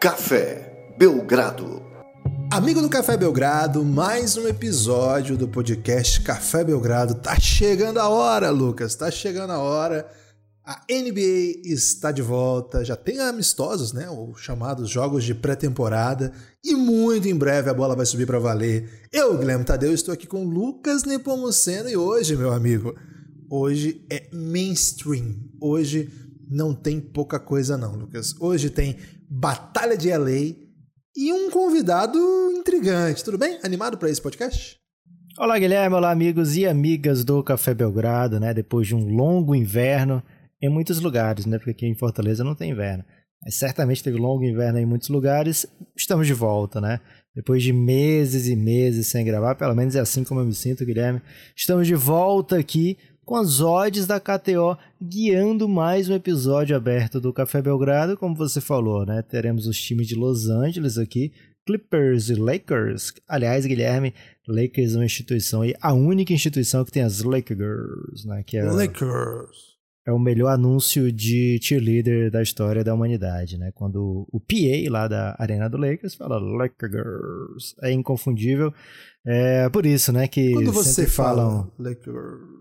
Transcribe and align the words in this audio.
Café 0.00 0.94
Belgrado. 0.96 1.82
Amigo 2.50 2.80
do 2.80 2.88
Café 2.88 3.18
Belgrado, 3.18 3.84
mais 3.84 4.34
um 4.34 4.48
episódio 4.48 5.36
do 5.36 5.46
podcast 5.46 6.22
Café 6.22 6.64
Belgrado. 6.64 7.16
Tá 7.16 7.38
chegando 7.38 7.98
a 7.98 8.08
hora, 8.08 8.48
Lucas, 8.48 8.94
tá 8.94 9.10
chegando 9.10 9.50
a 9.50 9.58
hora. 9.58 10.10
A 10.64 10.80
NBA 10.90 11.60
está 11.66 12.10
de 12.10 12.22
volta, 12.22 12.82
já 12.82 12.96
tem 12.96 13.20
amistosos, 13.20 13.92
né? 13.92 14.08
Os 14.08 14.40
chamados 14.40 14.88
jogos 14.88 15.22
de 15.22 15.34
pré-temporada. 15.34 16.32
E 16.64 16.74
muito 16.74 17.28
em 17.28 17.36
breve 17.36 17.68
a 17.68 17.74
bola 17.74 17.94
vai 17.94 18.06
subir 18.06 18.24
para 18.26 18.38
valer. 18.38 19.06
Eu, 19.12 19.36
Guilherme 19.36 19.66
Tadeu, 19.66 19.92
estou 19.92 20.14
aqui 20.14 20.26
com 20.26 20.44
Lucas 20.44 21.04
Nepomuceno 21.04 21.90
e 21.90 21.96
hoje, 21.98 22.34
meu 22.36 22.54
amigo, 22.54 22.94
hoje 23.50 24.02
é 24.10 24.30
mainstream. 24.32 25.36
Hoje 25.60 26.10
não 26.50 26.74
tem 26.74 26.98
pouca 26.98 27.38
coisa 27.38 27.76
não, 27.76 27.94
Lucas. 27.94 28.34
Hoje 28.40 28.70
tem 28.70 28.96
Batalha 29.32 29.96
de 29.96 30.10
LA 30.10 30.56
e 31.16 31.32
um 31.32 31.52
convidado 31.52 32.18
intrigante. 32.50 33.22
Tudo 33.22 33.38
bem? 33.38 33.60
Animado 33.62 33.96
para 33.96 34.10
esse 34.10 34.20
podcast? 34.20 34.76
Olá, 35.38 35.56
Guilherme. 35.56 35.94
Olá, 35.94 36.10
amigos 36.10 36.56
e 36.56 36.66
amigas 36.66 37.22
do 37.22 37.40
Café 37.44 37.72
Belgrado, 37.72 38.40
né? 38.40 38.52
Depois 38.52 38.88
de 38.88 38.96
um 38.96 39.06
longo 39.14 39.54
inverno 39.54 40.20
em 40.60 40.68
muitos 40.68 41.00
lugares, 41.00 41.46
né? 41.46 41.58
Porque 41.58 41.70
aqui 41.70 41.86
em 41.86 41.94
Fortaleza 41.94 42.42
não 42.42 42.56
tem 42.56 42.72
inverno. 42.72 43.04
Mas 43.40 43.54
certamente 43.54 44.02
teve 44.02 44.18
longo 44.18 44.42
inverno 44.42 44.80
em 44.80 44.84
muitos 44.84 45.08
lugares. 45.08 45.64
Estamos 45.96 46.26
de 46.26 46.34
volta, 46.34 46.80
né? 46.80 46.98
Depois 47.32 47.62
de 47.62 47.72
meses 47.72 48.48
e 48.48 48.56
meses 48.56 49.06
sem 49.06 49.24
gravar, 49.24 49.54
pelo 49.54 49.76
menos 49.76 49.94
é 49.94 50.00
assim 50.00 50.24
como 50.24 50.40
eu 50.40 50.44
me 50.44 50.54
sinto, 50.54 50.84
Guilherme. 50.84 51.22
Estamos 51.56 51.86
de 51.86 51.94
volta 51.94 52.58
aqui 52.58 52.98
com 53.30 53.36
as 53.36 53.60
odds 53.60 54.08
da 54.08 54.18
KTO 54.18 54.76
guiando 55.00 55.68
mais 55.68 56.08
um 56.08 56.14
episódio 56.16 56.76
aberto 56.76 57.20
do 57.20 57.32
Café 57.32 57.62
Belgrado, 57.62 58.16
como 58.16 58.34
você 58.34 58.60
falou, 58.60 59.06
né? 59.06 59.22
Teremos 59.22 59.68
os 59.68 59.80
times 59.80 60.08
de 60.08 60.16
Los 60.16 60.48
Angeles 60.48 60.98
aqui, 60.98 61.32
Clippers 61.64 62.28
e 62.28 62.34
Lakers. 62.34 63.12
Aliás, 63.28 63.64
Guilherme, 63.64 64.12
Lakers 64.48 64.94
é 64.94 64.98
uma 64.98 65.04
instituição 65.04 65.64
e 65.64 65.76
a 65.80 65.92
única 65.92 66.32
instituição 66.32 66.84
que 66.84 66.90
tem 66.90 67.04
as 67.04 67.22
Lakers, 67.22 68.24
né? 68.24 68.42
Que 68.44 68.56
é, 68.56 68.64
Lakers. 68.64 69.78
É 70.04 70.10
o 70.10 70.18
melhor 70.18 70.48
anúncio 70.48 71.12
de 71.12 71.56
cheerleader 71.62 72.32
da 72.32 72.42
história 72.42 72.82
da 72.82 72.92
humanidade, 72.92 73.56
né? 73.56 73.70
Quando 73.76 74.26
o 74.32 74.40
PA 74.40 74.90
lá 74.90 75.06
da 75.06 75.36
Arena 75.38 75.70
do 75.70 75.76
Lakers 75.76 76.16
fala 76.16 76.36
Lakers, 76.36 77.76
é 77.80 77.92
inconfundível. 77.92 78.74
É 79.24 79.68
por 79.68 79.86
isso, 79.86 80.12
né, 80.12 80.26
que 80.26 80.52
Quando 80.52 80.72
você 80.72 80.88
sempre 80.90 81.12
fala 81.12 81.42
falam... 81.42 81.72
Lakers. 81.78 82.60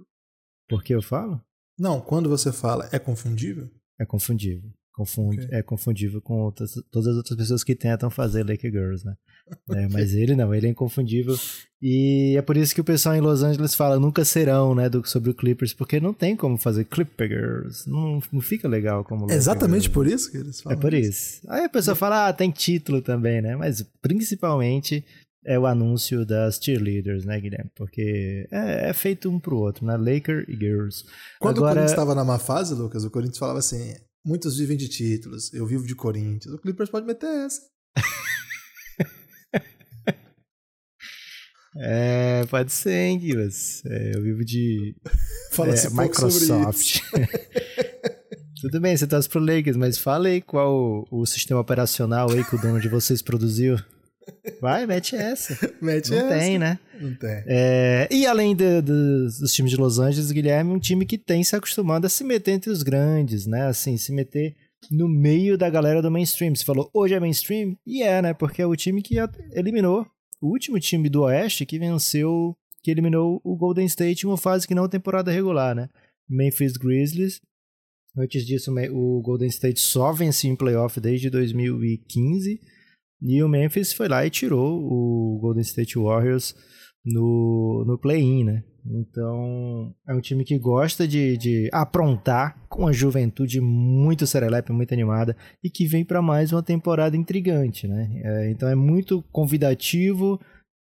Por 0.70 0.84
que 0.84 0.94
eu 0.94 1.02
falo? 1.02 1.42
Não, 1.78 2.00
quando 2.00 2.30
você 2.30 2.52
fala 2.52 2.88
é 2.92 3.00
confundível? 3.00 3.68
É 4.00 4.06
confundível. 4.06 4.70
Confunde, 4.94 5.46
Ok. 5.46 5.58
É 5.58 5.64
confundível 5.64 6.22
com 6.22 6.42
outras, 6.42 6.72
todas 6.92 7.08
as 7.08 7.16
outras 7.16 7.38
pessoas 7.38 7.64
que 7.64 7.74
tentam 7.74 8.10
fazer 8.10 8.44
Lake 8.44 8.70
Girls, 8.70 9.06
né? 9.06 9.16
É, 9.76 9.88
mas 9.88 10.14
ele 10.14 10.36
não, 10.36 10.54
ele 10.54 10.68
é 10.68 10.70
inconfundível. 10.70 11.36
E 11.82 12.36
é 12.38 12.42
por 12.42 12.56
isso 12.58 12.76
que 12.76 12.82
o 12.82 12.84
pessoal 12.84 13.16
em 13.16 13.22
Los 13.22 13.42
Angeles 13.42 13.74
fala 13.74 13.98
nunca 14.00 14.24
serão, 14.26 14.76
né, 14.76 14.88
do, 14.90 15.04
sobre 15.08 15.32
o 15.32 15.34
Clippers, 15.34 15.74
porque 15.74 16.00
não 16.02 16.14
tem 16.14 16.36
como 16.36 16.56
fazer 16.58 16.84
Clipper 16.86 17.30
Girls. 17.30 17.90
Não, 17.90 18.22
não 18.32 18.42
fica 18.42 18.68
legal 18.68 19.04
como 19.06 19.32
É 19.32 19.36
exatamente 19.36 19.84
Girls. 19.84 19.94
por 19.94 20.06
isso 20.06 20.30
que 20.32 20.38
eles 20.38 20.60
É 20.60 20.64
falam. 20.64 20.80
por 20.80 20.94
isso. 20.94 21.42
Aí 21.48 21.64
a 21.64 21.70
pessoa 21.70 21.96
fala, 21.96 22.28
ah, 22.28 22.34
tem 22.34 22.52
título 22.52 23.02
também, 23.02 23.42
né? 23.42 23.56
Mas 23.56 23.82
principalmente 24.02 25.04
é 25.46 25.58
o 25.58 25.66
anúncio 25.66 26.26
das 26.26 26.60
cheerleaders, 26.62 27.26
né, 27.26 27.40
Guilherme? 27.40 27.72
Porque 27.76 28.48
é, 28.52 28.90
é 28.90 28.94
feito 28.94 29.30
um 29.30 29.40
pro 29.40 29.58
outro, 29.58 29.86
né? 29.86 29.96
Laker 29.98 30.46
e 30.48 30.56
Girls. 30.56 31.06
Quando 31.40 31.58
o 31.58 31.60
Agora, 31.60 31.76
Corinthians 31.76 31.92
estava 31.92 32.16
na 32.16 32.24
má 32.24 32.40
fase, 32.40 32.74
Lucas, 32.74 33.04
o 33.04 33.12
Corinthians 33.12 33.38
falava 33.38 33.60
assim: 33.60 33.96
muitos 34.26 34.58
vivem 34.58 34.78
de 34.78 34.88
títulos, 34.88 35.54
eu 35.54 35.66
vivo 35.66 35.86
de 35.86 35.96
Corinthians. 35.96 36.54
O 36.54 36.60
Clippers 36.60 36.90
pode 36.90 37.06
meter 37.06 37.28
essa. 37.46 37.62
É, 41.82 42.46
pode 42.48 42.74
ser, 42.74 42.92
hein, 42.92 43.20
Guilherme? 43.20 43.54
É, 43.86 44.16
eu 44.16 44.22
vivo 44.24 44.44
de 44.44 44.96
Fala-se 45.52 45.86
é, 45.86 45.90
isso. 45.90 46.02
Microsoft. 46.02 47.00
Tudo 48.62 48.82
bem, 48.82 48.98
você 48.98 49.08
torce 49.08 49.30
pro 49.30 49.40
Lakers, 49.40 49.78
mas 49.78 49.98
fala 49.98 50.28
aí 50.28 50.42
qual 50.42 51.06
o, 51.10 51.22
o 51.22 51.26
sistema 51.26 51.62
operacional 51.62 52.30
aí 52.32 52.44
que 52.44 52.56
o 52.56 52.62
dono 52.62 52.82
de 52.82 52.90
vocês 52.90 53.22
produziu. 53.22 53.78
Vai, 54.62 54.86
mete 54.86 55.16
essa. 55.16 55.54
Mete 55.82 56.10
Não 56.12 56.18
essa. 56.18 56.40
tem, 56.40 56.60
né? 56.60 56.80
Não 57.00 57.14
tem. 57.16 57.44
É, 57.48 58.08
e 58.12 58.26
além 58.26 58.56
de- 58.56 58.82
dos- 58.82 59.40
dos 59.40 59.54
times 59.54 59.72
de 59.72 59.78
Los 59.78 60.00
Angeles, 60.00 60.32
Guilherme, 60.32 60.72
um 60.72 60.80
time 60.80 61.06
que 61.06 61.18
tem 61.18 61.44
se 61.44 61.56
acostumado 61.56 62.06
a 62.06 62.10
se 62.10 62.24
meter 62.24 62.52
entre 62.52 62.70
os 62.70 62.84
grandes, 62.84 63.46
né? 63.46 63.68
Assim, 63.68 63.98
se 63.98 64.12
meter 64.12 64.56
no 64.92 65.08
meio 65.10 65.58
da 65.58 65.70
galera 65.70 66.02
do 66.02 66.10
mainstream. 66.12 66.56
Você 66.56 66.64
falou, 66.66 66.90
hoje 66.94 67.14
é 67.14 67.20
mainstream? 67.20 67.76
E 67.86 68.02
é, 68.04 68.22
né? 68.22 68.34
Porque 68.34 68.62
é 68.62 68.66
o 68.66 68.76
time 68.76 69.02
que 69.02 69.16
eliminou 69.54 70.06
o 70.42 70.48
último 70.52 70.80
time 70.80 71.10
do 71.10 71.24
Oeste 71.24 71.66
que 71.66 71.78
venceu, 71.80 72.56
que 72.84 72.92
eliminou 72.92 73.42
o 73.44 73.56
Golden 73.58 73.86
State 73.86 74.26
em 74.26 74.30
uma 74.30 74.38
fase 74.38 74.68
que 74.68 74.74
não 74.76 74.86
é 74.86 74.90
temporada 74.90 75.32
regular, 75.32 75.76
né? 75.76 75.90
Memphis 76.30 76.74
Grizzlies. 76.78 77.42
Antes 78.18 78.46
disso, 78.46 78.74
o 78.92 79.22
Golden 79.22 79.48
State 79.50 79.80
só 79.80 80.12
vencia 80.12 80.50
em 80.50 80.56
playoff 80.56 81.00
desde 81.00 81.30
2015. 81.30 82.60
E 83.22 83.44
o 83.44 83.50
Memphis 83.50 83.94
foi 83.94 84.08
lá 84.08 84.26
e 84.26 84.30
tirou 84.30 84.82
o 84.82 85.40
Golden 85.42 85.62
State 85.62 85.98
Warriors 85.98 86.56
no, 87.06 87.84
no 87.86 87.98
play-in, 87.98 88.44
né? 88.44 88.64
Então, 88.86 89.94
é 90.08 90.14
um 90.14 90.22
time 90.22 90.44
que 90.44 90.58
gosta 90.58 91.08
de, 91.08 91.38
de 91.38 91.70
aprontar 91.72 92.58
com 92.70 92.88
a 92.88 92.92
juventude 92.92 93.60
muito 93.62 94.26
serelepe, 94.26 94.72
muito 94.72 94.94
animada 94.94 95.36
e 95.64 95.70
que 95.70 95.86
vem 95.86 96.04
para 96.04 96.22
mais 96.22 96.52
uma 96.52 96.64
temporada 96.64 97.16
intrigante, 97.16 97.88
né? 97.88 98.10
É, 98.24 98.52
então, 98.52 98.68
é 98.70 98.76
muito 98.76 99.22
convidativo 99.32 100.40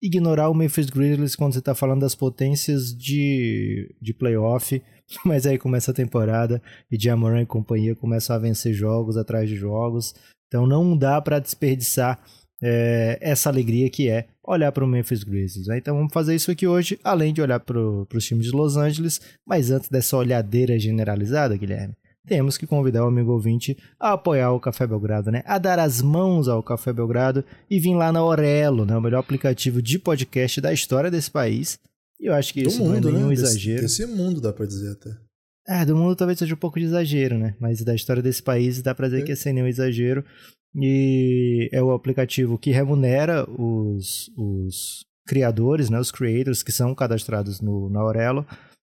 ignorar 0.02 0.50
o 0.50 0.54
Memphis 0.54 0.90
Grizzlies 0.90 1.36
quando 1.36 1.54
você 1.54 1.60
está 1.60 1.74
falando 1.74 2.02
das 2.02 2.14
potências 2.14 2.96
de, 2.96 3.96
de 4.02 4.14
playoff, 4.14 4.82
mas 5.26 5.46
aí 5.46 5.58
começa 5.58 5.92
a 5.92 5.94
temporada 5.94 6.62
e 6.92 7.02
Jamoran 7.02 7.42
e 7.42 7.46
companhia 7.46 7.96
começam 7.96 8.36
a 8.36 8.40
vencer 8.40 8.74
jogos 8.74 9.18
atrás 9.18 9.50
de 9.50 9.56
jogos. 9.56 10.14
Então, 10.48 10.66
não 10.68 10.98
dá 10.98 11.22
para 11.22 11.40
desperdiçar 11.40 12.20
é, 12.62 13.18
essa 13.22 13.50
alegria 13.50 13.90
que 13.90 14.10
é 14.10 14.26
olhar 14.44 14.72
para 14.72 14.84
o 14.84 14.88
Memphis 14.88 15.24
Grizzlies. 15.24 15.68
né? 15.68 15.78
Então 15.78 15.96
vamos 15.96 16.12
fazer 16.14 16.34
isso 16.34 16.50
aqui 16.50 16.66
hoje, 16.66 16.98
além 17.04 17.34
de 17.34 17.42
olhar 17.42 17.60
para 17.60 17.78
os 17.80 18.26
times 18.26 18.46
de 18.48 18.52
Los 18.52 18.78
Angeles, 18.78 19.20
mas 19.46 19.70
antes 19.70 19.90
dessa 19.90 20.18
olhadeira 20.18 20.80
generalizada, 20.80 21.56
Guilherme, 21.58 21.94
temos 22.26 22.58
que 22.58 22.66
convidar 22.66 23.04
o 23.04 23.08
amigo 23.08 23.32
ouvinte 23.32 23.78
a 24.00 24.14
apoiar 24.14 24.52
o 24.54 24.60
Café 24.60 24.88
Belgrado, 24.88 25.30
né? 25.32 25.44
A 25.46 25.58
dar 25.60 25.78
as 25.80 26.02
mãos 26.02 26.48
ao 26.48 26.64
Café 26.64 26.92
Belgrado 26.92 27.44
e 27.70 27.80
vir 27.80 27.94
lá 27.96 28.12
na 28.12 28.24
Orelo, 28.24 28.86
né? 28.86 28.98
O 28.98 29.02
melhor 29.02 29.20
aplicativo 29.20 29.82
de 29.82 30.00
podcast 30.00 30.60
da 30.60 30.74
história 30.74 31.12
desse 31.12 31.30
país. 31.30 31.78
E 32.20 32.26
eu 32.28 32.34
acho 32.34 32.54
que 32.54 32.64
Do 32.64 32.70
isso 32.70 32.84
não 32.84 32.92
é 32.92 32.96
mundo, 32.96 33.12
nenhum 33.12 33.28
né? 33.28 33.36
Desse- 33.36 33.44
exagero. 33.44 33.82
Desse, 33.82 34.06
mundo, 34.08 34.42
dá 34.42 34.52
pra 34.52 34.66
dizer 34.66 34.92
até. 34.94 35.12
É, 35.70 35.84
do 35.86 35.96
mundo 35.96 36.16
talvez 36.16 36.40
seja 36.40 36.54
um 36.56 36.58
pouco 36.58 36.80
de 36.80 36.86
exagero, 36.86 37.38
né? 37.38 37.56
Mas 37.60 37.84
da 37.84 37.94
história 37.94 38.22
desse 38.24 38.42
país 38.42 38.82
dá 38.82 38.96
pra 38.96 39.08
dizer 39.08 39.22
É. 39.22 39.26
que 39.26 39.32
é 39.34 39.36
sem 39.36 39.54
nenhum 39.54 39.68
exagero. 39.68 40.24
E 40.76 41.70
é 41.74 41.82
o 41.82 41.92
aplicativo 41.92 42.58
que 42.58 42.72
remunera 42.72 43.50
os, 43.50 44.30
os 44.38 45.06
criadores, 45.28 45.90
né? 45.90 46.00
Os 46.00 46.12
creators 46.12 46.64
que 46.64 46.72
são 46.72 46.94
cadastrados 46.96 47.60
no, 47.62 47.90
na 47.90 48.00
Aurelo. 48.00 48.46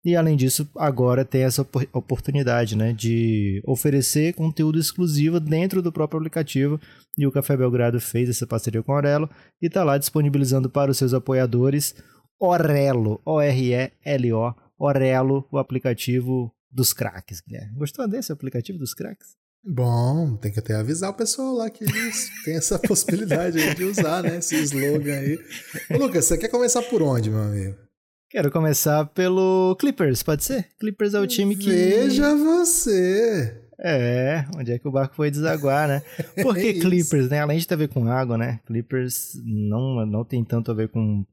E 0.04 0.14
além 0.16 0.36
disso, 0.36 0.68
agora 0.76 1.24
tem 1.24 1.42
essa 1.42 1.62
opor- 1.62 1.86
oportunidade, 1.92 2.76
né? 2.76 2.92
De 2.92 3.62
oferecer 3.66 4.34
conteúdo 4.34 4.78
exclusivo 4.78 5.38
dentro 5.38 5.80
do 5.80 5.92
próprio 5.92 6.18
aplicativo. 6.18 6.80
E 7.16 7.26
o 7.26 7.32
Café 7.32 7.56
Belgrado 7.56 8.00
fez 8.00 8.28
essa 8.28 8.46
parceria 8.46 8.82
com 8.82 8.92
a 8.92 8.96
Aurelo 8.96 9.30
e 9.62 9.68
tá 9.70 9.84
lá 9.84 9.96
disponibilizando 9.96 10.68
para 10.68 10.90
os 10.90 10.98
seus 10.98 11.14
apoiadores 11.14 11.94
Orelo, 12.40 13.20
O-R-E-L-O, 13.24 14.54
Orelo, 14.78 15.46
o 15.52 15.56
aplicativo 15.58 16.52
dos 16.74 16.92
craques, 16.92 17.40
Guilherme. 17.40 17.76
Gostou 17.76 18.08
desse 18.08 18.32
aplicativo 18.32 18.78
dos 18.78 18.92
craques? 18.92 19.36
Bom, 19.66 20.36
tem 20.36 20.52
que 20.52 20.58
até 20.58 20.74
avisar 20.74 21.10
o 21.10 21.14
pessoal 21.14 21.54
lá 21.54 21.70
que 21.70 21.84
eles 21.84 22.30
têm 22.44 22.56
essa 22.56 22.78
possibilidade 22.86 23.58
aí 23.58 23.74
de 23.74 23.84
usar, 23.84 24.22
né? 24.22 24.36
Esse 24.36 24.56
slogan 24.56 25.14
aí. 25.14 25.38
Ô, 25.90 25.96
Lucas, 25.96 26.26
você 26.26 26.36
quer 26.36 26.48
começar 26.48 26.82
por 26.82 27.00
onde, 27.00 27.30
meu 27.30 27.40
amigo? 27.40 27.76
Quero 28.28 28.50
começar 28.50 29.06
pelo 29.06 29.76
Clippers, 29.78 30.22
pode 30.22 30.44
ser? 30.44 30.68
Clippers 30.78 31.14
é 31.14 31.20
o 31.20 31.26
time 31.26 31.56
que. 31.56 31.70
Veja 31.70 32.34
você! 32.34 33.62
É, 33.78 34.44
onde 34.56 34.72
é 34.72 34.78
que 34.78 34.86
o 34.86 34.92
barco 34.92 35.14
foi 35.14 35.30
desaguar, 35.30 35.88
né? 35.88 36.02
Por 36.42 36.56
É. 36.56 36.72
Clippers, 36.72 37.28
né? 37.28 37.40
Além 37.40 37.58
de 37.58 37.66
ter 37.66 37.74
a 37.74 37.78
ver 37.78 37.88
com 37.88 38.06
água, 38.06 38.36
né? 38.36 38.60
Clippers 38.66 39.32
não, 39.44 40.04
não 40.06 40.24
tem 40.24 40.44
tanto 40.44 40.70
a 40.70 40.74
ver 40.74 40.88
com 40.88 41.24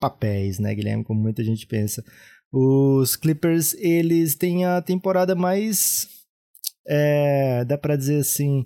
papéis, 0.00 0.58
né, 0.58 0.74
Guilherme? 0.74 1.04
Como 1.04 1.20
muita 1.20 1.42
gente 1.44 1.66
pensa. 1.66 2.04
Os 2.52 3.16
Clippers, 3.16 3.74
eles 3.74 4.34
têm 4.34 4.64
a 4.64 4.80
temporada 4.80 5.34
mais. 5.34 6.08
é, 6.86 7.64
dá 7.64 7.76
pra 7.76 7.96
dizer 7.96 8.20
assim. 8.20 8.64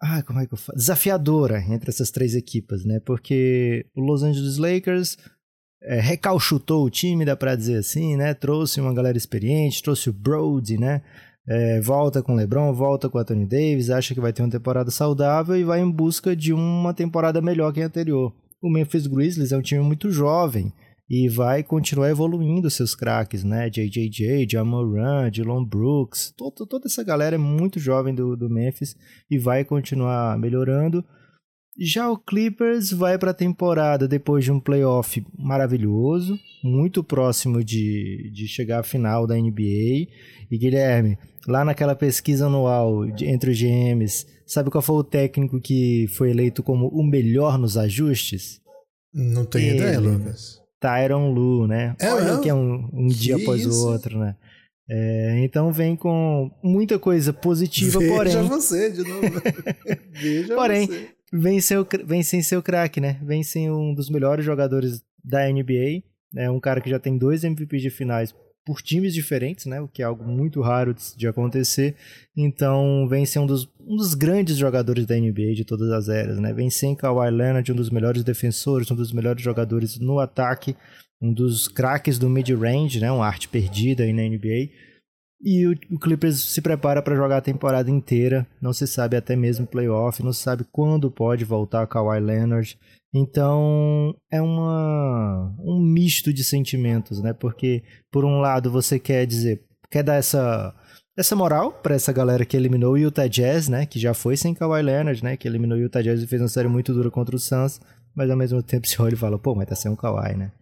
Ah, 0.00 0.22
como 0.22 0.40
é 0.40 0.46
que 0.46 0.54
eu 0.54 0.58
falo? 0.58 0.76
Desafiadora 0.76 1.60
entre 1.68 1.90
essas 1.90 2.10
três 2.10 2.34
equipas, 2.34 2.84
né? 2.84 3.00
Porque 3.04 3.86
o 3.94 4.00
Los 4.00 4.22
Angeles 4.22 4.56
Lakers 4.58 5.16
é, 5.82 6.00
recalchutou 6.00 6.84
o 6.84 6.90
time, 6.90 7.24
dá 7.24 7.36
pra 7.36 7.54
dizer 7.54 7.76
assim, 7.78 8.16
né? 8.16 8.34
Trouxe 8.34 8.80
uma 8.80 8.94
galera 8.94 9.16
experiente, 9.16 9.82
trouxe 9.82 10.10
o 10.10 10.12
Brody, 10.12 10.78
né? 10.78 11.02
É, 11.48 11.80
volta 11.80 12.22
com 12.22 12.34
LeBron, 12.34 12.72
volta 12.72 13.08
com 13.08 13.18
Anthony 13.18 13.46
Davis, 13.46 13.90
acha 13.90 14.14
que 14.14 14.20
vai 14.20 14.32
ter 14.32 14.42
uma 14.42 14.50
temporada 14.50 14.90
saudável 14.92 15.56
e 15.56 15.64
vai 15.64 15.80
em 15.80 15.90
busca 15.90 16.36
de 16.36 16.52
uma 16.52 16.94
temporada 16.94 17.40
melhor 17.40 17.72
que 17.72 17.82
a 17.82 17.86
anterior. 17.86 18.32
O 18.60 18.70
Memphis 18.70 19.08
Grizzlies 19.08 19.50
é 19.50 19.56
um 19.56 19.62
time 19.62 19.82
muito 19.82 20.10
jovem 20.10 20.72
e 21.12 21.28
vai 21.28 21.62
continuar 21.62 22.08
evoluindo 22.08 22.70
seus 22.70 22.94
craques, 22.94 23.44
né? 23.44 23.68
JJJ, 23.68 24.48
Jamoran, 24.50 25.30
Dylan 25.30 25.62
Brooks, 25.62 26.32
todo, 26.34 26.66
toda 26.66 26.86
essa 26.86 27.04
galera 27.04 27.34
é 27.34 27.38
muito 27.38 27.78
jovem 27.78 28.14
do, 28.14 28.34
do 28.34 28.48
Memphis 28.48 28.96
e 29.30 29.36
vai 29.38 29.62
continuar 29.62 30.38
melhorando. 30.38 31.04
Já 31.78 32.10
o 32.10 32.16
Clippers 32.16 32.90
vai 32.92 33.18
para 33.18 33.32
a 33.32 33.34
temporada 33.34 34.08
depois 34.08 34.42
de 34.42 34.50
um 34.50 34.58
playoff 34.58 35.22
maravilhoso, 35.38 36.38
muito 36.64 37.04
próximo 37.04 37.62
de, 37.62 38.30
de 38.32 38.48
chegar 38.48 38.80
à 38.80 38.82
final 38.82 39.26
da 39.26 39.36
NBA. 39.36 40.08
E 40.50 40.58
Guilherme, 40.58 41.18
lá 41.46 41.62
naquela 41.62 41.94
pesquisa 41.94 42.46
anual 42.46 43.04
de, 43.10 43.26
entre 43.26 43.50
os 43.50 43.60
GMs, 43.60 44.26
sabe 44.46 44.70
qual 44.70 44.80
foi 44.80 44.96
o 44.96 45.04
técnico 45.04 45.60
que 45.60 46.06
foi 46.08 46.30
eleito 46.30 46.62
como 46.62 46.88
o 46.88 47.04
melhor 47.04 47.58
nos 47.58 47.76
ajustes? 47.76 48.62
Não 49.12 49.44
tenho 49.44 49.72
Ele, 49.72 49.76
ideia, 49.76 50.00
Lucas. 50.00 50.61
Tyron 50.82 51.32
Lu, 51.32 51.68
né? 51.68 51.94
É, 52.00 52.12
Olha 52.12 52.38
que 52.38 52.48
é 52.48 52.54
um, 52.54 52.88
um 52.92 53.06
dia 53.06 53.36
após 53.36 53.64
o 53.64 53.86
outro, 53.86 54.18
né? 54.18 54.34
É, 54.90 55.38
então 55.44 55.72
vem 55.72 55.94
com 55.94 56.50
muita 56.62 56.98
coisa 56.98 57.32
positiva, 57.32 58.00
Veja 58.00 58.12
porém. 58.12 58.32
Veja 58.34 58.42
você 58.50 58.90
de 58.90 59.02
novo. 59.04 59.22
Veja 60.10 60.54
porém, 60.56 60.86
você. 60.86 61.08
Vem, 61.32 61.60
seu, 61.60 61.86
vem 62.04 62.22
sem 62.22 62.42
seu 62.42 62.60
craque, 62.62 63.00
né? 63.00 63.18
Vem 63.22 63.42
sem 63.44 63.70
um 63.70 63.94
dos 63.94 64.10
melhores 64.10 64.44
jogadores 64.44 65.02
da 65.24 65.48
NBA. 65.48 66.02
É 66.34 66.42
né? 66.42 66.50
um 66.50 66.58
cara 66.58 66.80
que 66.80 66.90
já 66.90 66.98
tem 66.98 67.16
dois 67.16 67.44
MVPs 67.44 67.82
de 67.82 67.90
finais 67.90 68.34
por 68.64 68.80
times 68.80 69.12
diferentes, 69.12 69.66
né? 69.66 69.80
O 69.80 69.88
que 69.88 70.02
é 70.02 70.04
algo 70.04 70.24
muito 70.24 70.60
raro 70.60 70.94
de 71.16 71.26
acontecer. 71.26 71.96
Então, 72.36 73.06
vem 73.08 73.26
ser 73.26 73.40
um 73.40 73.46
dos, 73.46 73.68
um 73.80 73.96
dos 73.96 74.14
grandes 74.14 74.56
jogadores 74.56 75.04
da 75.06 75.16
NBA 75.16 75.54
de 75.54 75.64
todas 75.64 75.90
as 75.90 76.08
eras, 76.08 76.38
né? 76.38 76.52
Vem 76.52 76.70
sem 76.70 76.94
Kawhi 76.94 77.30
Leonard, 77.30 77.70
um 77.72 77.76
dos 77.76 77.90
melhores 77.90 78.22
defensores, 78.22 78.90
um 78.90 78.96
dos 78.96 79.12
melhores 79.12 79.42
jogadores 79.42 79.98
no 79.98 80.18
ataque, 80.20 80.76
um 81.20 81.32
dos 81.32 81.68
craques 81.68 82.18
do 82.18 82.28
mid-range, 82.28 83.00
né? 83.00 83.10
Uma 83.10 83.26
arte 83.26 83.48
perdida 83.48 84.04
aí 84.04 84.12
na 84.12 84.22
NBA. 84.22 84.70
E 85.44 85.66
o, 85.66 85.72
o 85.90 85.98
Clippers 85.98 86.40
se 86.40 86.60
prepara 86.60 87.02
para 87.02 87.16
jogar 87.16 87.38
a 87.38 87.42
temporada 87.42 87.90
inteira. 87.90 88.46
Não 88.60 88.72
se 88.72 88.86
sabe 88.86 89.16
até 89.16 89.34
mesmo 89.34 89.66
playoff, 89.66 90.22
não 90.22 90.32
se 90.32 90.40
sabe 90.40 90.64
quando 90.70 91.10
pode 91.10 91.44
voltar 91.44 91.86
Kawhi 91.88 92.20
Leonard. 92.20 92.78
Então 93.14 94.14
é 94.30 94.40
uma, 94.40 95.54
um 95.58 95.78
misto 95.80 96.32
de 96.32 96.42
sentimentos, 96.42 97.20
né? 97.20 97.32
Porque 97.32 97.82
por 98.10 98.24
um 98.24 98.40
lado 98.40 98.70
você 98.70 98.98
quer 98.98 99.26
dizer, 99.26 99.62
quer 99.90 100.02
dar 100.02 100.14
essa 100.14 100.74
essa 101.16 101.36
moral 101.36 101.72
para 101.72 101.94
essa 101.94 102.10
galera 102.10 102.44
que 102.44 102.56
eliminou 102.56 102.94
o 102.94 102.98
Utah 102.98 103.26
Jazz, 103.26 103.68
né? 103.68 103.84
Que 103.84 103.98
já 103.98 104.14
foi 104.14 104.36
sem 104.36 104.54
Kawhi 104.54 104.82
Leonard, 104.82 105.22
né? 105.22 105.36
Que 105.36 105.46
eliminou 105.46 105.76
o 105.76 105.80
Utah 105.80 106.00
Jazz 106.00 106.22
e 106.22 106.26
fez 106.26 106.40
uma 106.40 106.48
série 106.48 106.68
muito 106.68 106.94
dura 106.94 107.10
contra 107.10 107.36
o 107.36 107.38
Suns. 107.38 107.80
Mas 108.14 108.30
ao 108.30 108.36
mesmo 108.36 108.62
tempo 108.62 108.86
se 108.88 109.00
olha 109.00 109.14
e 109.14 109.18
fala, 109.18 109.38
pô, 109.38 109.54
mas 109.54 109.68
tá 109.68 109.74
sem 109.74 109.90
o 109.90 109.96
Kawhi, 109.96 110.34
né? 110.34 110.52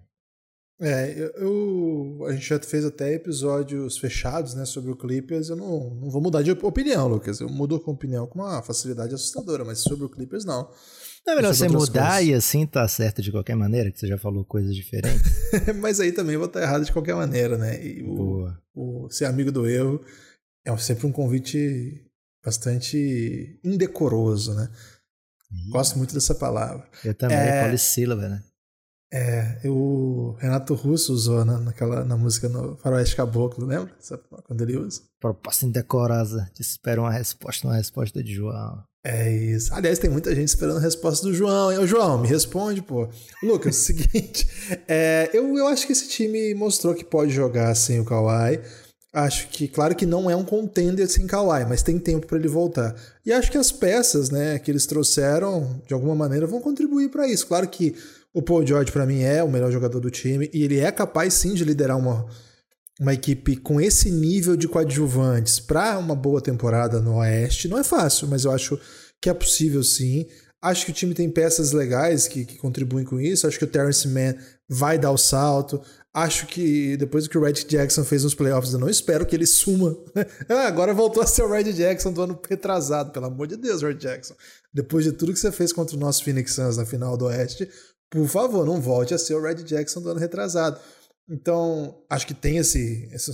É, 0.83 1.13
eu, 1.15 1.29
eu, 1.47 2.27
a 2.27 2.33
gente 2.33 2.49
já 2.49 2.59
fez 2.59 2.87
até 2.87 3.13
episódios 3.13 3.99
fechados, 3.99 4.55
né, 4.55 4.65
sobre 4.65 4.91
o 4.91 4.97
Clippers. 4.97 5.51
Eu 5.51 5.57
não, 5.57 5.91
não 5.91 6.11
vou 6.11 6.23
mudar 6.23 6.43
de 6.43 6.51
opinião, 6.53 7.07
Lucas. 7.07 7.39
Eu 7.39 7.51
mudo 7.51 7.77
a 7.77 7.91
opinião 7.91 8.27
com 8.27 8.39
uma 8.39 8.63
facilidade 8.63 9.15
assustadora, 9.15 9.63
mas 9.63 9.81
sobre 9.81 10.07
o 10.07 10.09
Clippers 10.09 10.45
não. 10.45 10.71
Não 11.27 11.35
é 11.35 11.37
melhor 11.37 11.55
você 11.55 11.69
mudar 11.69 12.17
coisas. 12.17 12.29
e 12.29 12.35
assim 12.35 12.67
tá 12.67 12.87
certo 12.89 13.23
de 13.23 13.31
qualquer 13.31 13.55
maneira, 13.55 13.91
que 13.91 13.99
você 13.99 14.07
já 14.07 14.19
falou 14.19 14.45
coisas 14.45 14.75
diferentes. 14.75 15.23
mas 15.81 16.01
aí 16.01 16.13
também 16.13 16.37
vou 16.37 16.47
estar 16.47 16.63
errado 16.63 16.85
de 16.85 16.93
qualquer 16.93 17.15
maneira, 17.15 17.57
né? 17.59 17.85
E 17.85 18.03
o, 18.03 18.15
Boa. 18.15 18.63
o 18.75 19.11
ser 19.11 19.27
amigo 19.27 19.53
do 19.53 19.69
erro 19.69 20.05
é 20.65 20.77
sempre 20.79 21.07
um 21.07 21.13
convite 21.13 22.05
bastante 22.45 23.61
indecoroso, 23.63 24.55
né? 24.55 24.69
Gosto 25.71 25.99
muito 25.99 26.15
dessa 26.15 26.35
palavra. 26.35 26.89
Eu 27.05 27.15
também, 27.15 27.37
é... 27.37 27.65
polissílaba, 27.65 28.29
né? 28.29 28.43
É, 29.13 29.59
o 29.65 30.37
Renato 30.39 30.73
Russo 30.75 31.13
usou 31.13 31.45
na, 31.45 31.59
naquela, 31.59 32.05
na 32.05 32.17
música 32.17 32.49
no 32.49 32.77
Faroeste 32.77 33.17
Caboclo, 33.17 33.67
lembra? 33.67 33.93
Sabe 33.99 34.23
quando 34.45 34.63
ele 34.63 34.77
usa? 34.77 35.03
Proposta 35.19 35.67
indecorosa. 35.67 36.49
Te 36.55 36.63
espero 36.63 37.03
uma 37.03 37.11
resposta, 37.11 37.67
uma 37.67 37.77
resposta 37.77 38.23
de 38.23 38.33
João. 38.33 38.85
É 39.03 39.33
isso. 39.33 39.75
Aliás, 39.75 39.99
tem 39.99 40.11
muita 40.11 40.35
gente 40.35 40.49
esperando 40.49 40.77
a 40.77 40.83
resposta 40.83 41.27
do 41.27 41.35
João. 41.35 41.73
Hein? 41.73 41.79
Ô, 41.79 41.87
João, 41.87 42.19
me 42.19 42.29
responde, 42.29 42.83
pô. 42.83 43.09
Lucas, 43.43 43.77
seguinte. 43.77 44.47
É, 44.87 45.31
eu, 45.33 45.57
eu 45.57 45.67
acho 45.67 45.87
que 45.87 45.93
esse 45.93 46.09
time 46.09 46.55
mostrou 46.55 46.95
que 46.95 47.05
pode 47.05 47.33
jogar 47.33 47.75
sem 47.75 47.99
o 47.99 48.05
Kawhi. 48.05 48.61
Acho 49.13 49.49
que, 49.49 49.67
claro 49.67 49.97
que 49.97 50.07
não 50.07 50.31
é 50.31 50.37
um 50.37 50.45
contender 50.45 51.09
sem 51.09 51.27
Kawhi, 51.27 51.65
mas 51.69 51.83
tem 51.83 51.99
tempo 51.99 52.29
para 52.29 52.39
ele 52.39 52.47
voltar. 52.47 52.95
E 53.27 53.33
acho 53.33 53.51
que 53.51 53.59
as 53.59 53.73
peças 53.73 54.31
né, 54.31 54.57
que 54.61 54.71
eles 54.71 54.87
trouxeram, 54.87 55.83
de 55.85 55.93
alguma 55.95 56.15
maneira, 56.15 56.47
vão 56.47 56.61
contribuir 56.61 57.11
para 57.11 57.27
isso. 57.27 57.47
Claro 57.47 57.67
que 57.67 57.97
o 58.33 58.43
Paul 58.43 58.67
George, 58.67 58.93
para 58.93 59.07
mim, 59.07 59.23
é 59.23 59.43
o 59.43 59.51
melhor 59.51 59.73
jogador 59.73 60.01
do 60.01 60.11
time 60.11 60.49
e 60.53 60.63
ele 60.63 60.79
é 60.79 60.91
capaz 60.93 61.35
sim 61.35 61.55
de 61.55 61.65
liderar 61.65 61.99
uma, 61.99 62.27
uma 63.01 63.15
equipe 63.15 63.57
com 63.57 63.81
esse 63.81 64.11
nível 64.11 64.57
de 64.57 64.69
coadjuvantes 64.69 65.59
para 65.59 65.99
uma 65.99 66.15
boa 66.15 66.41
temporada 66.41 67.01
no 67.01 67.17
Oeste. 67.17 67.69
Não 67.69 67.79
é 67.79 67.85
fácil, 67.85 68.29
mas 68.29 68.45
eu 68.45 68.53
acho 68.53 68.79
que 69.21 69.29
é 69.29 69.35
possível 69.35 69.83
sim. 69.83 70.27
Acho 70.63 70.85
que 70.85 70.91
o 70.91 70.95
time 70.95 71.15
tem 71.15 71.31
peças 71.31 71.73
legais 71.73 72.29
que, 72.29 72.45
que 72.45 72.59
contribuem 72.59 73.05
com 73.05 73.19
isso. 73.19 73.47
Acho 73.47 73.59
que 73.59 73.65
o 73.65 73.69
Terrence 73.69 74.07
Mann 74.07 74.35
vai 74.69 74.99
dar 74.99 75.11
o 75.11 75.17
salto. 75.17 75.81
Acho 76.13 76.47
que 76.47 76.97
depois 76.97 77.25
do 77.25 77.31
que 77.31 77.39
o 77.39 77.43
Red 77.43 77.53
Jackson 77.53 78.05
fez 78.05 78.25
nos 78.25 78.35
playoffs, 78.35 78.73
eu 78.73 78.81
não 78.81 78.89
espero 78.89 79.25
que 79.25 79.35
ele 79.35 79.47
suma. 79.47 79.97
ah, 80.49 80.67
agora 80.67 80.93
voltou 80.93 81.23
a 81.23 81.27
ser 81.27 81.43
o 81.43 81.51
Red 81.51 81.73
Jackson 81.73 82.13
do 82.13 82.23
ano 82.23 82.41
retrasado, 82.49 83.13
pelo 83.13 83.27
amor 83.27 83.47
de 83.47 83.57
Deus, 83.57 83.81
Red 83.81 83.95
Jackson. 83.95 84.35
Depois 84.75 85.05
de 85.05 85.13
tudo 85.13 85.33
que 85.33 85.39
você 85.39 85.53
fez 85.53 85.73
contra 85.73 85.97
o 85.97 86.01
nosso 86.01 86.25
Phoenix 86.25 86.53
Suns 86.53 86.77
na 86.77 86.85
final 86.85 87.17
do 87.17 87.27
Oeste, 87.27 87.69
por 88.11 88.27
favor, 88.27 88.67
não 88.67 88.81
volte 88.81 89.15
a 89.15 89.19
ser 89.19 89.35
o 89.35 89.43
Red 89.43 89.63
Jackson 89.63 90.03
do 90.03 90.11
ano 90.11 90.21
retrasado. 90.21 90.81
Então, 91.29 92.03
acho 92.11 92.27
que 92.27 92.35
tem 92.35 92.57
esse, 92.57 93.09
essa 93.13 93.33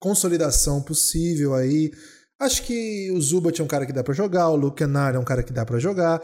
consolidação 0.00 0.82
possível 0.82 1.54
aí. 1.54 1.92
Acho 2.40 2.62
que 2.62 3.10
o 3.12 3.20
Zubat 3.20 3.60
é 3.60 3.64
um 3.64 3.68
cara 3.68 3.84
que 3.84 3.92
dá 3.92 4.02
para 4.02 4.14
jogar, 4.14 4.48
o 4.48 4.56
Luke 4.56 4.78
Kennard 4.78 5.16
é 5.16 5.20
um 5.20 5.24
cara 5.24 5.42
que 5.42 5.52
dá 5.52 5.66
para 5.66 5.78
jogar. 5.78 6.22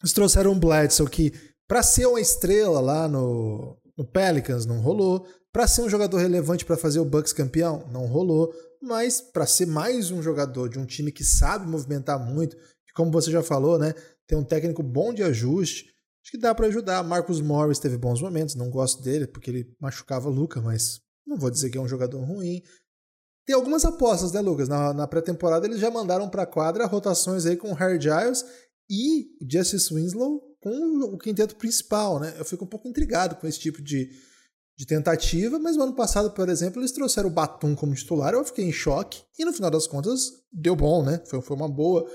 Eles 0.00 0.12
trouxeram 0.12 0.52
um 0.52 0.58
Bledsoe 0.58 1.10
que, 1.10 1.32
para 1.66 1.82
ser 1.82 2.06
uma 2.06 2.20
estrela 2.20 2.80
lá 2.80 3.08
no, 3.08 3.76
no 3.98 4.04
Pelicans, 4.04 4.64
não 4.64 4.80
rolou. 4.80 5.26
Para 5.52 5.66
ser 5.66 5.82
um 5.82 5.90
jogador 5.90 6.18
relevante 6.18 6.64
para 6.64 6.76
fazer 6.76 7.00
o 7.00 7.04
Bucks 7.04 7.32
campeão, 7.32 7.88
não 7.92 8.06
rolou. 8.06 8.54
Mas 8.80 9.20
para 9.20 9.46
ser 9.46 9.66
mais 9.66 10.12
um 10.12 10.22
jogador 10.22 10.68
de 10.68 10.78
um 10.78 10.86
time 10.86 11.10
que 11.10 11.24
sabe 11.24 11.68
movimentar 11.68 12.18
muito, 12.18 12.56
que 12.56 12.92
como 12.94 13.10
você 13.10 13.32
já 13.32 13.42
falou, 13.42 13.78
né, 13.78 13.94
tem 14.28 14.38
um 14.38 14.44
técnico 14.44 14.82
bom 14.82 15.12
de 15.12 15.24
ajuste, 15.24 15.86
Acho 16.30 16.36
que 16.36 16.38
dá 16.38 16.54
para 16.54 16.68
ajudar. 16.68 17.02
Marcos 17.02 17.40
Morris 17.40 17.80
teve 17.80 17.98
bons 17.98 18.22
momentos, 18.22 18.54
não 18.54 18.70
gosto 18.70 19.02
dele 19.02 19.26
porque 19.26 19.50
ele 19.50 19.76
machucava 19.80 20.28
o 20.28 20.32
Luca, 20.32 20.60
mas 20.60 21.00
não 21.26 21.36
vou 21.36 21.50
dizer 21.50 21.70
que 21.70 21.76
é 21.76 21.80
um 21.80 21.88
jogador 21.88 22.22
ruim. 22.22 22.62
Tem 23.44 23.56
algumas 23.56 23.84
apostas, 23.84 24.30
né, 24.30 24.40
Lucas? 24.40 24.68
Na, 24.68 24.94
na 24.94 25.08
pré-temporada 25.08 25.66
eles 25.66 25.80
já 25.80 25.90
mandaram 25.90 26.30
para 26.30 26.46
quadra 26.46 26.86
rotações 26.86 27.46
aí 27.46 27.56
com 27.56 27.72
o 27.72 27.74
Harry 27.74 28.00
Giles 28.00 28.44
e 28.88 29.24
o 29.42 29.50
Justice 29.50 29.92
Winslow 29.92 30.40
com 30.60 31.14
o 31.14 31.18
quinteto 31.18 31.56
principal, 31.56 32.20
né? 32.20 32.32
Eu 32.38 32.44
fico 32.44 32.64
um 32.64 32.68
pouco 32.68 32.86
intrigado 32.86 33.34
com 33.34 33.48
esse 33.48 33.58
tipo 33.58 33.82
de, 33.82 34.08
de 34.78 34.86
tentativa, 34.86 35.58
mas 35.58 35.76
no 35.76 35.82
ano 35.82 35.96
passado, 35.96 36.30
por 36.30 36.48
exemplo, 36.48 36.80
eles 36.80 36.92
trouxeram 36.92 37.28
o 37.28 37.32
Batum 37.32 37.74
como 37.74 37.92
titular, 37.92 38.34
eu 38.34 38.44
fiquei 38.44 38.66
em 38.66 38.72
choque 38.72 39.24
e 39.36 39.44
no 39.44 39.52
final 39.52 39.70
das 39.70 39.88
contas 39.88 40.30
deu 40.52 40.76
bom, 40.76 41.02
né? 41.02 41.20
Foi, 41.26 41.42
foi 41.42 41.56
uma 41.56 41.68
boa 41.68 42.08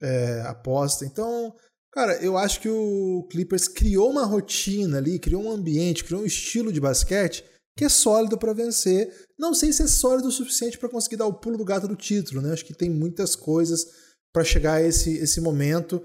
é, 0.00 0.40
aposta. 0.48 1.04
Então, 1.04 1.54
Cara, 1.92 2.14
eu 2.22 2.38
acho 2.38 2.60
que 2.60 2.68
o 2.68 3.26
Clippers 3.30 3.68
criou 3.68 4.10
uma 4.10 4.24
rotina 4.24 4.96
ali, 4.96 5.18
criou 5.18 5.44
um 5.44 5.52
ambiente, 5.52 6.04
criou 6.04 6.22
um 6.22 6.26
estilo 6.26 6.72
de 6.72 6.80
basquete 6.80 7.44
que 7.76 7.84
é 7.84 7.88
sólido 7.88 8.38
para 8.38 8.52
vencer. 8.52 9.12
Não 9.38 9.54
sei 9.54 9.72
se 9.72 9.82
é 9.82 9.86
sólido 9.86 10.28
o 10.28 10.32
suficiente 10.32 10.78
para 10.78 10.88
conseguir 10.88 11.16
dar 11.16 11.26
o 11.26 11.34
pulo 11.34 11.56
do 11.56 11.64
gato 11.64 11.88
do 11.88 11.96
título, 11.96 12.40
né? 12.40 12.52
Acho 12.52 12.64
que 12.64 12.74
tem 12.74 12.90
muitas 12.90 13.34
coisas 13.34 13.86
para 14.32 14.44
chegar 14.44 14.74
a 14.74 14.82
esse, 14.82 15.18
esse 15.18 15.40
momento. 15.40 16.02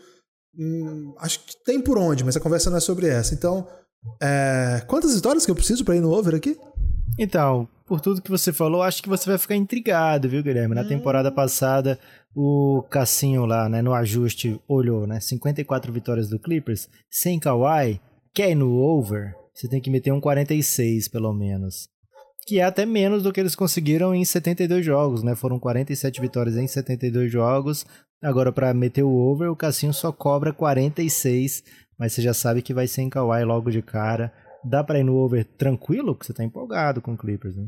Hum, 0.57 1.13
acho 1.19 1.39
que 1.45 1.55
tem 1.63 1.79
por 1.79 1.97
onde, 1.97 2.23
mas 2.23 2.35
a 2.35 2.39
conversa 2.39 2.69
não 2.69 2.77
é 2.77 2.81
sobre 2.81 3.07
essa. 3.07 3.33
Então, 3.33 3.67
é... 4.21 4.83
quantas 4.87 5.15
vitórias 5.15 5.45
que 5.45 5.51
eu 5.51 5.55
preciso 5.55 5.85
para 5.85 5.95
ir 5.95 6.01
no 6.01 6.11
over 6.11 6.35
aqui? 6.35 6.57
Então, 7.17 7.67
por 7.85 8.01
tudo 8.01 8.21
que 8.21 8.29
você 8.29 8.51
falou, 8.51 8.83
acho 8.83 9.01
que 9.01 9.09
você 9.09 9.29
vai 9.29 9.37
ficar 9.37 9.55
intrigado, 9.55 10.29
viu, 10.29 10.43
Guilherme? 10.43 10.75
Na 10.75 10.81
hum. 10.81 10.87
temporada 10.87 11.31
passada, 11.31 11.99
o 12.39 12.83
Cassinho 12.83 13.47
lá, 13.47 13.67
né, 13.67 13.81
no 13.81 13.95
ajuste, 13.95 14.61
olhou, 14.67 15.07
né? 15.07 15.19
54 15.19 15.91
vitórias 15.91 16.29
do 16.29 16.37
Clippers, 16.37 16.87
sem 17.09 17.39
Kawhi, 17.39 17.99
quer 18.31 18.51
ir 18.51 18.55
no 18.55 18.75
over, 18.75 19.33
você 19.55 19.67
tem 19.67 19.81
que 19.81 19.89
meter 19.89 20.13
um 20.13 20.21
46, 20.21 21.07
pelo 21.07 21.33
menos. 21.33 21.89
Que 22.45 22.59
é 22.59 22.63
até 22.63 22.85
menos 22.85 23.23
do 23.23 23.33
que 23.33 23.39
eles 23.39 23.55
conseguiram 23.55 24.13
em 24.13 24.23
72 24.23 24.85
jogos, 24.85 25.23
né? 25.23 25.33
Foram 25.33 25.59
47 25.59 26.21
vitórias 26.21 26.55
em 26.55 26.67
72 26.67 27.31
jogos. 27.31 27.87
Agora, 28.21 28.51
para 28.51 28.71
meter 28.71 29.01
o 29.01 29.15
over, 29.15 29.49
o 29.49 29.55
Cassinho 29.55 29.91
só 29.91 30.11
cobra 30.11 30.53
46, 30.53 31.63
mas 31.97 32.13
você 32.13 32.21
já 32.21 32.35
sabe 32.35 32.61
que 32.61 32.73
vai 32.73 32.85
ser 32.85 33.01
em 33.01 33.09
Kawhi 33.09 33.43
logo 33.45 33.71
de 33.71 33.81
cara. 33.81 34.31
Dá 34.63 34.83
pra 34.83 34.99
ir 34.99 35.03
no 35.03 35.15
over 35.15 35.43
tranquilo? 35.43 36.13
Porque 36.13 36.27
você 36.27 36.33
tá 36.33 36.43
empolgado 36.43 37.01
com 37.01 37.13
o 37.13 37.17
Clippers, 37.17 37.55
né? 37.55 37.65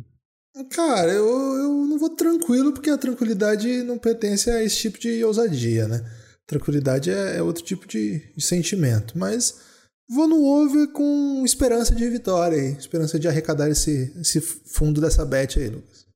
Cara, 0.66 1.12
eu, 1.12 1.26
eu 1.26 1.86
não 1.86 1.98
vou 1.98 2.10
tranquilo 2.10 2.74
porque 2.74 2.90
a 2.90 2.98
tranquilidade 2.98 3.84
não 3.84 3.98
pertence 3.98 4.50
a 4.50 4.64
esse 4.64 4.78
tipo 4.78 5.00
de 5.00 5.24
ousadia, 5.24 5.88
né? 5.88 6.04
Tranquilidade 6.46 7.12
é, 7.12 7.38
é 7.38 7.42
outro 7.42 7.64
tipo 7.64 7.88
de, 7.88 8.20
de, 8.36 8.44
sentimento. 8.44 9.18
Mas 9.18 9.62
vou 10.10 10.28
no 10.28 10.44
over 10.44 10.92
com 10.92 11.44
esperança 11.46 11.96
de 11.96 12.10
vitória 12.10 12.58
aí, 12.58 12.74
esperança 12.74 13.20
de 13.20 13.28
arrecadar 13.28 13.70
esse, 13.70 14.14
esse 14.20 14.42
fundo 14.42 15.00
dessa 15.00 15.26
bet 15.26 15.60
aí, 15.60 15.70
Lucas. 15.70 16.08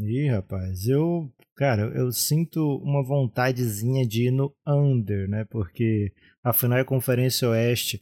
Ih, 0.00 0.28
rapaz, 0.28 0.86
eu, 0.86 1.28
cara, 1.56 1.90
eu 1.94 2.12
sinto 2.12 2.60
uma 2.84 3.02
vontadezinha 3.02 4.06
de 4.06 4.28
ir 4.28 4.30
no 4.30 4.54
under, 4.66 5.28
né? 5.28 5.44
Porque 5.50 6.12
afinal 6.44 6.78
é 6.78 6.84
Conferência 6.84 7.48
Oeste. 7.48 8.00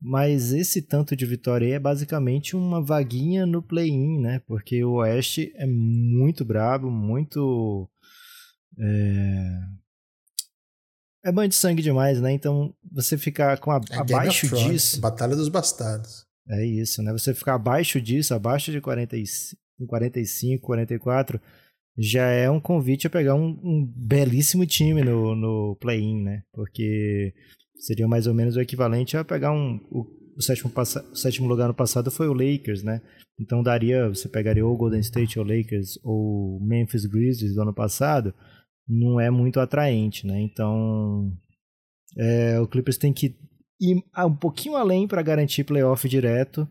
Mas 0.00 0.52
esse 0.52 0.82
tanto 0.82 1.16
de 1.16 1.24
vitória 1.24 1.66
aí 1.66 1.72
é 1.72 1.78
basicamente 1.78 2.54
uma 2.54 2.82
vaguinha 2.82 3.46
no 3.46 3.62
play-in, 3.62 4.20
né? 4.20 4.40
Porque 4.46 4.84
o 4.84 4.96
Oeste 4.96 5.52
é 5.56 5.66
muito 5.66 6.44
brabo, 6.44 6.90
muito. 6.90 7.88
É, 8.78 9.60
é 11.24 11.32
banho 11.32 11.48
de 11.48 11.54
sangue 11.54 11.82
demais, 11.82 12.20
né? 12.20 12.32
Então 12.32 12.74
você 12.92 13.16
ficar 13.16 13.58
com 13.58 13.70
a, 13.70 13.80
é 13.90 13.96
abaixo 13.96 14.54
disso. 14.54 15.00
Batalha 15.00 15.34
dos 15.34 15.48
Bastardos. 15.48 16.26
É 16.48 16.64
isso, 16.64 17.02
né? 17.02 17.10
Você 17.12 17.34
ficar 17.34 17.54
abaixo 17.54 18.00
disso, 18.00 18.34
abaixo 18.34 18.70
de 18.70 18.80
45, 18.80 19.58
45 19.88 20.64
44, 20.64 21.40
já 21.98 22.26
é 22.26 22.48
um 22.50 22.60
convite 22.60 23.06
a 23.06 23.10
pegar 23.10 23.34
um, 23.34 23.58
um 23.62 23.92
belíssimo 23.96 24.66
time 24.66 25.02
no, 25.02 25.34
no 25.34 25.76
play-in, 25.80 26.22
né? 26.22 26.42
Porque 26.52 27.34
Seria 27.78 28.08
mais 28.08 28.26
ou 28.26 28.34
menos 28.34 28.56
o 28.56 28.60
equivalente 28.60 29.16
a 29.16 29.24
pegar 29.24 29.52
um. 29.52 29.80
O, 29.90 30.06
o, 30.36 30.42
sétimo, 30.42 30.72
o 30.74 31.16
sétimo 31.16 31.46
lugar 31.46 31.68
no 31.68 31.74
passado 31.74 32.10
foi 32.10 32.28
o 32.28 32.32
Lakers, 32.32 32.82
né? 32.82 33.02
Então 33.38 33.62
daria. 33.62 34.08
Você 34.08 34.28
pegaria 34.28 34.66
ou 34.66 34.76
Golden 34.76 35.00
State 35.00 35.38
ou 35.38 35.44
Lakers 35.44 35.98
ou 36.02 36.60
Memphis 36.60 37.06
Grizzlies 37.06 37.54
do 37.54 37.62
ano 37.62 37.74
passado. 37.74 38.34
Não 38.88 39.20
é 39.20 39.30
muito 39.30 39.60
atraente, 39.60 40.26
né? 40.26 40.40
Então. 40.40 41.32
É, 42.16 42.58
o 42.60 42.66
Clippers 42.66 42.96
tem 42.96 43.12
que 43.12 43.36
ir 43.80 44.02
um 44.18 44.34
pouquinho 44.34 44.76
além 44.76 45.06
para 45.06 45.20
garantir 45.20 45.64
playoff 45.64 46.08
direto 46.08 46.66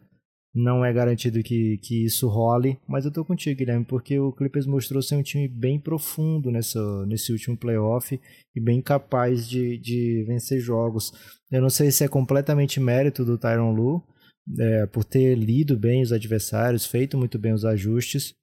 não 0.55 0.85
é 0.85 0.93
garantido 0.93 1.43
que, 1.43 1.77
que 1.79 2.05
isso 2.05 2.29
role, 2.29 2.79
mas 2.88 3.03
eu 3.03 3.12
tô 3.12 3.25
contigo, 3.25 3.59
Guilherme, 3.59 3.83
porque 3.83 4.17
o 4.17 4.31
Clippers 4.31 4.65
mostrou 4.65 5.01
ser 5.01 5.15
um 5.15 5.21
time 5.21 5.50
bem 5.50 5.77
profundo 5.77 6.50
nessa, 6.50 7.05
nesse 7.05 7.33
último 7.33 7.57
playoff 7.57 8.17
e 8.55 8.59
bem 8.62 8.81
capaz 8.81 9.45
de, 9.50 9.77
de 9.77 10.24
vencer 10.25 10.62
jogos. 10.62 11.12
Eu 11.51 11.62
não 11.62 11.69
sei 11.69 11.91
se 11.91 12.05
é 12.05 12.07
completamente 12.07 12.79
mérito 12.79 13.25
do 13.25 13.38
Tyron 13.38 13.74
Lu, 13.74 14.01
é, 14.57 14.85
por 14.85 15.03
ter 15.03 15.35
lido 15.35 15.77
bem 15.77 16.01
os 16.01 16.13
adversários, 16.13 16.85
feito 16.85 17.17
muito 17.17 17.38
bem 17.38 17.51
os 17.51 17.65
ajustes, 17.65 18.33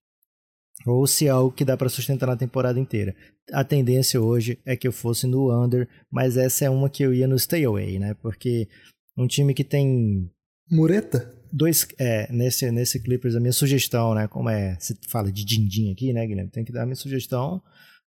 ou 0.84 1.06
se 1.06 1.28
é 1.28 1.30
algo 1.30 1.52
que 1.52 1.64
dá 1.64 1.78
para 1.78 1.88
sustentar 1.88 2.26
na 2.26 2.36
temporada 2.36 2.78
inteira. 2.78 3.16
A 3.52 3.64
tendência 3.64 4.20
hoje 4.20 4.58
é 4.66 4.76
que 4.76 4.86
eu 4.86 4.92
fosse 4.92 5.26
no 5.26 5.50
under, 5.50 5.88
mas 6.10 6.36
essa 6.36 6.66
é 6.66 6.70
uma 6.70 6.90
que 6.90 7.02
eu 7.02 7.14
ia 7.14 7.26
no 7.26 7.38
stay 7.38 7.64
away, 7.64 7.98
né? 7.98 8.14
Porque 8.20 8.68
um 9.16 9.26
time 9.26 9.54
que 9.54 9.64
tem 9.64 10.30
Mureta? 10.70 11.41
Dois 11.52 11.86
é, 11.98 12.32
nesse 12.32 12.70
nesse 12.70 13.02
Clippers 13.02 13.36
a 13.36 13.40
minha 13.40 13.52
sugestão, 13.52 14.14
né, 14.14 14.26
como 14.26 14.48
é, 14.48 14.76
se 14.80 14.96
fala 15.08 15.30
de 15.30 15.44
din-din 15.44 15.92
aqui, 15.92 16.12
né, 16.12 16.26
Guilherme, 16.26 16.50
tem 16.50 16.64
que 16.64 16.72
dar 16.72 16.82
a 16.82 16.86
minha 16.86 16.96
sugestão 16.96 17.62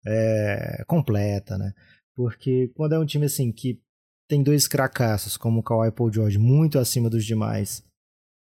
é, 0.06 0.84
completa, 0.88 1.58
né? 1.58 1.74
Porque 2.16 2.72
quando 2.76 2.94
é 2.94 3.00
um 3.00 3.06
time 3.06 3.26
assim 3.26 3.52
que 3.52 3.80
tem 4.28 4.44
dois 4.44 4.68
cracassos, 4.68 5.38
como 5.38 5.60
o 5.60 5.64
Kawhi 5.64 5.92
Paul 5.92 6.12
George, 6.12 6.38
muito 6.38 6.80
acima 6.80 7.10
dos 7.10 7.26
demais, 7.26 7.84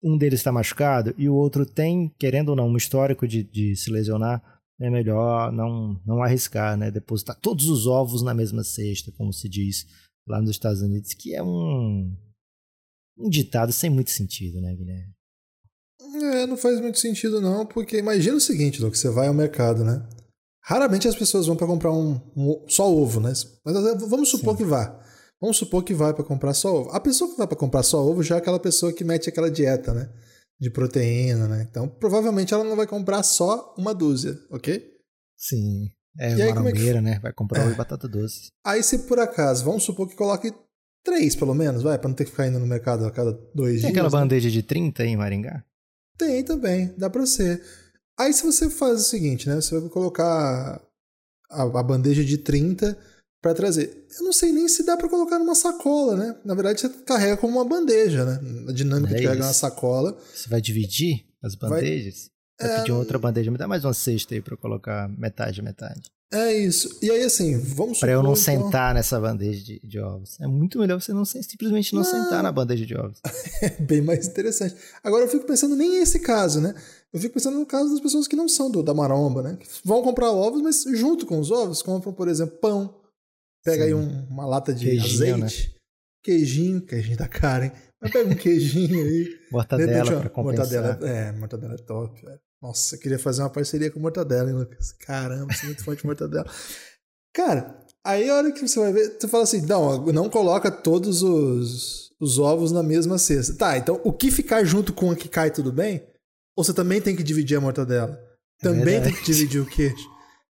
um 0.02 0.16
deles 0.16 0.40
está 0.40 0.52
machucado 0.52 1.14
e 1.18 1.28
o 1.28 1.34
outro 1.34 1.66
tem, 1.66 2.08
querendo 2.18 2.50
ou 2.50 2.56
não, 2.56 2.68
um 2.68 2.76
histórico 2.76 3.26
de, 3.26 3.42
de 3.42 3.76
se 3.76 3.90
lesionar, 3.90 4.42
é 4.80 4.88
melhor 4.88 5.52
não, 5.52 6.00
não 6.06 6.22
arriscar, 6.22 6.76
né? 6.76 6.90
Depositar 6.90 7.36
todos 7.40 7.68
os 7.68 7.86
ovos 7.86 8.22
na 8.22 8.32
mesma 8.32 8.62
cesta, 8.62 9.12
como 9.12 9.32
se 9.32 9.48
diz 9.48 9.86
lá 10.26 10.40
nos 10.40 10.50
Estados 10.50 10.82
Unidos, 10.82 11.14
que 11.14 11.34
é 11.34 11.42
um 11.42 12.16
um 13.18 13.28
ditado 13.28 13.72
sem 13.72 13.90
muito 13.90 14.10
sentido, 14.10 14.60
né, 14.60 14.74
Guilherme? 14.74 15.12
É, 16.14 16.46
não 16.46 16.56
faz 16.56 16.80
muito 16.80 16.98
sentido 16.98 17.40
não, 17.40 17.66
porque 17.66 17.98
imagina 17.98 18.36
o 18.36 18.40
seguinte, 18.40 18.80
Luke, 18.80 18.96
você 18.96 19.10
vai 19.10 19.28
ao 19.28 19.34
mercado, 19.34 19.84
né? 19.84 20.06
Raramente 20.62 21.08
as 21.08 21.16
pessoas 21.16 21.46
vão 21.46 21.56
para 21.56 21.66
comprar 21.66 21.92
um, 21.92 22.20
um, 22.36 22.64
só 22.68 22.90
ovo, 22.90 23.20
né? 23.20 23.32
Mas 23.64 23.74
vamos 24.08 24.28
supor 24.28 24.56
Sim. 24.56 24.58
que 24.58 24.68
vá. 24.68 25.00
Vamos 25.40 25.56
supor 25.56 25.84
que 25.84 25.94
vai 25.94 26.12
para 26.12 26.24
comprar 26.24 26.52
só 26.52 26.74
ovo. 26.74 26.90
A 26.90 27.00
pessoa 27.00 27.30
que 27.30 27.38
vai 27.38 27.46
para 27.46 27.56
comprar 27.56 27.82
só 27.82 28.04
ovo 28.04 28.22
já 28.22 28.34
é 28.34 28.38
aquela 28.38 28.58
pessoa 28.58 28.92
que 28.92 29.04
mete 29.04 29.28
aquela 29.28 29.50
dieta, 29.50 29.94
né? 29.94 30.10
De 30.60 30.70
proteína, 30.70 31.46
né? 31.46 31.66
Então, 31.68 31.88
provavelmente 31.88 32.52
ela 32.52 32.64
não 32.64 32.76
vai 32.76 32.86
comprar 32.86 33.22
só 33.22 33.74
uma 33.78 33.94
dúzia, 33.94 34.36
ok? 34.50 34.82
Sim. 35.36 35.90
É 36.18 36.32
e 36.32 36.34
uma 36.52 36.68
aí, 36.68 36.68
é 36.68 36.72
que... 36.72 37.00
né? 37.00 37.18
Vai 37.20 37.32
comprar 37.32 37.60
é. 37.60 37.64
ovo 37.64 37.72
e 37.74 37.76
batata 37.76 38.08
doce. 38.08 38.50
Aí, 38.64 38.82
se 38.82 39.06
por 39.06 39.20
acaso, 39.20 39.64
vamos 39.64 39.84
supor 39.84 40.08
que 40.08 40.16
coloque 40.16 40.52
Três, 41.08 41.34
pelo 41.34 41.54
menos, 41.54 41.82
vai, 41.82 41.98
pra 41.98 42.06
não 42.06 42.14
ter 42.14 42.26
que 42.26 42.30
ficar 42.30 42.46
indo 42.46 42.58
no 42.58 42.66
mercado 42.66 43.06
a 43.06 43.10
cada 43.10 43.32
dois 43.54 43.54
Tem 43.54 43.70
dias. 43.70 43.82
Tem 43.82 43.90
aquela 43.92 44.10
né? 44.10 44.12
bandeja 44.12 44.50
de 44.50 44.62
30 44.62 45.02
aí 45.02 45.08
em 45.08 45.16
Maringá? 45.16 45.64
Tem 46.18 46.44
também, 46.44 46.92
dá 46.98 47.08
pra 47.08 47.24
ser. 47.24 47.62
Aí 48.18 48.30
se 48.32 48.44
você 48.44 48.68
faz 48.68 49.00
o 49.00 49.04
seguinte, 49.04 49.48
né? 49.48 49.54
Você 49.54 49.78
vai 49.80 49.88
colocar 49.88 50.82
a, 51.50 51.62
a 51.62 51.82
bandeja 51.82 52.22
de 52.22 52.36
30 52.36 52.98
para 53.40 53.54
trazer. 53.54 54.06
Eu 54.18 54.24
não 54.24 54.34
sei 54.34 54.52
nem 54.52 54.68
se 54.68 54.84
dá 54.84 54.98
para 54.98 55.08
colocar 55.08 55.38
numa 55.38 55.54
sacola, 55.54 56.14
né? 56.14 56.36
Na 56.44 56.54
verdade, 56.54 56.80
você 56.82 56.90
carrega 57.06 57.38
como 57.38 57.54
uma 57.54 57.64
bandeja, 57.64 58.26
né? 58.26 58.40
A 58.68 58.72
dinâmica 58.72 59.14
é 59.14 59.20
de 59.20 59.28
pegar 59.28 59.46
uma 59.46 59.52
sacola. 59.54 60.14
Você 60.34 60.48
vai 60.50 60.60
dividir 60.60 61.24
as 61.42 61.54
bandejas? 61.54 62.30
Vai, 62.60 62.68
vai 62.68 62.76
é... 62.76 62.80
pedir 62.80 62.92
outra 62.92 63.18
bandeja, 63.18 63.50
me 63.50 63.56
dá 63.56 63.66
mais 63.66 63.82
uma 63.82 63.94
cesta 63.94 64.34
aí 64.34 64.42
para 64.42 64.58
colocar 64.58 65.08
metade, 65.08 65.62
metade. 65.62 66.10
É 66.32 66.52
isso. 66.52 66.98
E 67.00 67.10
aí, 67.10 67.22
assim, 67.22 67.58
vamos 67.58 68.00
Pra 68.00 68.12
eu 68.12 68.22
não 68.22 68.32
então... 68.32 68.42
sentar 68.42 68.94
nessa 68.94 69.18
bandeja 69.18 69.64
de, 69.64 69.80
de, 69.82 69.98
ovos. 69.98 70.38
É 70.38 70.46
muito 70.46 70.78
melhor 70.78 71.00
você 71.00 71.12
não 71.12 71.24
simplesmente 71.24 71.94
não, 71.94 72.02
não. 72.02 72.10
sentar 72.10 72.42
na 72.42 72.52
bandeja 72.52 72.84
de 72.84 72.94
ovos. 72.94 73.18
é 73.62 73.70
bem 73.70 74.02
mais 74.02 74.26
interessante. 74.26 74.76
Agora 75.02 75.24
eu 75.24 75.28
fico 75.28 75.46
pensando 75.46 75.74
nem 75.74 75.88
nesse 75.98 76.18
caso, 76.20 76.60
né? 76.60 76.74
Eu 77.12 77.18
fico 77.18 77.34
pensando 77.34 77.58
no 77.58 77.64
caso 77.64 77.90
das 77.90 78.00
pessoas 78.00 78.28
que 78.28 78.36
não 78.36 78.46
são 78.46 78.70
do, 78.70 78.82
da 78.82 78.92
maromba, 78.92 79.42
né? 79.42 79.56
Que 79.56 79.66
vão 79.82 80.02
comprar 80.02 80.30
ovos, 80.30 80.60
mas 80.60 80.84
junto 80.98 81.24
com 81.24 81.38
os 81.38 81.50
ovos, 81.50 81.80
compram, 81.80 82.12
por 82.12 82.28
exemplo, 82.28 82.58
pão. 82.58 82.94
Pega 83.64 83.84
Sim. 83.84 83.88
aí 83.88 83.94
um, 83.94 84.26
uma 84.28 84.46
lata 84.46 84.74
de 84.74 84.84
queijinho, 84.84 85.44
azeite. 85.44 85.68
Né? 85.68 85.74
Queijinho, 86.22 86.82
queijinho 86.82 87.16
da 87.16 87.28
cara, 87.28 87.66
hein? 87.66 87.72
Mas 88.02 88.12
pega 88.12 88.28
um 88.28 88.36
queijinho 88.36 89.02
aí. 89.02 89.28
mortadela 89.50 90.20
pra 90.20 90.28
compensar. 90.28 90.82
Mortadela, 90.82 91.10
é, 91.10 91.32
mortadela 91.32 91.74
é 91.74 91.78
top, 91.78 92.20
velho. 92.22 92.40
Nossa, 92.60 92.96
eu 92.96 93.00
queria 93.00 93.18
fazer 93.18 93.42
uma 93.42 93.50
parceria 93.50 93.90
com 93.90 94.00
Mortadela, 94.00 94.50
hein, 94.50 94.56
Lucas? 94.56 94.92
Caramba, 94.92 95.52
sou 95.54 95.66
muito 95.66 95.84
forte 95.84 96.00
de 96.00 96.06
Mortadela. 96.06 96.46
Cara, 97.32 97.78
aí 98.04 98.28
a 98.28 98.34
hora 98.34 98.52
que 98.52 98.66
você 98.66 98.80
vai 98.80 98.92
ver, 98.92 99.16
você 99.18 99.28
fala 99.28 99.44
assim: 99.44 99.60
não, 99.62 100.04
não 100.06 100.28
coloca 100.28 100.70
todos 100.70 101.22
os, 101.22 102.10
os 102.18 102.38
ovos 102.38 102.72
na 102.72 102.82
mesma 102.82 103.16
cesta. 103.16 103.54
Tá, 103.54 103.78
então 103.78 104.00
o 104.04 104.12
que 104.12 104.30
ficar 104.30 104.64
junto 104.64 104.92
com 104.92 105.10
a 105.10 105.16
que 105.16 105.28
cai, 105.28 105.50
tudo 105.50 105.72
bem? 105.72 106.04
Ou 106.56 106.64
você 106.64 106.74
também 106.74 107.00
tem 107.00 107.14
que 107.14 107.22
dividir 107.22 107.56
a 107.56 107.60
mortadela? 107.60 108.20
Também 108.60 108.96
é 108.96 109.00
tem 109.00 109.14
que 109.14 109.24
dividir 109.24 109.60
o 109.60 109.66
queijo. 109.66 110.08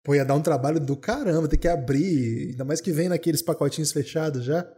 Pô, 0.02 0.16
ia 0.16 0.24
dar 0.24 0.34
um 0.34 0.42
trabalho 0.42 0.80
do 0.80 0.96
caramba, 0.96 1.46
ter 1.46 1.56
que 1.56 1.68
abrir, 1.68 2.50
ainda 2.50 2.64
mais 2.64 2.80
que 2.80 2.90
vem 2.90 3.08
naqueles 3.08 3.40
pacotinhos 3.40 3.92
fechados 3.92 4.44
já. 4.44 4.68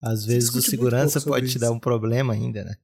Às 0.00 0.24
vezes 0.24 0.48
o 0.54 0.62
segurança 0.62 1.20
pode 1.20 1.50
te 1.50 1.58
dar 1.58 1.70
um 1.70 1.78
problema 1.78 2.32
ainda, 2.32 2.64
né? 2.64 2.74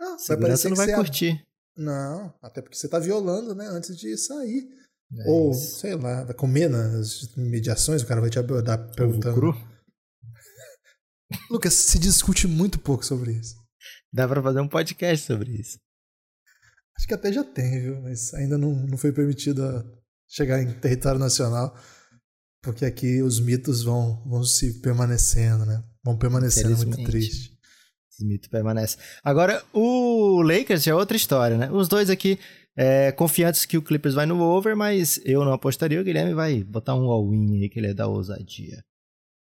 Ah, 0.00 0.16
segurança 0.18 0.70
não 0.70 0.76
vai 0.76 0.94
curtir. 0.94 1.46
Não, 1.76 2.34
até 2.42 2.60
porque 2.60 2.76
você 2.76 2.86
está 2.86 2.98
violando, 2.98 3.54
né? 3.54 3.66
Antes 3.66 3.96
de 3.96 4.16
sair. 4.16 4.68
É 5.18 5.28
Ou, 5.28 5.50
isso. 5.50 5.80
sei 5.80 5.94
lá, 5.94 6.24
vai 6.24 6.34
comer 6.34 6.68
nas 6.68 7.34
mediações, 7.36 8.02
o 8.02 8.06
cara 8.06 8.20
vai 8.20 8.30
te 8.30 8.38
abordar 8.38 8.94
perguntando. 8.94 9.34
Cru? 9.34 9.54
Lucas, 11.50 11.74
se 11.74 11.98
discute 11.98 12.46
muito 12.46 12.78
pouco 12.78 13.04
sobre 13.04 13.32
isso. 13.32 13.56
Dá 14.12 14.28
para 14.28 14.42
fazer 14.42 14.60
um 14.60 14.68
podcast 14.68 15.26
sobre 15.26 15.52
isso. 15.52 15.78
Acho 16.96 17.06
que 17.06 17.14
até 17.14 17.32
já 17.32 17.42
tem, 17.42 17.80
viu? 17.80 18.00
Mas 18.02 18.32
ainda 18.34 18.58
não, 18.58 18.74
não 18.86 18.98
foi 18.98 19.12
permitido 19.12 19.62
chegar 20.28 20.62
em 20.62 20.72
território 20.78 21.18
nacional. 21.18 21.76
Porque 22.62 22.84
aqui 22.84 23.22
os 23.22 23.40
mitos 23.40 23.82
vão, 23.82 24.22
vão 24.24 24.44
se 24.44 24.80
permanecendo, 24.80 25.66
né? 25.66 25.82
Vão 26.04 26.16
permanecendo 26.16 26.76
muito 26.86 27.04
triste. 27.04 27.58
Smith 28.18 28.48
permanece. 28.48 28.98
Agora, 29.24 29.64
o 29.72 30.01
Lakers 30.40 30.84
já 30.84 30.92
é 30.92 30.94
outra 30.94 31.16
história, 31.16 31.56
né? 31.56 31.68
Os 31.70 31.88
dois 31.88 32.08
aqui 32.08 32.38
é, 32.76 33.12
confiantes 33.12 33.66
que 33.66 33.76
o 33.76 33.82
Clippers 33.82 34.14
vai 34.14 34.26
no 34.26 34.40
over, 34.40 34.74
mas 34.74 35.20
eu 35.24 35.44
não 35.44 35.52
apostaria. 35.52 36.00
O 36.00 36.04
Guilherme 36.04 36.34
vai 36.34 36.62
botar 36.64 36.94
um 36.94 37.10
all-in 37.10 37.62
aí, 37.62 37.68
que 37.68 37.78
ele 37.78 37.88
é 37.88 37.94
da 37.94 38.06
ousadia. 38.06 38.82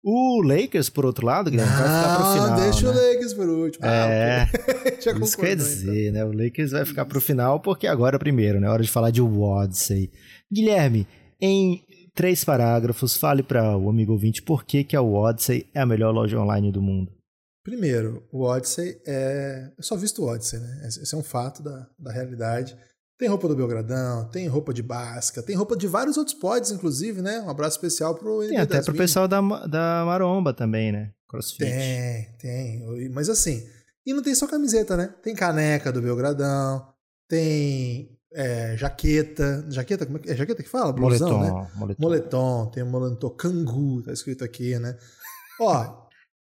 O 0.04 0.42
Lakers, 0.42 0.90
por 0.90 1.06
outro 1.06 1.28
lado, 1.28 1.52
Guilherme, 1.52 1.72
vai 1.74 1.84
ficar 1.84 2.16
pro 2.16 2.34
final. 2.34 2.60
deixa 2.60 2.92
né? 2.92 3.00
o 3.00 3.14
Lakers 3.14 3.34
por 3.34 3.48
último. 3.48 3.86
É, 3.86 4.42
ah, 4.42 5.20
isso 5.24 5.38
quer 5.38 5.56
dizer, 5.56 6.10
então. 6.10 6.14
né? 6.14 6.26
O 6.26 6.44
Lakers 6.44 6.72
vai 6.72 6.86
ficar 6.86 7.06
pro 7.06 7.22
final, 7.22 7.60
porque 7.60 7.86
agora 7.86 8.16
é 8.16 8.20
primeiro, 8.20 8.60
né? 8.60 8.68
Hora 8.68 8.82
de 8.82 8.90
falar 8.90 9.12
de 9.12 9.22
Odyssey. 9.22 10.10
Guilherme, 10.52 11.08
em 11.40 11.84
três 12.16 12.44
parágrafos, 12.44 13.16
fale 13.16 13.44
para 13.44 13.78
o 13.78 13.90
amigo 13.90 14.12
ouvinte 14.12 14.42
por 14.42 14.66
que, 14.66 14.84
que 14.84 14.96
a 14.96 15.02
Odyssey 15.04 15.68
é 15.74 15.80
a 15.80 15.86
melhor 15.86 16.12
loja 16.12 16.40
online 16.40 16.72
do 16.72 16.82
mundo. 16.82 17.12
Primeiro, 17.72 18.22
o 18.34 18.44
Odyssey 18.44 19.02
é. 19.08 19.72
Eu 19.78 19.82
só 19.82 19.96
visto 19.96 20.22
o 20.22 20.28
Odyssey, 20.28 20.60
né? 20.60 20.82
Esse 20.88 21.16
é 21.16 21.18
um 21.18 21.24
fato 21.24 21.64
da, 21.64 21.88
da 21.98 22.12
realidade. 22.12 22.78
Tem 23.18 23.30
roupa 23.30 23.48
do 23.48 23.56
Belgradão, 23.56 24.26
tem 24.26 24.46
roupa 24.46 24.74
de 24.74 24.84
Basca, 24.84 25.42
tem 25.42 25.56
roupa 25.56 25.78
de 25.78 25.88
vários 25.88 26.18
outros 26.18 26.36
pods, 26.38 26.70
inclusive, 26.70 27.22
né? 27.22 27.40
Um 27.40 27.50
abraço 27.50 27.78
especial 27.78 28.16
pro 28.16 28.46
Tem 28.46 28.58
até 28.58 28.82
pro 28.82 28.94
pessoal 28.94 29.26
da, 29.26 29.40
da 29.68 30.04
Maromba 30.06 30.54
também, 30.54 30.92
né? 30.92 31.12
Crossfit. 31.30 31.64
Tem, 31.64 32.36
tem. 32.40 33.10
Mas 33.10 33.30
assim, 33.30 33.66
e 34.06 34.14
não 34.14 34.22
tem 34.22 34.36
só 34.36 34.48
camiseta, 34.48 34.98
né? 34.98 35.16
Tem 35.24 35.34
caneca 35.34 35.94
do 35.94 36.02
Belgradão, 36.02 36.86
tem 37.30 38.20
é, 38.34 38.76
jaqueta. 38.76 39.66
Jaqueta, 39.70 40.06
como 40.06 40.18
é, 40.18 40.32
é 40.34 40.36
jaqueta 40.36 40.62
que 40.62 40.68
fala? 40.68 40.92
Blusão, 40.92 41.30
moletom, 41.30 41.62
né? 41.62 41.72
Moletom. 41.76 42.02
moletom. 42.02 42.66
Tem 42.66 42.84
o 42.84 42.88
moletom 42.88 43.30
cangu, 43.30 44.04
tá 44.04 44.12
escrito 44.12 44.44
aqui, 44.44 44.78
né? 44.78 44.98
Ó, 45.62 46.02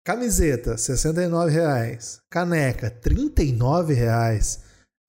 camiseta, 0.05 0.71
R$ 0.71 0.77
69,00. 0.77 2.19
Caneca, 2.29 2.87
R$ 2.87 3.09
39,00. 3.09 4.59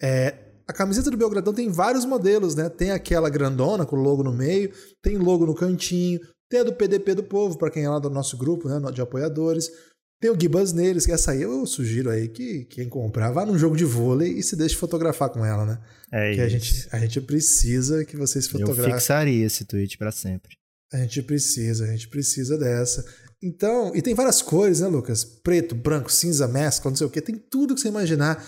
É, 0.02 0.34
a 0.66 0.72
camiseta 0.72 1.10
do 1.10 1.16
Belgradão 1.16 1.54
tem 1.54 1.70
vários 1.70 2.04
modelos, 2.04 2.56
né? 2.56 2.68
Tem 2.68 2.90
aquela 2.90 3.30
grandona 3.30 3.86
com 3.86 3.96
o 3.96 4.02
logo 4.02 4.24
no 4.24 4.32
meio, 4.32 4.72
tem 5.00 5.16
logo 5.16 5.46
no 5.46 5.54
cantinho, 5.54 6.18
tem 6.50 6.60
a 6.60 6.64
do 6.64 6.72
PDP 6.72 7.14
do 7.14 7.22
Povo, 7.22 7.56
para 7.58 7.70
quem 7.70 7.84
é 7.84 7.88
lá 7.88 7.98
do 7.98 8.10
nosso 8.10 8.36
grupo, 8.36 8.68
né, 8.68 8.80
de 8.90 9.00
apoiadores. 9.00 9.70
Tem 10.18 10.30
o 10.30 10.40
Gibas 10.40 10.72
neles, 10.72 11.04
que 11.04 11.12
essa 11.12 11.32
aí 11.32 11.42
eu 11.42 11.66
sugiro 11.66 12.08
aí 12.08 12.28
que 12.28 12.64
quem 12.64 12.88
comprar 12.88 13.30
vá 13.32 13.44
num 13.44 13.58
jogo 13.58 13.76
de 13.76 13.84
vôlei 13.84 14.32
e 14.32 14.42
se 14.42 14.56
deixe 14.56 14.74
fotografar 14.74 15.28
com 15.28 15.44
ela, 15.44 15.66
né? 15.66 15.78
É 16.10 16.30
que 16.30 16.36
isso. 16.36 16.42
a 16.42 16.48
gente, 16.48 16.88
a 16.92 16.98
gente 16.98 17.20
precisa 17.20 18.04
que 18.04 18.16
vocês 18.16 18.48
fotografem. 18.48 18.92
Eu 18.92 18.98
fixaria 18.98 19.44
esse 19.44 19.66
tweet 19.66 19.98
para 19.98 20.10
sempre. 20.10 20.56
A 20.92 20.98
gente 20.98 21.22
precisa, 21.22 21.84
a 21.84 21.88
gente 21.88 22.08
precisa 22.08 22.56
dessa. 22.56 23.04
Então, 23.42 23.94
e 23.94 24.00
tem 24.00 24.14
várias 24.14 24.40
cores, 24.40 24.80
né, 24.80 24.88
Lucas? 24.88 25.24
Preto, 25.24 25.74
branco, 25.74 26.10
cinza, 26.10 26.48
mescla, 26.48 26.90
não 26.90 26.96
sei 26.96 27.06
o 27.06 27.10
que. 27.10 27.20
Tem 27.20 27.36
tudo 27.36 27.74
que 27.74 27.80
você 27.80 27.88
imaginar. 27.88 28.44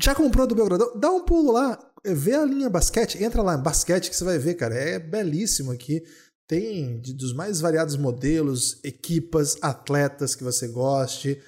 Já 0.00 0.14
comprou 0.14 0.46
do 0.46 0.54
Belgradão? 0.54 0.98
Dá 0.98 1.10
um 1.10 1.24
pulo 1.24 1.52
lá, 1.52 1.78
vê 2.04 2.34
a 2.34 2.44
linha 2.44 2.70
basquete, 2.70 3.22
entra 3.22 3.42
lá 3.42 3.56
em 3.56 3.62
basquete 3.62 4.08
que 4.08 4.16
você 4.16 4.24
vai 4.24 4.38
ver, 4.38 4.54
cara. 4.54 4.74
É 4.74 4.98
belíssimo 4.98 5.70
aqui. 5.70 6.02
Tem 6.48 7.00
dos 7.00 7.32
mais 7.32 7.60
variados 7.60 7.96
modelos, 7.96 8.80
equipas, 8.82 9.56
atletas 9.62 10.34
que 10.34 10.42
você 10.42 10.66
goste, 10.66 11.40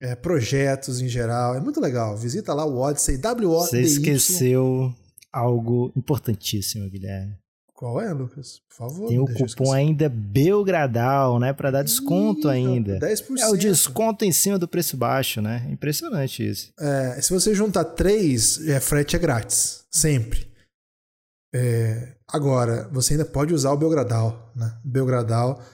é, 0.00 0.14
projetos 0.14 1.00
em 1.00 1.08
geral. 1.08 1.54
É 1.54 1.60
muito 1.60 1.80
legal. 1.80 2.16
Visita 2.16 2.54
lá 2.54 2.64
o 2.64 2.78
Odyssey, 2.78 3.18
w 3.18 3.46
Você 3.46 3.82
esqueceu 3.82 4.94
algo 5.32 5.92
importantíssimo, 5.94 6.88
Guilherme. 6.88 7.36
Qual 7.80 7.98
é, 7.98 8.12
Lucas? 8.12 8.60
Por 8.68 8.76
favor. 8.76 9.08
Tem 9.08 9.18
o 9.18 9.24
cupom 9.24 9.72
ainda 9.72 10.06
Belgradal, 10.06 11.38
né? 11.38 11.54
Para 11.54 11.70
dar 11.70 11.82
desconto 11.82 12.48
Ih, 12.48 12.50
ainda. 12.50 12.98
10%. 12.98 13.38
É 13.38 13.48
o 13.48 13.56
desconto 13.56 14.22
em 14.22 14.30
cima 14.32 14.58
do 14.58 14.68
preço 14.68 14.98
baixo, 14.98 15.40
né? 15.40 15.66
Impressionante 15.70 16.46
isso. 16.46 16.74
É, 16.78 17.18
se 17.22 17.32
você 17.32 17.54
juntar 17.54 17.84
três, 17.84 18.68
é, 18.68 18.78
frete 18.80 19.16
é 19.16 19.18
grátis. 19.18 19.86
Sempre. 19.90 20.46
É, 21.54 22.16
agora, 22.28 22.86
você 22.92 23.14
ainda 23.14 23.24
pode 23.24 23.54
usar 23.54 23.72
o 23.72 23.78
Belgradal, 23.78 24.52
né? 24.54 24.78
Belgradal, 24.84 25.64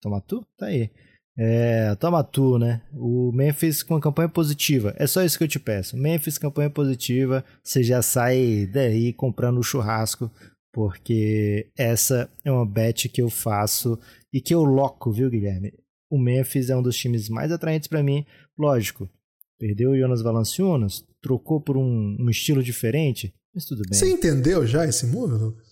Toma 0.00 0.20
tu? 0.20 0.46
Tá 0.56 0.66
aí. 0.66 0.90
É, 1.38 1.94
toma 1.96 2.22
tu, 2.22 2.58
né? 2.58 2.82
O 2.92 3.32
Memphis 3.32 3.82
com 3.82 3.94
uma 3.94 4.00
campanha 4.00 4.28
positiva. 4.28 4.94
É 4.98 5.06
só 5.06 5.22
isso 5.24 5.38
que 5.38 5.44
eu 5.44 5.48
te 5.48 5.58
peço. 5.58 5.96
Memphis, 5.96 6.38
campanha 6.38 6.70
positiva. 6.70 7.44
Você 7.62 7.82
já 7.82 8.02
sai 8.02 8.68
daí 8.72 9.12
comprando 9.12 9.58
o 9.58 9.62
churrasco. 9.62 10.30
Porque 10.72 11.70
essa 11.76 12.30
é 12.44 12.52
uma 12.52 12.64
bet 12.64 13.08
que 13.08 13.20
eu 13.20 13.28
faço 13.28 13.98
e 14.32 14.40
que 14.40 14.54
eu 14.54 14.62
loco, 14.62 15.10
viu, 15.10 15.28
Guilherme? 15.28 15.72
O 16.08 16.18
Memphis 16.18 16.70
é 16.70 16.76
um 16.76 16.82
dos 16.82 16.96
times 16.96 17.28
mais 17.28 17.50
atraentes 17.50 17.88
para 17.88 18.02
mim. 18.02 18.24
Lógico, 18.56 19.08
perdeu 19.58 19.90
o 19.90 19.98
Jonas 19.98 20.22
Valanciunas, 20.22 21.04
trocou 21.20 21.60
por 21.60 21.76
um, 21.76 22.16
um 22.20 22.30
estilo 22.30 22.62
diferente, 22.62 23.34
mas 23.54 23.64
tudo 23.64 23.82
bem. 23.88 23.98
Você 23.98 24.08
entendeu 24.10 24.66
já 24.66 24.86
esse 24.86 25.06
move, 25.06 25.34
Lucas? 25.34 25.69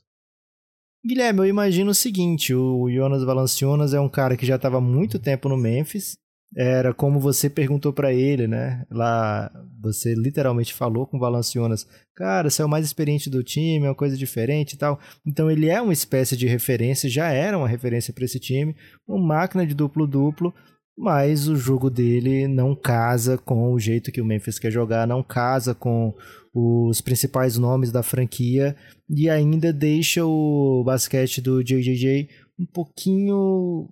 Guilherme, 1.04 1.40
eu 1.40 1.46
imagino 1.46 1.90
o 1.90 1.94
seguinte: 1.94 2.54
o 2.54 2.90
Jonas 2.90 3.22
Valanciunas 3.22 3.94
é 3.94 4.00
um 4.00 4.08
cara 4.08 4.36
que 4.36 4.46
já 4.46 4.56
estava 4.56 4.80
muito 4.80 5.18
tempo 5.18 5.48
no 5.48 5.56
Memphis. 5.56 6.16
Era 6.56 6.94
como 6.94 7.20
você 7.20 7.50
perguntou 7.50 7.92
para 7.92 8.12
ele, 8.12 8.48
né? 8.48 8.86
Lá, 8.90 9.50
você 9.80 10.14
literalmente 10.14 10.72
falou 10.72 11.06
com 11.06 11.16
o 11.16 11.20
Valanciunas: 11.20 11.86
Cara, 12.16 12.48
você 12.48 12.62
é 12.62 12.64
o 12.64 12.68
mais 12.68 12.86
experiente 12.86 13.28
do 13.28 13.44
time, 13.44 13.84
é 13.86 13.88
uma 13.88 13.94
coisa 13.94 14.16
diferente 14.16 14.72
e 14.72 14.78
tal. 14.78 14.98
Então, 15.26 15.50
ele 15.50 15.68
é 15.68 15.80
uma 15.80 15.92
espécie 15.92 16.36
de 16.36 16.46
referência, 16.46 17.08
já 17.08 17.28
era 17.28 17.56
uma 17.56 17.68
referência 17.68 18.12
para 18.12 18.24
esse 18.24 18.40
time, 18.40 18.74
uma 19.06 19.24
máquina 19.24 19.66
de 19.66 19.74
duplo-duplo. 19.74 20.54
Mas 21.00 21.46
o 21.46 21.54
jogo 21.54 21.88
dele 21.88 22.48
não 22.48 22.74
casa 22.74 23.38
com 23.38 23.72
o 23.72 23.78
jeito 23.78 24.10
que 24.10 24.20
o 24.20 24.24
Memphis 24.24 24.58
quer 24.58 24.72
jogar, 24.72 25.06
não 25.06 25.22
casa 25.22 25.72
com 25.72 26.12
os 26.54 27.00
principais 27.00 27.56
nomes 27.56 27.92
da 27.92 28.02
franquia 28.02 28.76
e 29.08 29.28
ainda 29.28 29.72
deixa 29.72 30.24
o 30.24 30.82
basquete 30.84 31.40
do 31.40 31.62
JJJ 31.62 32.28
um 32.58 32.66
pouquinho 32.66 33.88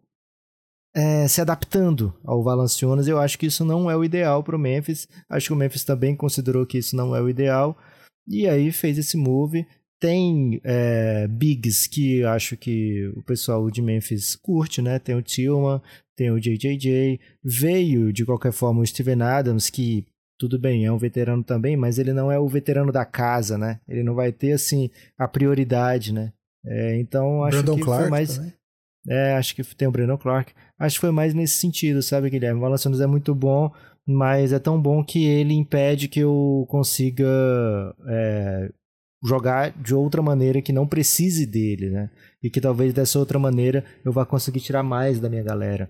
é, 0.94 1.28
se 1.28 1.40
adaptando 1.40 2.14
ao 2.24 2.42
Valanciunas. 2.42 3.06
Eu 3.06 3.18
acho 3.20 3.38
que 3.38 3.46
isso 3.46 3.64
não 3.64 3.90
é 3.90 3.96
o 3.96 4.02
ideal 4.02 4.42
para 4.42 4.56
o 4.56 4.58
Memphis. 4.58 5.06
Acho 5.28 5.48
que 5.48 5.52
o 5.52 5.56
Memphis 5.56 5.84
também 5.84 6.16
considerou 6.16 6.66
que 6.66 6.78
isso 6.78 6.96
não 6.96 7.14
é 7.14 7.20
o 7.20 7.28
ideal 7.28 7.76
e 8.26 8.48
aí 8.48 8.72
fez 8.72 8.98
esse 8.98 9.16
move. 9.16 9.66
Tem 9.98 10.60
é, 10.64 11.26
bigs 11.28 11.86
que 11.86 12.22
acho 12.24 12.56
que 12.56 13.06
o 13.16 13.22
pessoal 13.22 13.70
de 13.70 13.80
Memphis 13.80 14.36
curte, 14.36 14.82
né? 14.82 14.98
Tem 14.98 15.14
o 15.14 15.22
Tillman, 15.22 15.80
tem 16.16 16.30
o 16.30 16.40
JJJ. 16.40 17.18
Veio, 17.42 18.12
de 18.12 18.24
qualquer 18.24 18.52
forma, 18.52 18.80
o 18.80 18.86
Steven 18.86 19.22
Adams, 19.22 19.70
que 19.70 20.04
tudo 20.38 20.58
bem, 20.58 20.84
é 20.84 20.92
um 20.92 20.98
veterano 20.98 21.42
também, 21.42 21.76
mas 21.76 21.98
ele 21.98 22.12
não 22.12 22.30
é 22.30 22.38
o 22.38 22.48
veterano 22.48 22.92
da 22.92 23.04
casa, 23.04 23.56
né? 23.56 23.80
Ele 23.88 24.02
não 24.02 24.14
vai 24.14 24.32
ter, 24.32 24.52
assim, 24.52 24.90
a 25.18 25.26
prioridade, 25.26 26.12
né? 26.12 26.32
É, 26.64 26.98
então, 26.98 27.44
acho 27.44 27.58
Brandon 27.58 27.76
que 27.76 27.82
Clark 27.82 28.02
foi 28.02 28.10
mais... 28.10 28.36
também. 28.36 28.52
É, 29.08 29.34
acho 29.34 29.54
que 29.54 29.62
tem 29.62 29.86
o 29.86 29.92
Brandon 29.92 30.18
Clark. 30.18 30.52
Acho 30.78 30.96
que 30.96 31.00
foi 31.00 31.12
mais 31.12 31.32
nesse 31.32 31.54
sentido, 31.54 32.02
sabe, 32.02 32.28
Guilherme? 32.28 32.58
O 32.58 32.62
Valanciunas 32.62 33.00
é 33.00 33.06
muito 33.06 33.34
bom, 33.34 33.70
mas 34.06 34.52
é 34.52 34.58
tão 34.58 34.80
bom 34.80 35.04
que 35.04 35.24
ele 35.24 35.54
impede 35.54 36.08
que 36.08 36.20
eu 36.20 36.66
consiga 36.68 37.24
é, 38.08 38.68
jogar 39.24 39.70
de 39.70 39.94
outra 39.94 40.20
maneira 40.20 40.60
que 40.60 40.72
não 40.72 40.86
precise 40.86 41.46
dele, 41.46 41.90
né? 41.90 42.10
E 42.42 42.50
que 42.50 42.60
talvez 42.60 42.92
dessa 42.92 43.18
outra 43.18 43.38
maneira 43.38 43.84
eu 44.04 44.12
vá 44.12 44.26
conseguir 44.26 44.60
tirar 44.60 44.82
mais 44.82 45.20
da 45.20 45.28
minha 45.28 45.42
galera. 45.42 45.88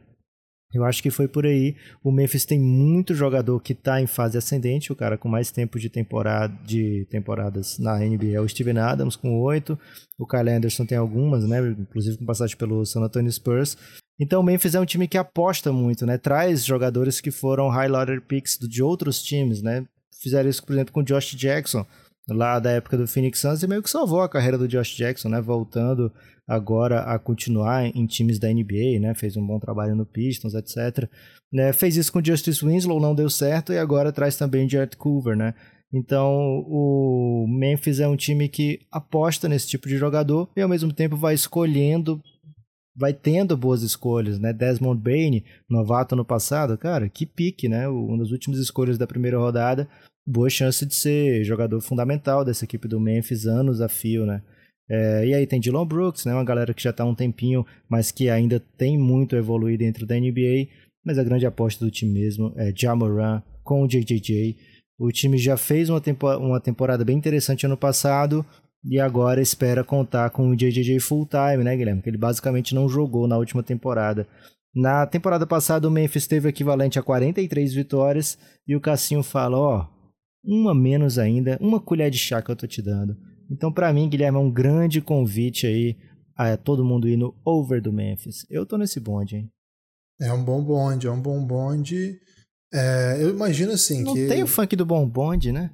Eu 0.74 0.85
acho 0.85 1.02
que 1.02 1.11
foi 1.11 1.29
por 1.29 1.46
aí. 1.46 1.76
O 2.02 2.11
Memphis 2.11 2.44
tem 2.44 2.59
muito 2.59 3.14
jogador 3.14 3.61
que 3.61 3.72
está 3.72 4.00
em 4.00 4.07
fase 4.07 4.37
ascendente, 4.37 4.92
o 4.92 4.96
cara 4.96 5.16
com 5.16 5.29
mais 5.29 5.50
tempo 5.50 5.79
de, 5.79 5.88
temporada, 5.88 6.52
de 6.64 7.07
temporadas 7.11 7.79
na 7.79 7.98
NBA 7.98 8.33
é 8.35 8.40
o 8.40 8.48
Steven 8.48 8.79
Adams 8.79 9.16
com 9.16 9.40
oito, 9.40 9.79
o 10.18 10.26
Kyle 10.26 10.50
Anderson 10.50 10.85
tem 10.85 10.98
algumas, 10.98 11.46
né, 11.46 11.61
inclusive 11.79 12.18
com 12.18 12.26
passagem 12.26 12.57
pelo 12.57 12.85
San 12.85 13.00
Antonio 13.00 13.31
Spurs. 13.31 13.76
Então 14.18 14.40
o 14.40 14.44
Memphis 14.44 14.74
é 14.74 14.81
um 14.81 14.87
time 14.87 15.07
que 15.07 15.18
aposta 15.18 15.72
muito, 15.72 16.05
né, 16.05 16.18
traz 16.18 16.64
jogadores 16.64 17.20
que 17.20 17.31
foram 17.31 17.68
high 17.68 17.88
lottery 17.88 18.20
picks 18.20 18.59
de 18.59 18.83
outros 18.83 19.22
times, 19.22 19.62
né, 19.62 19.87
fizeram 20.20 20.48
isso, 20.48 20.64
por 20.64 20.72
exemplo, 20.72 20.92
com 20.92 21.00
o 21.00 21.05
Josh 21.05 21.35
Jackson, 21.35 21.87
lá 22.29 22.59
da 22.59 22.71
época 22.71 22.97
do 22.97 23.07
Phoenix 23.07 23.39
Suns 23.41 23.62
e 23.62 23.69
meio 23.69 23.83
que 23.83 23.91
salvou 23.91 24.21
a 24.21 24.29
carreira 24.29 24.59
do 24.59 24.67
Josh 24.67 24.95
Jackson, 24.97 25.29
né? 25.29 25.41
Voltando 25.41 26.12
agora 26.47 27.01
a 27.01 27.19
continuar 27.19 27.87
em 27.87 28.07
times 28.07 28.39
da 28.39 28.49
NBA, 28.49 29.01
né? 29.01 29.15
Fez 29.15 29.37
um 29.37 29.47
bom 29.47 29.59
trabalho 29.59 29.95
no 29.95 30.07
Pistons, 30.07 30.55
etc. 30.55 31.09
Né? 31.53 31.73
Fez 31.73 31.97
isso 31.97 32.12
com 32.12 32.25
Justice 32.25 32.65
Winslow, 32.65 33.01
não 33.01 33.15
deu 33.15 33.31
certo 33.31 33.73
e 33.73 33.79
agora 33.79 34.12
traz 34.12 34.37
também 34.37 34.67
o 34.67 34.71
Jarrett 34.71 34.97
Culver, 34.97 35.37
né? 35.37 35.55
Então, 35.93 36.65
o 36.67 37.47
Memphis 37.49 38.01
é 38.01 38.09
um 38.09 38.17
time 38.17 38.49
que 38.49 38.81
aposta 38.91 39.49
nesse 39.49 39.69
tipo 39.69 39.89
de 39.89 39.97
jogador 39.97 40.49
e 40.57 40.61
ao 40.61 40.69
mesmo 40.69 40.93
tempo 40.93 41.17
vai 41.17 41.35
escolhendo 41.35 42.21
vai 42.99 43.12
tendo 43.12 43.57
boas 43.57 43.83
escolhas, 43.83 44.39
né? 44.39 44.53
Desmond 44.53 45.01
Bain, 45.01 45.45
novato 45.69 46.17
no 46.17 46.25
passado, 46.25 46.79
cara, 46.79 47.09
que 47.09 47.27
pique, 47.27 47.69
né? 47.69 47.87
Uma 47.89 48.19
das 48.19 48.31
últimas 48.31 48.59
escolhas 48.59 48.97
da 48.97 49.07
primeira 49.07 49.39
rodada, 49.39 49.87
boa 50.27 50.51
chance 50.51 50.85
de 50.85 50.95
ser 50.95 51.45
jogador 51.45 51.81
fundamental 51.81 52.45
dessa 52.45 52.65
equipe 52.65 52.89
do 52.89 52.99
Memphis 52.99 53.47
anos 53.47 53.81
a 53.81 53.89
fio, 53.89 54.27
né? 54.27 54.43
É, 54.89 55.27
e 55.27 55.35
aí 55.35 55.47
tem 55.47 55.61
Dylan 55.61 55.87
Brooks, 55.87 56.25
né? 56.25 56.33
Uma 56.33 56.45
galera 56.45 56.73
que 56.73 56.83
já 56.83 56.91
está 56.91 57.05
há 57.05 57.07
um 57.07 57.15
tempinho, 57.15 57.65
mas 57.89 58.11
que 58.11 58.31
ainda 58.31 58.61
tem 58.79 58.99
muito 58.99 59.37
evoluir 59.37 59.79
dentro 59.79 60.07
da 60.07 60.15
NBA. 60.15 60.69
Mas 61.05 61.19
a 61.19 61.25
grande 61.25 61.47
aposta 61.47 61.85
do 61.85 61.91
time 61.91 62.12
mesmo 62.12 62.53
é 62.57 62.73
Jamoran 62.75 63.43
com 63.62 63.83
o 63.83 63.87
JJJ. 63.87 64.57
O 64.99 65.11
time 65.11 65.39
já 65.39 65.57
fez 65.57 65.89
uma, 65.89 66.01
tempo, 66.01 66.29
uma 66.37 66.61
temporada 66.61 67.05
bem 67.05 67.17
interessante 67.17 67.67
ano 67.67 67.77
passado 67.77 68.45
e 68.85 68.99
agora 68.99 69.41
espera 69.41 69.85
contar 69.85 70.31
com 70.31 70.49
o 70.49 70.57
JJJ 70.57 71.01
full 71.01 71.27
time, 71.27 71.62
né, 71.62 71.77
Guilherme? 71.77 72.03
Que 72.03 72.09
ele 72.09 72.17
basicamente 72.17 72.75
não 72.75 72.89
jogou 72.89 73.27
na 73.27 73.37
última 73.37 73.62
temporada. 73.62 74.27
Na 74.75 75.07
temporada 75.07 75.47
passada, 75.47 75.89
o 75.89 75.91
Memphis 75.91 76.27
teve 76.27 76.49
o 76.49 76.51
equivalente 76.51 76.99
a 76.99 77.03
43 77.03 77.73
vitórias 77.73 78.39
e 78.67 78.77
o 78.77 78.81
Cassinho 78.81 79.23
fala: 79.23 79.57
ó, 79.57 79.81
oh, 79.81 79.95
uma 80.46 80.74
menos 80.74 81.18
ainda, 81.18 81.59
uma 81.61 81.80
colher 81.80 82.11
de 82.11 82.18
chá 82.18 82.40
que 82.40 82.50
eu 82.50 82.56
tô 82.56 82.66
te 82.66 82.80
dando. 82.80 83.16
Então, 83.50 83.72
para 83.72 83.92
mim, 83.92 84.09
Guilherme, 84.09 84.38
é 84.38 84.40
um 84.40 84.50
grande 84.50 85.00
convite 85.00 85.66
aí 85.66 85.96
a 86.37 86.56
todo 86.56 86.85
mundo 86.85 87.09
ir 87.09 87.16
no 87.16 87.35
over 87.44 87.80
do 87.80 87.92
Memphis. 87.92 88.46
Eu 88.48 88.64
tô 88.64 88.76
nesse 88.76 89.00
bonde, 89.00 89.37
hein? 89.37 89.50
É 90.20 90.32
um 90.32 90.42
bom 90.42 90.62
bonde, 90.62 91.06
é 91.06 91.11
um 91.11 91.20
bom 91.20 91.44
bonde. 91.44 92.18
É, 92.72 93.22
eu 93.22 93.30
imagino 93.30 93.72
assim 93.72 94.02
Não 94.02 94.14
que. 94.14 94.22
Não 94.22 94.28
tem 94.28 94.42
o 94.42 94.46
funk 94.46 94.74
do 94.76 94.87
bom 94.87 95.09
bonde, 95.09 95.52
né? 95.52 95.70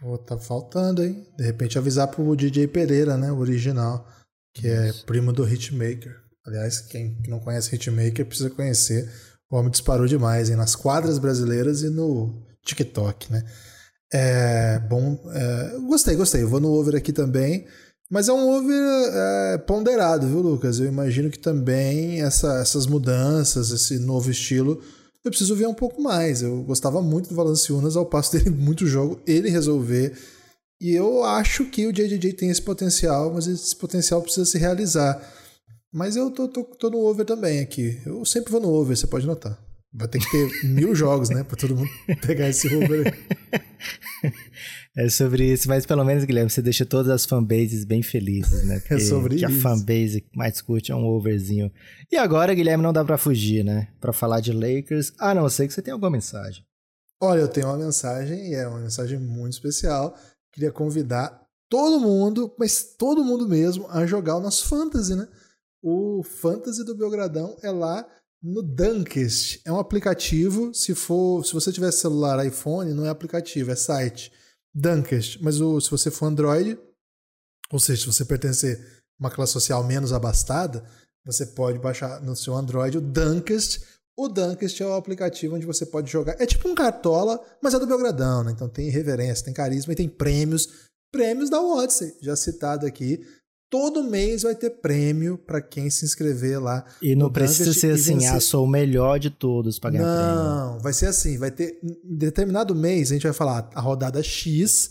Pô, 0.00 0.18
tá 0.18 0.36
faltando, 0.36 1.02
hein? 1.02 1.26
De 1.36 1.44
repente 1.44 1.78
avisar 1.78 2.08
pro 2.08 2.36
DJ 2.36 2.66
Pereira, 2.66 3.16
né? 3.16 3.30
O 3.30 3.38
original, 3.38 4.06
que 4.54 4.66
é 4.66 4.88
Isso. 4.88 5.02
é 5.02 5.06
primo 5.06 5.32
do 5.32 5.48
Hitmaker. 5.48 6.16
Aliás, 6.44 6.80
quem 6.80 7.16
não 7.28 7.38
conhece 7.38 7.74
Hitmaker 7.74 8.26
precisa 8.26 8.50
conhecer. 8.50 9.10
O 9.50 9.56
homem 9.56 9.70
disparou 9.70 10.06
demais, 10.06 10.50
hein? 10.50 10.56
Nas 10.56 10.74
quadras 10.74 11.18
brasileiras 11.18 11.82
e 11.82 11.90
no 11.90 12.42
TikTok, 12.64 13.32
né? 13.32 13.44
É, 14.12 14.78
bom, 14.78 15.18
é, 15.32 15.78
gostei, 15.88 16.14
gostei. 16.14 16.42
Eu 16.42 16.48
vou 16.48 16.60
no 16.60 16.72
over 16.72 16.94
aqui 16.96 17.12
também. 17.12 17.66
Mas 18.10 18.28
é 18.28 18.32
um 18.32 18.46
over 18.46 19.10
é, 19.14 19.58
ponderado, 19.58 20.26
viu, 20.26 20.40
Lucas? 20.40 20.78
Eu 20.78 20.86
imagino 20.86 21.30
que 21.30 21.38
também 21.38 22.20
essa, 22.20 22.58
essas 22.60 22.86
mudanças, 22.86 23.70
esse 23.70 23.98
novo 23.98 24.30
estilo, 24.30 24.82
eu 25.24 25.30
preciso 25.30 25.56
ver 25.56 25.66
um 25.66 25.74
pouco 25.74 26.02
mais. 26.02 26.42
Eu 26.42 26.62
gostava 26.62 27.00
muito 27.00 27.30
do 27.30 27.34
Valanciunas, 27.34 27.96
ao 27.96 28.04
passo 28.04 28.32
dele 28.36 28.50
muito 28.50 28.86
jogo, 28.86 29.18
ele 29.26 29.48
resolver. 29.48 30.12
E 30.78 30.90
eu 30.90 31.24
acho 31.24 31.64
que 31.66 31.86
o 31.86 31.92
JJJ 31.92 32.34
tem 32.34 32.50
esse 32.50 32.60
potencial, 32.60 33.32
mas 33.32 33.46
esse 33.46 33.74
potencial 33.74 34.20
precisa 34.20 34.44
se 34.44 34.58
realizar. 34.58 35.18
Mas 35.90 36.14
eu 36.14 36.30
tô, 36.30 36.48
tô, 36.48 36.64
tô 36.64 36.90
no 36.90 36.98
over 36.98 37.24
também 37.24 37.60
aqui. 37.60 37.98
Eu 38.04 38.24
sempre 38.26 38.52
vou 38.52 38.60
no 38.60 38.68
over, 38.68 38.94
você 38.94 39.06
pode 39.06 39.26
notar. 39.26 39.58
Vai 39.94 40.08
ter 40.08 40.18
que 40.18 40.30
ter 40.30 40.66
mil 40.68 40.94
jogos, 40.94 41.28
né? 41.28 41.44
Pra 41.44 41.56
todo 41.56 41.76
mundo 41.76 41.90
pegar 42.26 42.48
esse 42.48 42.74
over. 42.74 43.12
É 44.94 45.08
sobre 45.08 45.50
isso, 45.50 45.68
mas 45.68 45.86
pelo 45.86 46.04
menos, 46.04 46.22
Guilherme, 46.24 46.50
você 46.50 46.60
deixa 46.60 46.84
todas 46.84 47.10
as 47.10 47.24
fanbases 47.24 47.82
bem 47.82 48.02
felizes, 48.02 48.62
né? 48.64 48.78
Porque 48.78 48.94
é 48.94 48.98
sobre 48.98 49.36
que 49.36 49.46
isso. 49.46 49.58
a 49.58 49.60
fanbase 49.60 50.26
mais 50.34 50.60
curte 50.60 50.92
é 50.92 50.94
um 50.94 51.06
overzinho. 51.06 51.72
E 52.10 52.16
agora, 52.16 52.54
Guilherme, 52.54 52.82
não 52.82 52.92
dá 52.92 53.02
para 53.02 53.16
fugir, 53.16 53.64
né? 53.64 53.88
Para 53.98 54.12
falar 54.12 54.40
de 54.40 54.52
Lakers, 54.52 55.12
a 55.18 55.34
não 55.34 55.48
ser 55.48 55.66
que 55.66 55.72
você 55.72 55.80
tenha 55.80 55.94
alguma 55.94 56.10
mensagem. 56.10 56.62
Olha, 57.20 57.40
eu 57.40 57.48
tenho 57.48 57.68
uma 57.68 57.78
mensagem 57.78 58.50
e 58.50 58.54
é 58.54 58.68
uma 58.68 58.80
mensagem 58.80 59.18
muito 59.18 59.54
especial. 59.54 60.14
Queria 60.52 60.70
convidar 60.70 61.40
todo 61.70 61.98
mundo, 61.98 62.54
mas 62.58 62.94
todo 62.98 63.24
mundo 63.24 63.48
mesmo, 63.48 63.88
a 63.88 64.04
jogar 64.04 64.36
o 64.36 64.40
nosso 64.40 64.66
Fantasy, 64.66 65.14
né? 65.14 65.26
O 65.82 66.22
Fantasy 66.22 66.84
do 66.84 66.94
Belgradão 66.94 67.56
é 67.62 67.70
lá 67.70 68.06
no 68.42 68.62
Dunkest. 68.62 69.60
É 69.64 69.72
um 69.72 69.78
aplicativo, 69.78 70.74
se 70.74 70.94
for, 70.94 71.44
se 71.44 71.52
você 71.54 71.72
tiver 71.72 71.92
celular 71.92 72.44
iPhone, 72.44 72.92
não 72.92 73.06
é 73.06 73.08
aplicativo, 73.08 73.70
é 73.70 73.76
site. 73.76 74.32
Dunkest, 74.74 75.38
mas 75.42 75.60
o, 75.60 75.80
se 75.80 75.90
você 75.90 76.10
for 76.10 76.26
Android, 76.26 76.78
ou 77.70 77.78
seja, 77.78 78.00
se 78.00 78.06
você 78.06 78.24
pertencer 78.24 78.80
a 78.80 79.24
uma 79.24 79.30
classe 79.30 79.52
social 79.52 79.84
menos 79.84 80.12
abastada, 80.12 80.84
você 81.24 81.46
pode 81.46 81.78
baixar 81.78 82.20
no 82.22 82.34
seu 82.34 82.54
Android 82.54 82.98
o 82.98 83.00
Dunkest. 83.00 83.82
O 84.16 84.28
Dunkest 84.28 84.80
é 84.80 84.86
o 84.86 84.94
aplicativo 84.94 85.54
onde 85.54 85.66
você 85.66 85.86
pode 85.86 86.10
jogar. 86.10 86.40
É 86.40 86.46
tipo 86.46 86.68
um 86.68 86.74
cartola, 86.74 87.40
mas 87.62 87.74
é 87.74 87.78
do 87.78 87.86
Belgradão, 87.86 88.42
né? 88.42 88.52
Então 88.52 88.68
tem 88.68 88.90
reverência, 88.90 89.44
tem 89.44 89.54
carisma 89.54 89.92
e 89.92 89.96
tem 89.96 90.08
prêmios. 90.08 90.90
Prêmios 91.12 91.50
da 91.50 91.60
Odyssey, 91.60 92.16
já 92.22 92.34
citado 92.34 92.86
aqui 92.86 93.20
todo 93.72 94.04
mês 94.04 94.42
vai 94.42 94.54
ter 94.54 94.68
prêmio 94.68 95.38
para 95.38 95.62
quem 95.62 95.88
se 95.88 96.04
inscrever 96.04 96.62
lá. 96.62 96.84
E 97.00 97.16
não 97.16 97.32
precisa 97.32 97.72
ser 97.72 97.94
assim, 97.94 98.26
ah, 98.26 98.38
sou 98.38 98.66
o 98.66 98.68
melhor 98.68 99.18
de 99.18 99.30
todos 99.30 99.78
para 99.78 99.92
ganhar 99.92 100.04
não, 100.04 100.14
prêmio. 100.14 100.74
Não, 100.74 100.78
vai 100.80 100.92
ser 100.92 101.06
assim, 101.06 101.38
vai 101.38 101.50
ter 101.50 101.80
em 101.82 102.16
determinado 102.18 102.74
mês 102.74 103.10
a 103.10 103.14
gente 103.14 103.22
vai 103.22 103.32
falar 103.32 103.70
a 103.74 103.80
rodada 103.80 104.22
X 104.22 104.90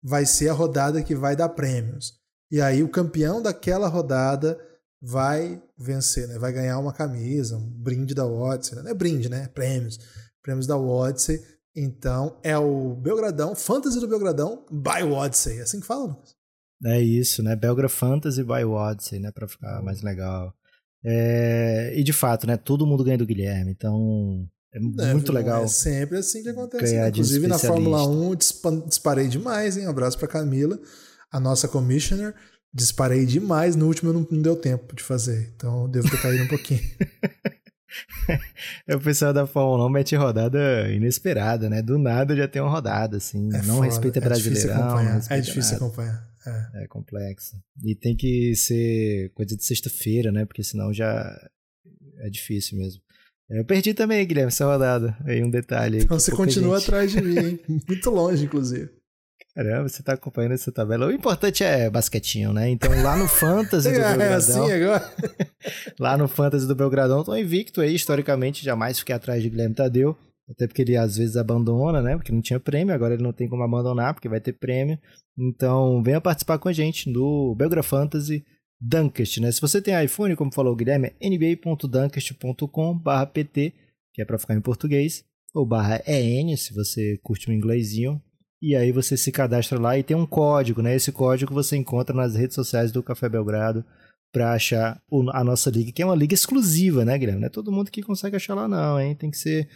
vai 0.00 0.24
ser 0.24 0.48
a 0.48 0.52
rodada 0.52 1.02
que 1.02 1.12
vai 1.12 1.34
dar 1.34 1.48
prêmios. 1.48 2.20
E 2.52 2.60
aí 2.60 2.84
o 2.84 2.88
campeão 2.88 3.42
daquela 3.42 3.88
rodada 3.88 4.56
vai 5.02 5.60
vencer, 5.76 6.28
né? 6.28 6.38
Vai 6.38 6.52
ganhar 6.52 6.78
uma 6.78 6.92
camisa, 6.92 7.56
um 7.56 7.68
brinde 7.68 8.14
da 8.14 8.24
Odyssey, 8.24 8.76
né? 8.76 8.82
não 8.84 8.90
é 8.92 8.94
brinde, 8.94 9.28
né? 9.28 9.42
É 9.44 9.48
prêmios, 9.48 9.98
prêmios 10.40 10.68
da 10.68 10.76
Odyssey. 10.76 11.42
Então 11.74 12.38
é 12.44 12.56
o 12.56 12.94
Belgradão, 12.94 13.56
Fantasy 13.56 13.98
do 13.98 14.06
Belgradão 14.06 14.64
by 14.70 15.02
Odyssey, 15.02 15.58
é 15.58 15.62
assim 15.62 15.80
que 15.80 15.86
fala, 15.86 16.04
Lucas? 16.04 16.39
É 16.84 17.00
isso, 17.00 17.42
né? 17.42 17.54
Belgra 17.54 17.88
Fantasy 17.88 18.42
by 18.42 18.64
Odyssey, 18.64 19.18
né? 19.18 19.30
Pra 19.30 19.46
ficar 19.46 19.82
mais 19.82 20.02
legal. 20.02 20.54
É... 21.04 21.92
E 21.94 22.02
de 22.02 22.12
fato, 22.12 22.46
né? 22.46 22.56
Todo 22.56 22.86
mundo 22.86 23.04
ganha 23.04 23.18
do 23.18 23.26
Guilherme, 23.26 23.70
então 23.70 24.48
é, 24.72 24.78
é 24.78 25.12
muito 25.12 25.32
legal. 25.32 25.64
É 25.64 25.68
sempre 25.68 26.18
assim 26.18 26.42
que 26.42 26.48
acontece. 26.48 26.94
Né? 26.94 27.08
Inclusive 27.08 27.46
na 27.46 27.58
Fórmula 27.58 28.06
1 28.06 28.34
disparei 28.86 29.28
demais, 29.28 29.76
hein? 29.76 29.86
Um 29.86 29.90
abraço 29.90 30.18
pra 30.18 30.28
Camila, 30.28 30.78
a 31.30 31.40
nossa 31.40 31.68
commissioner. 31.68 32.34
Disparei 32.72 33.26
demais, 33.26 33.74
no 33.74 33.86
último 33.86 34.12
não, 34.12 34.26
não 34.30 34.40
deu 34.40 34.54
tempo 34.54 34.94
de 34.94 35.02
fazer, 35.02 35.52
então 35.56 35.88
devo 35.88 36.08
ter 36.08 36.22
caído 36.22 36.44
um 36.44 36.48
pouquinho. 36.48 36.80
É 38.86 38.94
o 38.94 39.00
pessoal 39.00 39.32
da 39.32 39.48
Fórmula 39.48 39.84
1 39.86 39.90
mete 39.90 40.14
rodada 40.14 40.88
inesperada, 40.92 41.68
né? 41.68 41.82
Do 41.82 41.98
nada 41.98 42.36
já 42.36 42.46
tem 42.46 42.62
uma 42.62 42.70
rodada, 42.70 43.16
assim. 43.16 43.48
É 43.52 43.62
não 43.62 43.76
foda, 43.76 43.86
respeita 43.86 44.20
é 44.20 44.22
brasileirão. 44.22 44.54
Difícil 44.54 44.80
acompanhar. 44.80 45.20
é 45.28 45.40
difícil 45.40 45.72
nada. 45.72 45.76
acompanhar. 45.84 46.29
É. 46.46 46.84
é 46.84 46.86
complexo. 46.88 47.56
E 47.84 47.94
tem 47.94 48.16
que 48.16 48.54
ser 48.56 49.30
coisa 49.34 49.56
de 49.56 49.64
sexta-feira, 49.64 50.32
né? 50.32 50.44
Porque 50.44 50.62
senão 50.64 50.92
já 50.92 51.36
é 52.18 52.30
difícil 52.30 52.78
mesmo. 52.78 53.02
Eu 53.50 53.64
perdi 53.64 53.92
também, 53.92 54.24
Guilherme, 54.24 54.48
essa 54.48 54.64
rodada. 54.64 55.16
Aí 55.24 55.42
um 55.42 55.50
detalhe. 55.50 56.02
Então 56.02 56.18
você 56.18 56.30
continua 56.30 56.78
gente... 56.78 56.88
atrás 56.88 57.10
de 57.10 57.20
mim, 57.20 57.36
hein? 57.36 57.60
Muito 57.88 58.10
longe, 58.10 58.44
inclusive. 58.44 58.90
Caramba, 59.54 59.88
você 59.88 60.02
tá 60.02 60.12
acompanhando 60.12 60.52
essa 60.52 60.70
tabela. 60.70 61.06
O 61.06 61.12
importante 61.12 61.64
é 61.64 61.90
basquetinho, 61.90 62.52
né? 62.52 62.70
Então 62.70 62.90
lá 63.02 63.16
no 63.16 63.26
Fantasy 63.26 63.90
do 63.90 63.98
Belgradão. 63.98 64.20
É 64.30 64.34
assim 64.34 64.72
agora. 64.72 65.14
lá 65.98 66.16
no 66.16 66.28
Fantasy 66.28 66.66
do 66.66 66.76
Belgradão, 66.76 67.24
tô 67.24 67.34
invicto 67.34 67.80
aí, 67.80 67.94
historicamente, 67.94 68.64
jamais 68.64 69.00
fiquei 69.00 69.14
atrás 69.14 69.42
de 69.42 69.50
Guilherme 69.50 69.74
Tadeu. 69.74 70.16
Até 70.50 70.66
porque 70.66 70.82
ele 70.82 70.96
às 70.96 71.16
vezes 71.16 71.36
abandona, 71.36 72.02
né? 72.02 72.16
Porque 72.16 72.32
não 72.32 72.42
tinha 72.42 72.58
prêmio, 72.58 72.94
agora 72.94 73.14
ele 73.14 73.22
não 73.22 73.32
tem 73.32 73.48
como 73.48 73.62
abandonar, 73.62 74.14
porque 74.14 74.28
vai 74.28 74.40
ter 74.40 74.52
prêmio. 74.52 74.98
Então, 75.38 76.02
venha 76.02 76.20
participar 76.20 76.58
com 76.58 76.68
a 76.68 76.72
gente 76.72 77.08
no 77.08 77.54
Belgra 77.54 77.82
Fantasy 77.82 78.44
Dunkest, 78.80 79.38
né? 79.40 79.52
Se 79.52 79.60
você 79.60 79.80
tem 79.80 80.04
iPhone, 80.04 80.34
como 80.34 80.52
falou 80.52 80.72
o 80.72 80.76
Guilherme, 80.76 81.12
é 81.20 81.28
nba.dunkest.com/pt, 81.28 83.74
que 84.12 84.22
é 84.22 84.24
para 84.24 84.38
ficar 84.38 84.54
em 84.54 84.60
português, 84.60 85.24
ou 85.54 85.64
barra 85.66 86.02
EN, 86.06 86.56
se 86.56 86.74
você 86.74 87.18
curte 87.22 87.48
o 87.48 87.52
inglesinho. 87.52 88.20
e 88.62 88.76
aí 88.76 88.92
você 88.92 89.16
se 89.16 89.32
cadastra 89.32 89.80
lá 89.80 89.98
e 89.98 90.02
tem 90.02 90.16
um 90.16 90.26
código, 90.26 90.82
né? 90.82 90.94
Esse 90.94 91.10
código 91.10 91.54
você 91.54 91.76
encontra 91.76 92.14
nas 92.14 92.34
redes 92.34 92.54
sociais 92.54 92.92
do 92.92 93.02
Café 93.02 93.28
Belgrado 93.28 93.84
para 94.32 94.52
achar 94.52 95.00
a 95.32 95.42
nossa 95.42 95.70
liga, 95.70 95.90
que 95.92 96.02
é 96.02 96.04
uma 96.04 96.14
liga 96.14 96.34
exclusiva, 96.34 97.04
né, 97.04 97.18
Guilherme? 97.18 97.40
Não 97.40 97.46
é 97.46 97.50
todo 97.50 97.72
mundo 97.72 97.90
que 97.90 98.02
consegue 98.02 98.36
achar 98.36 98.54
lá 98.54 98.68
não, 98.68 99.00
hein? 99.00 99.14
Tem 99.14 99.30
que 99.30 99.38
ser 99.38 99.68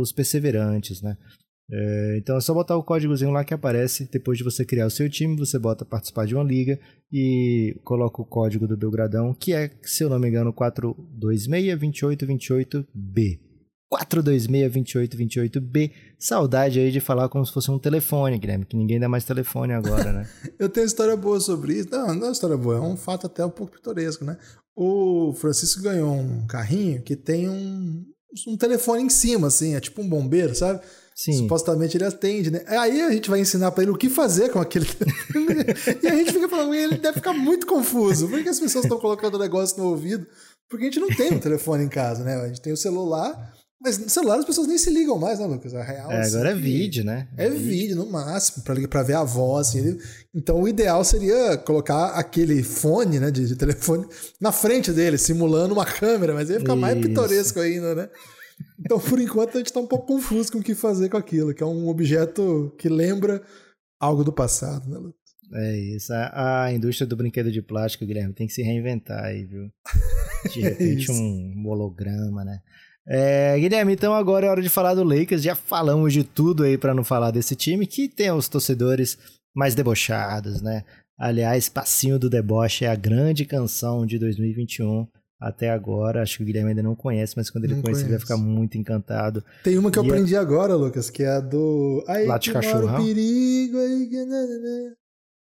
os 0.00 0.12
perseverantes, 0.12 1.02
né? 1.02 1.16
É, 1.70 2.16
então 2.18 2.34
é 2.36 2.40
só 2.40 2.54
botar 2.54 2.76
o 2.76 2.82
códigozinho 2.82 3.30
lá 3.30 3.44
que 3.44 3.52
aparece. 3.52 4.08
Depois 4.10 4.38
de 4.38 4.44
você 4.44 4.64
criar 4.64 4.86
o 4.86 4.90
seu 4.90 5.10
time, 5.10 5.36
você 5.36 5.58
bota 5.58 5.84
participar 5.84 6.24
de 6.26 6.34
uma 6.34 6.44
liga 6.44 6.80
e 7.12 7.76
coloca 7.84 8.22
o 8.22 8.24
código 8.24 8.66
do 8.66 8.74
Belgradão, 8.76 9.34
que 9.34 9.52
é, 9.52 9.70
se 9.82 10.02
eu 10.02 10.08
não 10.08 10.18
me 10.18 10.28
engano, 10.28 10.50
426-2828-B. 10.52 13.40
426-2828-B. 13.92 15.92
Saudade 16.18 16.80
aí 16.80 16.90
de 16.90 17.00
falar 17.00 17.28
como 17.28 17.44
se 17.44 17.52
fosse 17.52 17.70
um 17.70 17.78
telefone, 17.78 18.38
Guilherme, 18.38 18.64
que 18.66 18.76
ninguém 18.76 19.00
dá 19.00 19.08
mais 19.08 19.24
telefone 19.24 19.72
agora, 19.72 20.12
né? 20.12 20.28
eu 20.58 20.68
tenho 20.68 20.86
história 20.86 21.16
boa 21.16 21.40
sobre 21.40 21.72
isso. 21.74 21.88
Não, 21.90 22.14
não 22.14 22.28
é 22.28 22.32
história 22.32 22.56
boa, 22.56 22.76
é 22.76 22.80
um 22.80 22.96
fato 22.96 23.26
até 23.26 23.44
um 23.44 23.50
pouco 23.50 23.72
pitoresco, 23.72 24.24
né? 24.24 24.38
O 24.76 25.32
Francisco 25.34 25.82
ganhou 25.82 26.14
um 26.14 26.46
carrinho 26.46 27.02
que 27.02 27.16
tem 27.16 27.48
um, 27.48 28.04
um 28.46 28.56
telefone 28.56 29.02
em 29.02 29.08
cima, 29.08 29.48
assim, 29.48 29.74
é 29.74 29.80
tipo 29.80 30.02
um 30.02 30.08
bombeiro, 30.08 30.54
sabe? 30.54 30.80
Sim. 31.14 31.32
Supostamente 31.32 31.96
ele 31.96 32.04
atende, 32.04 32.50
né? 32.50 32.62
Aí 32.66 33.00
a 33.00 33.10
gente 33.10 33.28
vai 33.28 33.40
ensinar 33.40 33.72
para 33.72 33.82
ele 33.82 33.90
o 33.90 33.96
que 33.96 34.08
fazer 34.08 34.50
com 34.50 34.60
aquele 34.60 34.84
telefone. 34.94 35.98
e 36.02 36.06
a 36.06 36.14
gente 36.14 36.32
fica 36.32 36.48
falando, 36.48 36.74
ele 36.74 36.98
deve 36.98 37.14
ficar 37.14 37.32
muito 37.32 37.66
confuso. 37.66 38.28
Por 38.28 38.40
que 38.42 38.48
as 38.48 38.60
pessoas 38.60 38.84
estão 38.84 39.00
colocando 39.00 39.34
o 39.34 39.38
negócio 39.38 39.78
no 39.78 39.88
ouvido? 39.88 40.26
Porque 40.68 40.84
a 40.84 40.90
gente 40.90 41.00
não 41.00 41.08
tem 41.08 41.32
um 41.32 41.40
telefone 41.40 41.84
em 41.84 41.88
casa, 41.88 42.22
né? 42.22 42.36
A 42.36 42.46
gente 42.46 42.60
tem 42.60 42.72
o 42.72 42.76
celular 42.76 43.57
mas 43.80 43.98
no 43.98 44.08
celular 44.08 44.38
as 44.38 44.44
pessoas 44.44 44.66
nem 44.66 44.76
se 44.76 44.90
ligam 44.90 45.18
mais, 45.18 45.38
né, 45.38 45.46
Lucas? 45.46 45.74
A 45.74 45.82
real. 45.82 46.10
É, 46.10 46.20
assim, 46.20 46.34
agora 46.34 46.50
é 46.50 46.54
vídeo, 46.54 47.04
né? 47.04 47.28
É, 47.36 47.46
é 47.46 47.50
vídeo. 47.50 47.66
vídeo. 47.66 47.96
no 47.96 48.10
máximo, 48.10 48.64
para 48.64 49.02
ver 49.02 49.14
a 49.14 49.24
voz. 49.24 49.68
Assim. 49.68 49.98
Então 50.34 50.60
o 50.60 50.68
ideal 50.68 51.04
seria 51.04 51.56
colocar 51.56 52.08
aquele 52.10 52.62
fone, 52.62 53.20
né, 53.20 53.30
de, 53.30 53.46
de, 53.46 53.56
telefone, 53.56 54.06
na 54.40 54.50
frente 54.50 54.92
dele, 54.92 55.16
simulando 55.16 55.74
uma 55.74 55.86
câmera, 55.86 56.34
mas 56.34 56.50
ia 56.50 56.58
ficar 56.58 56.72
Isso. 56.72 56.80
mais 56.80 56.98
pitoresco 56.98 57.60
ainda, 57.60 57.94
né? 57.94 58.08
Então, 58.80 58.98
por 58.98 59.20
enquanto, 59.20 59.54
a 59.54 59.58
gente 59.58 59.72
tá 59.72 59.78
um 59.78 59.86
pouco 59.86 60.06
confuso 60.06 60.50
com 60.50 60.58
o 60.58 60.62
que 60.62 60.74
fazer 60.74 61.08
com 61.08 61.16
aquilo, 61.16 61.54
que 61.54 61.62
é 61.62 61.66
um 61.66 61.88
objeto 61.88 62.74
que 62.76 62.88
lembra 62.88 63.40
algo 64.00 64.24
do 64.24 64.32
passado, 64.32 64.88
né, 64.88 64.98
Lucas? 64.98 65.18
É 65.54 65.76
isso. 65.78 66.12
A, 66.12 66.64
a, 66.64 66.72
indústria 66.72 67.06
do 67.06 67.16
brinquedo 67.16 67.50
de 67.50 67.62
plástico, 67.62 68.04
Guilherme, 68.04 68.34
tem 68.34 68.46
que 68.46 68.52
se 68.52 68.62
reinventar 68.62 69.24
aí, 69.24 69.44
viu? 69.44 69.70
De 70.52 70.60
repente, 70.60 71.10
é 71.10 71.14
um 71.14 71.64
holograma, 71.66 72.44
né? 72.44 72.60
É, 73.10 73.58
Guilherme, 73.58 73.94
então 73.94 74.14
agora 74.14 74.46
é 74.46 74.50
hora 74.50 74.60
de 74.60 74.68
falar 74.68 74.94
do 74.94 75.02
Lakers. 75.02 75.42
Já 75.42 75.54
falamos 75.54 76.12
de 76.12 76.22
tudo 76.22 76.64
aí 76.64 76.76
para 76.76 76.94
não 76.94 77.02
falar 77.02 77.30
desse 77.30 77.56
time 77.56 77.86
que 77.86 78.08
tem 78.08 78.30
os 78.30 78.48
torcedores 78.48 79.16
mais 79.54 79.74
debochados, 79.74 80.60
né? 80.60 80.84
Aliás, 81.18 81.68
Passinho 81.68 82.18
do 82.18 82.28
Deboche 82.28 82.84
é 82.84 82.88
a 82.88 82.94
grande 82.94 83.44
canção 83.44 84.06
de 84.06 84.18
2021 84.18 85.06
até 85.40 85.70
agora. 85.70 86.22
Acho 86.22 86.36
que 86.36 86.42
o 86.42 86.46
Guilherme 86.46 86.70
ainda 86.70 86.82
não 86.82 86.94
conhece, 86.94 87.34
mas 87.36 87.50
quando 87.50 87.64
ele 87.64 87.74
não 87.76 87.82
conhecer, 87.82 88.02
ele 88.02 88.10
vai 88.10 88.20
ficar 88.20 88.36
muito 88.36 88.76
encantado. 88.76 89.42
Tem 89.64 89.78
uma 89.78 89.90
que 89.90 89.98
eu 89.98 90.04
e 90.04 90.06
aprendi 90.08 90.36
agora, 90.36 90.74
Lucas, 90.74 91.08
que 91.08 91.22
é 91.22 91.28
a 91.28 91.40
do. 91.40 92.04
Aí 92.06 92.26
Late 92.26 92.52
Cachorro. 92.52 93.04
perigo, 93.04 93.78
aí... 93.78 94.08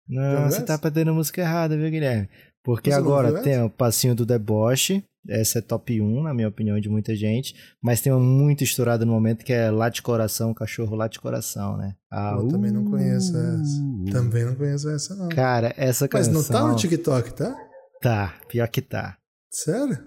Não, 0.08 0.50
você 0.50 0.62
tá 0.62 0.78
perdendo 0.78 1.12
a 1.12 1.14
música 1.14 1.42
errada, 1.42 1.76
viu, 1.76 1.92
Guilherme? 1.92 2.30
Porque 2.68 2.92
você 2.92 2.98
agora 2.98 3.42
tem 3.42 3.64
o 3.64 3.70
Passinho 3.70 4.14
do 4.14 4.26
Deboche, 4.26 5.02
essa 5.26 5.60
é 5.60 5.62
top 5.62 6.02
1, 6.02 6.24
na 6.24 6.34
minha 6.34 6.50
opinião, 6.50 6.78
de 6.78 6.90
muita 6.90 7.16
gente. 7.16 7.56
Mas 7.82 8.02
tem 8.02 8.12
uma 8.12 8.20
muito 8.20 8.62
estourada 8.62 9.06
no 9.06 9.14
momento 9.14 9.46
que 9.46 9.54
é 9.54 9.72
Late 9.72 10.02
Coração, 10.02 10.54
Cachorro 10.54 10.94
Late 10.94 11.18
Coração, 11.18 11.78
né? 11.78 11.96
Ah, 12.12 12.36
Eu 12.38 12.50
também 12.50 12.70
não 12.70 12.84
conheço 12.84 13.38
essa. 13.38 14.12
Também 14.12 14.44
não 14.44 14.54
conheço 14.54 14.90
essa, 14.90 15.16
não. 15.16 15.30
Cara, 15.30 15.74
essa 15.78 16.10
canção... 16.10 16.34
Mas 16.34 16.50
não 16.50 16.60
tá 16.60 16.68
no 16.68 16.76
TikTok, 16.76 17.34
tá? 17.34 17.56
Tá, 18.02 18.36
pior 18.50 18.68
que 18.68 18.82
tá. 18.82 19.18
Sério? 19.50 19.98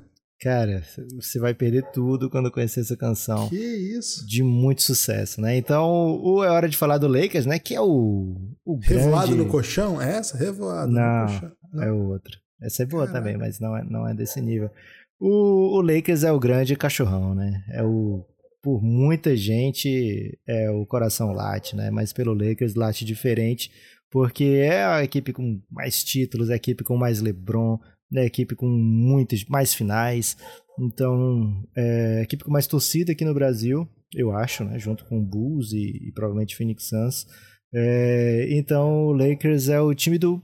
Cara, 0.42 0.82
você 1.18 1.38
vai 1.38 1.54
perder 1.54 1.90
tudo 1.92 2.28
quando 2.28 2.50
conhecer 2.50 2.80
essa 2.80 2.96
canção. 2.96 3.48
Que 3.48 3.56
isso? 3.56 4.26
De 4.26 4.42
muito 4.42 4.82
sucesso, 4.82 5.40
né? 5.40 5.56
Então, 5.56 6.18
o, 6.22 6.44
é 6.44 6.50
hora 6.50 6.68
de 6.68 6.76
falar 6.76 6.98
do 6.98 7.08
Lakers, 7.08 7.46
né? 7.46 7.58
Que 7.58 7.74
é 7.74 7.80
o. 7.80 8.36
o 8.66 8.78
Revoado 8.82 9.28
grande... 9.28 9.44
no 9.44 9.50
colchão? 9.50 10.00
É 10.00 10.16
essa? 10.16 10.36
Revoado 10.36 10.92
não, 10.92 11.24
no 11.24 11.26
colchão. 11.26 11.52
Não, 11.72 11.82
é 11.82 11.92
outra. 11.92 12.38
Essa 12.62 12.82
é 12.82 12.86
boa 12.86 13.06
Caraca. 13.06 13.18
também, 13.18 13.38
mas 13.38 13.58
não 13.58 13.76
é, 13.76 13.84
não 13.84 14.06
é 14.06 14.14
desse 14.14 14.40
nível. 14.40 14.70
O, 15.18 15.78
o 15.78 15.80
Lakers 15.80 16.24
é 16.24 16.32
o 16.32 16.40
grande 16.40 16.76
cachorrão, 16.76 17.34
né? 17.34 17.64
É 17.68 17.82
o 17.82 18.24
por 18.62 18.82
muita 18.82 19.34
gente 19.34 20.38
é 20.46 20.70
o 20.70 20.84
coração 20.84 21.32
late, 21.32 21.74
né? 21.74 21.90
Mas 21.90 22.12
pelo 22.12 22.34
Lakers 22.34 22.74
late 22.74 23.04
diferente, 23.04 23.70
porque 24.10 24.44
é 24.44 24.84
a 24.84 25.02
equipe 25.02 25.32
com 25.32 25.60
mais 25.70 26.04
títulos, 26.04 26.50
é 26.50 26.54
a 26.54 26.56
equipe 26.56 26.84
com 26.84 26.96
mais 26.96 27.20
LeBron, 27.20 27.78
é 28.14 28.20
a 28.20 28.26
equipe 28.26 28.54
com 28.54 28.68
muitos 28.68 29.44
mais 29.46 29.72
finais. 29.72 30.36
Então, 30.78 31.64
é 31.76 32.18
a 32.18 32.22
equipe 32.22 32.44
com 32.44 32.50
mais 32.50 32.66
torcida 32.66 33.12
aqui 33.12 33.24
no 33.24 33.34
Brasil, 33.34 33.88
eu 34.14 34.32
acho, 34.32 34.64
né? 34.64 34.78
Junto 34.78 35.04
com 35.04 35.18
o 35.18 35.22
Bulls 35.22 35.72
e, 35.72 36.08
e 36.08 36.12
provavelmente 36.12 36.56
Phoenix 36.56 36.88
Suns. 36.88 37.26
É, 37.72 38.48
então, 38.50 39.06
o 39.06 39.12
Lakers 39.12 39.68
é 39.68 39.80
o 39.80 39.94
time 39.94 40.18
do 40.18 40.42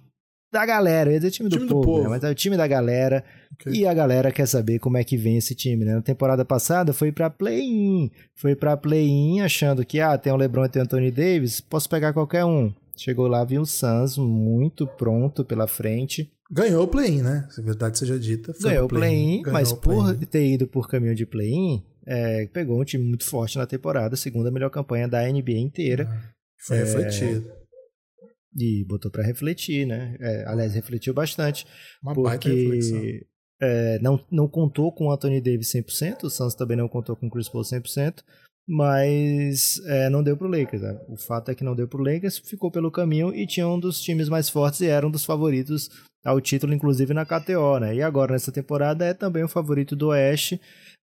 da 0.57 0.65
galera, 0.65 1.11
eu 1.11 1.15
ia 1.15 1.21
dizer 1.21 1.31
time, 1.31 1.51
time 1.51 1.67
do, 1.67 1.75
do, 1.75 1.81
povo, 1.83 2.05
Né? 2.05 2.09
mas 2.09 2.25
é 2.25 2.31
o 2.31 2.35
time 2.35 2.57
da 2.57 2.67
galera. 2.67 3.23
Okay. 3.55 3.75
E 3.75 3.87
a 3.87 3.93
galera 3.93 4.33
quer 4.33 4.47
saber 4.47 4.79
como 4.79 4.97
é 4.97 5.05
que 5.05 5.17
vem 5.17 5.37
esse 5.37 5.55
time, 5.55 5.85
né? 5.85 5.95
Na 5.95 6.03
temporada 6.03 6.45
passada 6.47 6.95
foi 6.95 7.13
para 7.13 7.29
play-in, 7.29 8.11
foi 8.35 8.57
para 8.57 8.77
play-in 8.77 9.41
achando 9.41 9.85
que 9.85 10.01
ah, 10.01 10.17
tem 10.17 10.33
o 10.33 10.37
LeBron 10.37 10.65
e 10.65 10.69
tem 10.71 10.81
o 10.81 10.85
Anthony 10.85 11.11
Davis, 11.11 11.61
posso 11.61 11.89
pegar 11.89 12.15
qualquer 12.15 12.45
um. 12.45 12.73
Chegou 12.97 13.29
lá, 13.29 13.45
viu 13.45 13.61
o 13.61 13.67
Suns 13.67 14.17
muito 14.17 14.87
pronto 14.87 15.45
pela 15.45 15.67
frente. 15.67 16.33
Ganhou 16.51 16.85
o 16.85 16.89
play-in, 16.89 17.21
né? 17.21 17.47
Se 17.51 17.61
a 17.61 17.65
verdade 17.65 17.99
seja 17.99 18.19
dita. 18.19 18.55
Ganhou 18.59 18.87
o 18.87 18.89
play-in, 18.89 19.43
play 19.43 19.53
mas 19.53 19.73
play 19.73 19.97
por 19.97 20.17
ter 20.27 20.47
ido 20.47 20.67
por 20.67 20.89
caminho 20.89 21.15
de 21.15 21.27
play-in, 21.27 21.83
é, 22.07 22.47
pegou 22.47 22.81
um 22.81 22.85
time 22.85 23.05
muito 23.05 23.25
forte 23.25 23.59
na 23.59 23.67
temporada, 23.67 24.17
segunda 24.17 24.51
melhor 24.51 24.71
campanha 24.71 25.07
da 25.07 25.21
NBA 25.31 25.59
inteira. 25.59 26.09
Ah, 26.11 26.33
foi 26.67 26.79
é, 26.79 26.81
refletido. 26.81 27.45
E 28.59 28.85
botou 28.85 29.11
para 29.11 29.23
refletir, 29.23 29.87
né? 29.87 30.17
É, 30.19 30.45
aliás, 30.47 30.75
refletiu 30.75 31.13
bastante. 31.13 31.67
Uma 32.03 32.15
porque 32.15 33.27
é, 33.61 33.99
não, 34.01 34.19
não 34.31 34.49
contou 34.49 34.93
com 34.93 35.07
o 35.07 35.13
Anthony 35.13 35.41
Davis 35.41 35.73
100%, 35.73 36.25
o 36.25 36.31
Suns 36.31 36.55
também 36.55 36.77
não 36.77 36.89
contou 36.89 37.17
com 37.17 37.27
o 37.27 37.31
Chris 37.31 37.49
Paul 37.49 37.63
100%, 37.63 38.23
mas 38.69 39.81
é, 39.87 40.11
não 40.11 40.23
deu 40.23 40.37
pro 40.37 40.49
Lakers. 40.49 40.83
Né? 40.83 40.99
O 41.09 41.17
fato 41.17 41.51
é 41.51 41.55
que 41.55 41.65
não 41.65 41.75
deu 41.75 41.89
pro 41.89 42.03
Lakers, 42.03 42.39
ficou 42.39 42.71
pelo 42.71 42.91
caminho 42.91 43.35
e 43.35 43.47
tinha 43.47 43.69
um 43.69 43.79
dos 43.79 44.01
times 44.01 44.29
mais 44.29 44.49
fortes 44.49 44.81
e 44.81 44.87
era 44.87 45.07
um 45.07 45.11
dos 45.11 45.25
favoritos 45.25 45.91
ao 46.25 46.41
título, 46.41 46.75
inclusive 46.75 47.15
na 47.15 47.25
KTO, 47.25 47.79
né? 47.79 47.95
E 47.95 48.03
agora 48.03 48.33
nessa 48.33 48.51
temporada 48.51 49.05
é 49.05 49.15
também 49.15 49.45
o 49.45 49.49
favorito 49.49 49.95
do 49.95 50.09
Oeste 50.09 50.61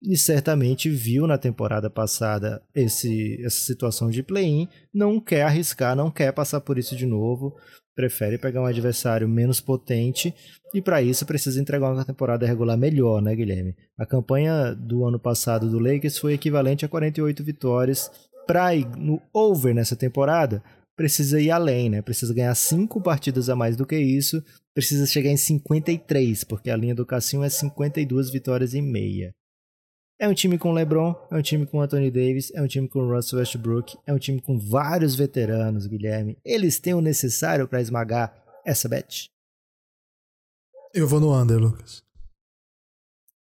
e 0.01 0.17
certamente 0.17 0.89
viu 0.89 1.25
na 1.25 1.37
temporada 1.37 1.89
passada 1.89 2.61
esse, 2.73 3.41
essa 3.43 3.57
situação 3.57 4.09
de 4.09 4.21
play-in, 4.21 4.67
não 4.93 5.19
quer 5.19 5.43
arriscar, 5.43 5.95
não 5.95 6.11
quer 6.11 6.31
passar 6.31 6.61
por 6.61 6.77
isso 6.77 6.95
de 6.95 7.05
novo, 7.05 7.55
prefere 7.95 8.37
pegar 8.37 8.61
um 8.61 8.65
adversário 8.65 9.27
menos 9.27 9.59
potente 9.59 10.33
e 10.73 10.81
para 10.81 11.01
isso 11.01 11.25
precisa 11.25 11.61
entregar 11.61 11.91
uma 11.91 12.05
temporada 12.05 12.45
regular 12.45 12.77
melhor, 12.77 13.21
né, 13.21 13.33
Guilherme? 13.33 13.75
A 13.97 14.05
campanha 14.05 14.75
do 14.75 15.05
ano 15.05 15.17
passado 15.17 15.69
do 15.69 15.79
Lakers 15.79 16.17
foi 16.17 16.33
equivalente 16.33 16.83
a 16.85 16.89
48 16.89 17.43
vitórias. 17.43 18.11
Para 18.45 18.75
ir 18.75 18.85
no 18.97 19.21
over 19.33 19.73
nessa 19.73 19.95
temporada, 19.95 20.61
precisa 20.95 21.39
ir 21.39 21.49
além, 21.49 21.89
né? 21.89 22.01
Precisa 22.01 22.33
ganhar 22.33 22.53
cinco 22.55 23.01
partidas 23.01 23.49
a 23.49 23.55
mais 23.55 23.75
do 23.75 23.85
que 23.85 23.97
isso, 23.97 24.43
precisa 24.73 25.05
chegar 25.05 25.29
em 25.29 25.37
53, 25.37 26.43
porque 26.43 26.69
a 26.69 26.75
linha 26.75 26.93
do 26.93 27.05
Cassinho 27.05 27.43
é 27.43 27.49
52 27.49 28.29
vitórias 28.29 28.73
e 28.73 28.81
meia. 28.81 29.33
É 30.17 30.29
um 30.29 30.33
time 30.33 30.57
com 30.57 30.71
LeBron, 30.71 31.13
é 31.29 31.35
um 31.35 31.41
time 31.41 31.65
com 31.65 31.81
Anthony 31.81 32.09
Davis, 32.09 32.49
é 32.55 32.61
um 32.61 32.67
time 32.67 32.87
com 32.87 33.05
Russell 33.05 33.39
Westbrook, 33.39 33.97
é 34.07 34.13
um 34.13 34.17
time 34.17 34.41
com 34.41 34.57
vários 34.57 35.13
veteranos, 35.13 35.87
Guilherme. 35.87 36.37
Eles 36.45 36.79
têm 36.79 36.93
o 36.93 37.01
necessário 37.01 37.67
para 37.67 37.81
esmagar 37.81 38.33
essa 38.65 38.87
bet? 38.87 39.29
Eu 40.93 41.05
vou 41.05 41.19
no 41.19 41.33
under, 41.33 41.57
Lucas. 41.57 42.01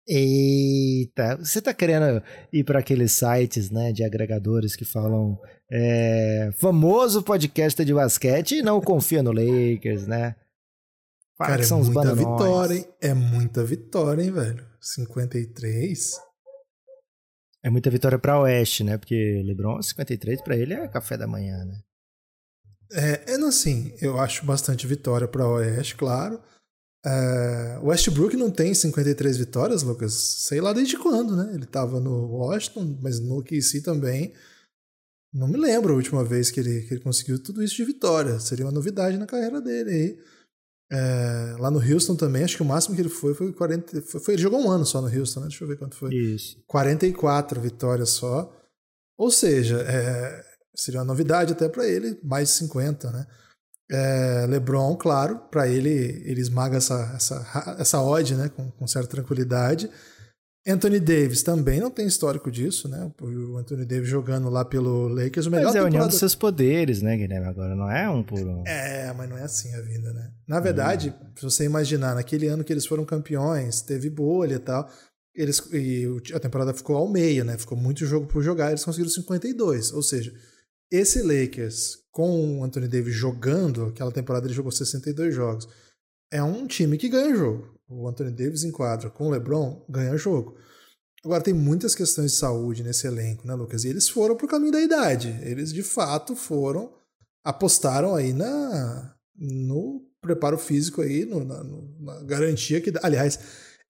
Eita, 0.06 1.36
você 1.36 1.62
tá 1.62 1.72
querendo 1.72 2.22
ir 2.52 2.64
para 2.64 2.80
aqueles 2.80 3.12
sites, 3.12 3.70
né, 3.70 3.92
de 3.92 4.02
agregadores 4.02 4.74
que 4.74 4.84
falam 4.84 5.38
é, 5.70 6.50
famoso 6.58 7.22
podcast 7.22 7.82
de 7.84 7.94
basquete 7.94 8.56
e 8.56 8.62
não 8.62 8.80
confia 8.80 9.22
no 9.22 9.32
Lakers, 9.32 10.06
né? 10.06 10.34
Cara, 11.38 11.62
é 11.62 11.74
muita 11.74 12.14
vitória, 12.14 12.74
hein? 12.74 12.88
É 13.00 13.14
muita 13.14 13.64
vitória, 13.64 14.22
hein, 14.22 14.30
velho? 14.30 14.66
53. 14.80 16.33
É 17.64 17.70
muita 17.70 17.88
vitória 17.88 18.18
para 18.18 18.38
Oeste, 18.38 18.84
né? 18.84 18.98
Porque 18.98 19.42
LeBron 19.42 19.80
53 19.80 20.42
para 20.42 20.54
ele 20.54 20.74
é 20.74 20.86
café 20.86 21.16
da 21.16 21.26
manhã, 21.26 21.64
né? 21.64 21.80
É, 22.92 23.34
assim, 23.46 23.94
eu 24.02 24.20
acho 24.20 24.44
bastante 24.44 24.86
vitória 24.86 25.26
para 25.26 25.48
Oeste, 25.48 25.96
claro. 25.96 26.38
É, 27.04 27.78
Westbrook 27.82 28.36
não 28.36 28.50
tem 28.50 28.74
53 28.74 29.38
vitórias, 29.38 29.82
Lucas. 29.82 30.12
Sei 30.12 30.60
lá 30.60 30.74
desde 30.74 30.98
quando, 30.98 31.34
né? 31.34 31.54
Ele 31.54 31.64
tava 31.64 31.98
no 32.00 32.26
Washington, 32.26 32.98
mas 33.00 33.18
no 33.18 33.38
OKC 33.38 33.80
também. 33.80 34.34
Não 35.32 35.48
me 35.48 35.56
lembro 35.56 35.94
a 35.94 35.96
última 35.96 36.22
vez 36.22 36.50
que 36.50 36.60
ele, 36.60 36.82
que 36.82 36.94
ele 36.94 37.02
conseguiu 37.02 37.42
tudo 37.42 37.62
isso 37.62 37.76
de 37.76 37.84
vitória. 37.84 38.38
Seria 38.40 38.66
uma 38.66 38.72
novidade 38.72 39.16
na 39.16 39.26
carreira 39.26 39.60
dele 39.60 39.90
aí. 39.90 40.18
É, 40.92 41.56
lá 41.58 41.70
no 41.70 41.78
Houston 41.78 42.14
também, 42.14 42.44
acho 42.44 42.56
que 42.56 42.62
o 42.62 42.66
máximo 42.66 42.94
que 42.94 43.02
ele 43.02 43.08
foi 43.08 43.34
foi 43.34 43.52
40. 43.52 44.02
Foi, 44.02 44.20
foi, 44.20 44.34
ele 44.34 44.42
jogou 44.42 44.60
um 44.60 44.70
ano 44.70 44.84
só 44.84 45.00
no 45.00 45.08
Houston, 45.08 45.40
né? 45.40 45.46
Deixa 45.48 45.64
eu 45.64 45.68
ver 45.68 45.78
quanto 45.78 45.96
foi. 45.96 46.14
Isso. 46.14 46.62
44 46.66 47.60
vitórias 47.60 48.10
só. 48.10 48.52
Ou 49.16 49.30
seja, 49.30 49.80
é, 49.80 50.44
seria 50.74 51.00
uma 51.00 51.06
novidade 51.06 51.52
até 51.52 51.68
para 51.68 51.86
ele, 51.86 52.18
mais 52.22 52.50
50, 52.50 53.10
né? 53.10 53.26
É, 53.90 54.46
LeBron, 54.48 54.96
claro, 54.96 55.38
para 55.50 55.68
ele, 55.68 56.22
ele 56.24 56.40
esmaga 56.40 56.78
essa, 56.78 57.12
essa, 57.14 57.76
essa 57.78 58.02
odd 58.02 58.34
né, 58.34 58.48
com, 58.48 58.70
com 58.70 58.86
certa 58.86 59.08
tranquilidade. 59.08 59.90
Anthony 60.66 60.98
Davis 60.98 61.42
também 61.42 61.78
não 61.78 61.90
tem 61.90 62.06
histórico 62.06 62.50
disso, 62.50 62.88
né? 62.88 63.10
O 63.20 63.58
Anthony 63.58 63.84
Davis 63.84 64.08
jogando 64.08 64.48
lá 64.48 64.64
pelo 64.64 65.08
Lakers, 65.08 65.46
o 65.46 65.50
melhor 65.50 65.66
Mas 65.66 65.74
é 65.76 65.78
a 65.80 65.84
união 65.84 66.06
dos 66.08 66.18
seus 66.18 66.34
poderes, 66.34 67.02
né, 67.02 67.16
Guilherme? 67.16 67.46
Agora 67.46 67.74
não 67.76 67.90
é 67.90 68.08
um 68.08 68.22
por 68.22 68.38
um. 68.40 68.64
É, 68.66 69.12
mas 69.12 69.28
não 69.28 69.36
é 69.36 69.42
assim 69.42 69.74
a 69.74 69.80
vida, 69.82 70.10
né? 70.14 70.32
Na 70.48 70.60
verdade, 70.60 71.14
se 71.36 71.42
você 71.42 71.64
imaginar, 71.64 72.14
naquele 72.14 72.46
ano 72.48 72.64
que 72.64 72.72
eles 72.72 72.86
foram 72.86 73.04
campeões, 73.04 73.82
teve 73.82 74.08
bolha 74.08 74.54
e 74.54 74.58
tal, 74.58 74.88
eles, 75.34 75.58
e 75.72 76.06
o- 76.06 76.22
a 76.34 76.40
temporada 76.40 76.72
ficou 76.72 76.96
ao 76.96 77.10
meio, 77.10 77.44
né? 77.44 77.58
Ficou 77.58 77.76
muito 77.76 78.06
jogo 78.06 78.26
por 78.26 78.42
jogar, 78.42 78.70
eles 78.70 78.84
conseguiram 78.84 79.10
52. 79.10 79.92
Ou 79.92 80.02
seja, 80.02 80.32
esse 80.90 81.20
Lakers 81.22 81.98
com 82.10 82.60
o 82.60 82.64
Anthony 82.64 82.88
Davis 82.88 83.14
jogando, 83.14 83.86
aquela 83.86 84.12
temporada 84.12 84.46
ele 84.46 84.54
jogou 84.54 84.72
62 84.72 85.34
jogos, 85.34 85.68
é 86.32 86.42
um 86.42 86.66
time 86.66 86.96
que 86.96 87.08
ganha 87.10 87.34
jogo. 87.36 87.73
O 87.88 88.08
Anthony 88.08 88.30
Davis 88.32 88.64
enquadra 88.64 89.10
com 89.10 89.26
o 89.26 89.30
LeBron, 89.30 89.84
ganha 89.88 90.16
jogo. 90.16 90.56
Agora 91.24 91.42
tem 91.42 91.54
muitas 91.54 91.94
questões 91.94 92.32
de 92.32 92.38
saúde 92.38 92.82
nesse 92.82 93.06
elenco, 93.06 93.46
né, 93.46 93.54
Lucas? 93.54 93.84
E 93.84 93.88
eles 93.88 94.08
foram 94.08 94.36
pro 94.36 94.48
caminho 94.48 94.72
da 94.72 94.80
idade. 94.80 95.28
Eles 95.42 95.72
de 95.72 95.82
fato 95.82 96.34
foram, 96.36 96.92
apostaram 97.44 98.14
aí 98.14 98.32
na 98.32 99.14
no 99.36 100.02
preparo 100.20 100.56
físico 100.56 101.02
aí, 101.02 101.24
no- 101.24 101.44
na, 101.44 101.64
na 102.00 102.22
garantia 102.24 102.80
que. 102.80 102.92
Aliás, 103.02 103.38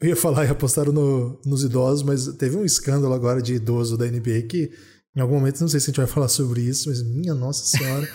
eu 0.00 0.08
ia 0.08 0.16
falar 0.16 0.44
e 0.46 0.48
apostaram 0.48 0.92
no- 0.92 1.40
nos 1.44 1.62
idosos, 1.64 2.02
mas 2.02 2.26
teve 2.36 2.56
um 2.56 2.64
escândalo 2.64 3.14
agora 3.14 3.42
de 3.42 3.54
idoso 3.54 3.96
da 3.96 4.06
NBA 4.06 4.42
que 4.48 4.70
em 5.16 5.20
algum 5.20 5.34
momento, 5.34 5.60
não 5.60 5.68
sei 5.68 5.78
se 5.78 5.84
a 5.86 5.90
gente 5.90 5.98
vai 5.98 6.06
falar 6.08 6.26
sobre 6.28 6.60
isso, 6.62 6.88
mas 6.88 7.00
minha 7.04 7.34
nossa 7.34 7.64
senhora. 7.64 8.08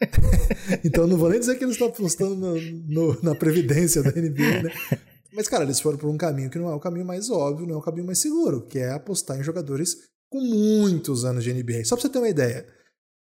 então 0.84 1.06
não 1.06 1.16
vou 1.16 1.28
nem 1.28 1.38
dizer 1.38 1.56
que 1.56 1.64
eles 1.64 1.74
estão 1.74 1.88
apostando 1.88 2.34
no- 2.34 2.60
no- 2.88 3.22
na 3.22 3.34
previdência 3.34 4.02
da 4.02 4.10
NBA, 4.10 4.62
né? 4.64 4.72
Mas, 5.32 5.48
cara, 5.48 5.64
eles 5.64 5.80
foram 5.80 5.96
por 5.96 6.08
um 6.08 6.16
caminho 6.16 6.50
que 6.50 6.58
não 6.58 6.68
é 6.68 6.74
o 6.74 6.80
caminho 6.80 7.06
mais 7.06 7.30
óbvio, 7.30 7.66
não 7.66 7.76
é 7.76 7.78
o 7.78 7.82
caminho 7.82 8.06
mais 8.06 8.18
seguro, 8.18 8.66
que 8.66 8.78
é 8.78 8.92
apostar 8.92 9.38
em 9.38 9.42
jogadores 9.42 9.96
com 10.28 10.40
muitos 10.40 11.24
anos 11.24 11.44
de 11.44 11.52
NBA. 11.52 11.84
Só 11.84 11.96
pra 11.96 12.02
você 12.02 12.08
ter 12.08 12.18
uma 12.18 12.28
ideia. 12.28 12.66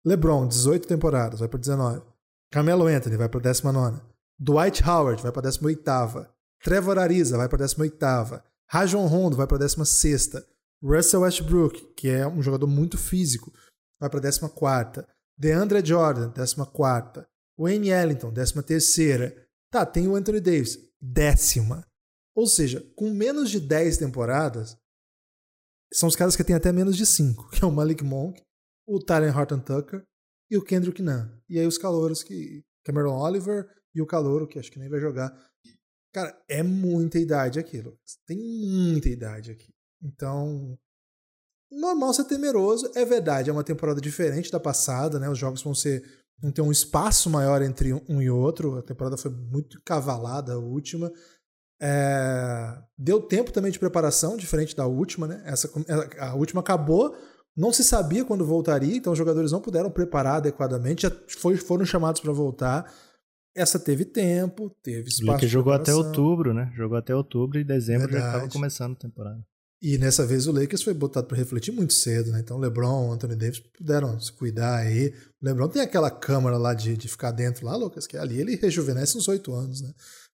LeBron, 0.05 0.47
18 0.47 0.87
temporadas, 0.87 1.41
vai 1.41 1.49
pra 1.49 1.59
19. 1.59 2.03
Carmelo 2.51 2.87
Anthony 2.87 3.17
vai 3.17 3.29
pra 3.29 3.41
19. 3.41 4.01
Dwight 4.39 4.83
Howard 4.89 5.23
vai 5.23 5.33
pra 5.33 5.43
18. 5.43 5.83
Trevor 6.63 6.99
Ariza 6.99 7.37
vai 7.37 7.49
pra 7.49 7.59
18. 7.59 7.99
Rajon 8.71 9.07
Rondo 9.07 9.37
vai 9.37 9.47
pra 9.47 9.59
16. 9.59 10.33
Russell 10.83 11.23
Westbrook, 11.23 11.95
que 11.97 12.09
é 12.09 12.27
um 12.27 12.43
jogador 12.43 12.67
muito 12.67 12.97
físico, 12.97 13.53
vai 14.01 14.09
pra 14.09 14.21
14. 14.21 15.07
DeAndre 15.37 15.85
Jordan, 15.85 16.31
14. 16.31 17.27
Wayne 17.59 17.91
Ellington, 17.91 18.33
13. 18.33 19.35
Tá, 19.71 19.85
tem 19.85 20.07
o 20.07 20.15
Anthony 20.15 20.41
Davis, 20.41 20.79
décima. 21.01 21.85
Ou 22.39 22.47
seja, 22.47 22.89
com 22.95 23.11
menos 23.11 23.51
de 23.51 23.59
10 23.59 23.97
temporadas, 23.97 24.79
são 25.93 26.09
os 26.09 26.15
caras 26.15 26.37
que 26.37 26.45
têm 26.45 26.55
até 26.55 26.71
menos 26.71 26.97
de 26.97 27.05
5, 27.05 27.51
que 27.51 27.65
é 27.65 27.67
o 27.67 27.73
Malik 27.73 28.05
Monk, 28.05 28.41
o 28.87 29.01
Tyler 29.01 29.37
Horton 29.37 29.59
Tucker 29.59 30.05
e 30.49 30.57
o 30.57 30.63
Kendrick 30.63 31.03
Nunn. 31.03 31.29
E 31.49 31.59
aí 31.59 31.67
os 31.67 31.77
calouros 31.77 32.23
que. 32.23 32.63
Cameron 32.85 33.19
Oliver 33.19 33.69
e 33.93 34.01
o 34.01 34.07
calouro, 34.07 34.47
que 34.47 34.57
acho 34.57 34.71
que 34.71 34.79
nem 34.79 34.89
vai 34.89 35.01
jogar. 35.01 35.37
Cara, 36.15 36.41
é 36.49 36.63
muita 36.63 37.19
idade 37.19 37.59
aquilo. 37.59 37.99
Tem 38.25 38.39
muita 38.39 39.09
idade 39.09 39.51
aqui. 39.51 39.75
Então. 40.01 40.79
Normal 41.73 42.15
ser 42.15 42.25
temeroso, 42.25 42.91
é 42.95 43.05
verdade, 43.05 43.51
é 43.51 43.53
uma 43.53 43.65
temporada 43.65 44.01
diferente 44.01 44.51
da 44.51 44.61
passada, 44.61 45.19
né? 45.19 45.29
Os 45.29 45.37
jogos 45.37 45.61
vão 45.61 45.75
ser. 45.75 46.05
vão 46.41 46.53
ter 46.53 46.63
um 46.63 46.71
espaço 46.71 47.29
maior 47.29 47.63
entre 47.63 47.93
um 48.09 48.23
e 48.23 48.31
outro. 48.31 48.79
A 48.79 48.83
temporada 48.83 49.17
foi 49.17 49.33
muito 49.33 49.83
cavalada, 49.83 50.53
a 50.53 50.59
última. 50.59 51.13
É, 51.81 52.79
deu 52.97 53.21
tempo 53.21 53.53
também 53.53 53.71
de 53.71 53.79
preparação, 53.79 54.37
diferente 54.37 54.75
da 54.75 54.87
última, 54.87 55.27
né? 55.27 55.43
Essa, 55.45 55.71
a 56.19 56.35
última 56.35 56.61
acabou, 56.61 57.17
não 57.57 57.73
se 57.73 57.85
sabia 57.85 58.25
quando 58.25 58.45
voltaria, 58.45 58.97
então 58.97 59.13
os 59.13 59.19
jogadores 59.19 59.53
não 59.53 59.61
puderam 59.61 59.91
preparar 59.91 60.37
adequadamente, 60.37 61.03
já 61.03 61.13
foi, 61.39 61.57
foram 61.57 61.85
chamados 61.85 62.21
para 62.21 62.33
voltar. 62.33 62.93
Essa 63.55 63.79
teve 63.79 64.05
tempo, 64.05 64.71
teve 64.83 65.09
espaço. 65.09 65.41
De 65.41 65.49
jogou 65.49 65.73
até 65.73 65.93
outubro, 65.93 66.55
né? 66.55 66.73
Jogou 66.77 66.97
até 66.97 67.15
outubro 67.15 67.59
e 67.59 67.65
dezembro 67.65 68.07
já 68.07 68.13
Verdade. 68.13 68.37
estava 68.37 68.53
começando 68.53 68.93
a 68.93 68.97
temporada. 68.97 69.45
E 69.81 69.97
nessa 69.97 70.27
vez 70.27 70.47
o 70.49 70.53
Lakers 70.53 70.83
foi 70.83 70.93
botado 70.93 71.29
para 71.29 71.37
refletir 71.37 71.73
muito 71.73 71.93
cedo, 71.93 72.33
né? 72.33 72.41
Então 72.41 72.59
LeBron, 72.59 73.13
Anthony 73.13 73.37
Davis 73.37 73.61
puderam 73.61 74.19
se 74.19 74.33
cuidar 74.33 74.79
aí. 74.79 75.15
O 75.41 75.47
LeBron 75.47 75.69
tem 75.69 75.83
aquela 75.83 76.11
câmara 76.11 76.57
lá 76.57 76.75
de, 76.75 76.97
de 76.97 77.07
ficar 77.07 77.31
dentro 77.31 77.65
lá, 77.65 77.77
Lucas, 77.77 78.07
que 78.07 78.17
ali 78.17 78.41
ele 78.41 78.57
rejuvenesce 78.57 79.17
uns 79.17 79.29
oito 79.29 79.53
anos, 79.53 79.81
né? 79.81 79.93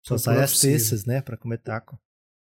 Só 0.07 0.19
sai 0.19 0.43
off-season. 0.43 0.79
terças, 0.79 1.05
né? 1.05 1.21
Pra 1.21 1.37
comer 1.37 1.59
taco. 1.59 1.99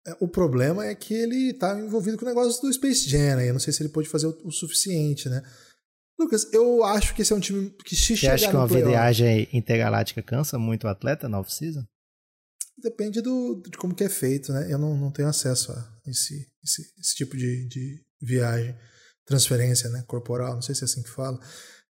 É, 0.05 0.15
O 0.19 0.27
problema 0.27 0.85
é 0.85 0.95
que 0.95 1.13
ele 1.13 1.53
tá 1.53 1.77
envolvido 1.79 2.17
com 2.17 2.25
o 2.25 2.27
negócio 2.27 2.61
do 2.61 2.71
Space 2.73 3.09
Jam, 3.09 3.35
né? 3.35 3.49
Eu 3.49 3.53
não 3.53 3.59
sei 3.59 3.73
se 3.73 3.81
ele 3.81 3.89
pode 3.89 4.07
fazer 4.07 4.27
o, 4.27 4.37
o 4.45 4.51
suficiente, 4.51 5.27
né? 5.29 5.41
Lucas, 6.19 6.51
eu 6.51 6.83
acho 6.83 7.13
que 7.13 7.21
esse 7.21 7.31
é 7.31 7.35
um 7.35 7.39
time 7.39 7.69
que 7.85 7.95
se 7.95 8.07
Você 8.07 8.15
chegar 8.17 8.33
acha 8.33 8.49
que 8.49 8.55
uma 8.55 8.67
viagem 8.67 9.47
intergaláctica 9.53 10.23
cansa 10.23 10.57
muito 10.57 10.85
o 10.85 10.89
atleta 10.89 11.29
na 11.29 11.39
off-season? 11.39 11.85
depende 12.77 13.21
do, 13.21 13.61
de 13.69 13.77
como 13.77 13.95
que 13.95 14.03
é 14.03 14.09
feito, 14.09 14.53
né? 14.53 14.71
Eu 14.71 14.77
não, 14.77 14.95
não 14.95 15.11
tenho 15.11 15.27
acesso 15.27 15.71
a 15.71 15.99
esse, 16.05 16.47
esse, 16.63 16.83
esse 16.99 17.15
tipo 17.15 17.35
de, 17.35 17.67
de 17.67 18.03
viagem, 18.21 18.75
transferência, 19.25 19.89
né? 19.89 20.03
Corporal, 20.07 20.53
não 20.55 20.61
sei 20.61 20.75
se 20.75 20.83
é 20.83 20.85
assim 20.85 21.01
que 21.01 21.09
fala. 21.09 21.39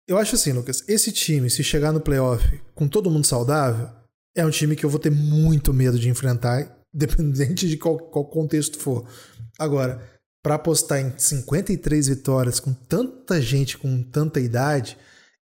Eu 0.09 0.19
acho 0.19 0.35
assim, 0.35 0.53
Lucas, 0.53 0.83
esse 0.89 1.13
time, 1.13 1.51
se 1.51 1.63
chegar 1.63 1.93
no 1.93 2.01
playoff 2.01 2.45
com 2.75 2.89
todo 2.89 3.11
mundo 3.11 3.27
saudável, 3.27 3.89
é 4.41 4.47
um 4.47 4.51
time 4.51 4.75
que 4.75 4.85
eu 4.85 4.91
vou 4.91 4.99
ter 4.99 5.11
muito 5.11 5.73
medo 5.73 5.99
de 5.99 6.09
enfrentar, 6.09 6.79
dependente 6.93 7.69
de 7.69 7.77
qual, 7.77 7.99
qual 7.99 8.25
contexto 8.25 8.79
for. 8.79 9.09
Agora, 9.59 10.03
para 10.43 10.55
apostar 10.55 11.01
em 11.01 11.17
53 11.17 12.09
vitórias 12.09 12.59
com 12.59 12.73
tanta 12.73 13.41
gente 13.41 13.77
com 13.77 14.03
tanta 14.03 14.41
idade, 14.41 14.97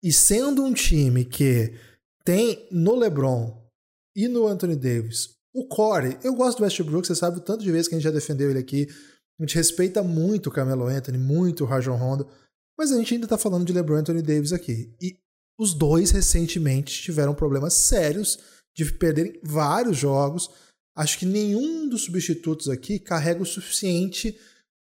e 0.01 0.13
sendo 0.13 0.63
um 0.63 0.73
time 0.73 1.25
que 1.25 1.73
tem 2.23 2.67
no 2.71 2.95
LeBron 2.95 3.61
e 4.15 4.27
no 4.27 4.47
Anthony 4.47 4.75
Davis 4.75 5.35
o 5.53 5.67
core, 5.67 6.17
eu 6.23 6.33
gosto 6.33 6.57
do 6.57 6.63
Westbrook, 6.63 7.07
você 7.07 7.15
sabe 7.15 7.37
o 7.37 7.41
tanto 7.41 7.63
de 7.63 7.71
vezes 7.71 7.87
que 7.87 7.95
a 7.95 7.97
gente 7.97 8.03
já 8.03 8.11
defendeu 8.11 8.49
ele 8.49 8.59
aqui. 8.59 8.87
A 9.39 9.43
gente 9.43 9.55
respeita 9.55 10.03
muito 10.03 10.47
o 10.47 10.51
Carmelo 10.51 10.85
Anthony, 10.85 11.17
muito 11.17 11.63
o 11.63 11.67
Rajon 11.67 11.95
Rondo, 11.95 12.27
mas 12.77 12.91
a 12.91 12.97
gente 12.97 13.13
ainda 13.13 13.27
tá 13.27 13.37
falando 13.37 13.65
de 13.65 13.73
LeBron 13.73 13.97
e 13.97 13.99
Anthony 13.99 14.21
Davis 14.21 14.51
aqui. 14.53 14.93
E 15.01 15.17
os 15.57 15.73
dois 15.73 16.11
recentemente 16.11 17.01
tiveram 17.01 17.33
problemas 17.33 17.73
sérios 17.73 18.37
de 18.75 18.91
perderem 18.93 19.39
vários 19.41 19.97
jogos. 19.97 20.49
Acho 20.95 21.17
que 21.17 21.25
nenhum 21.25 21.87
dos 21.87 22.03
substitutos 22.03 22.69
aqui 22.69 22.99
carrega 22.99 23.41
o 23.41 23.45
suficiente. 23.45 24.37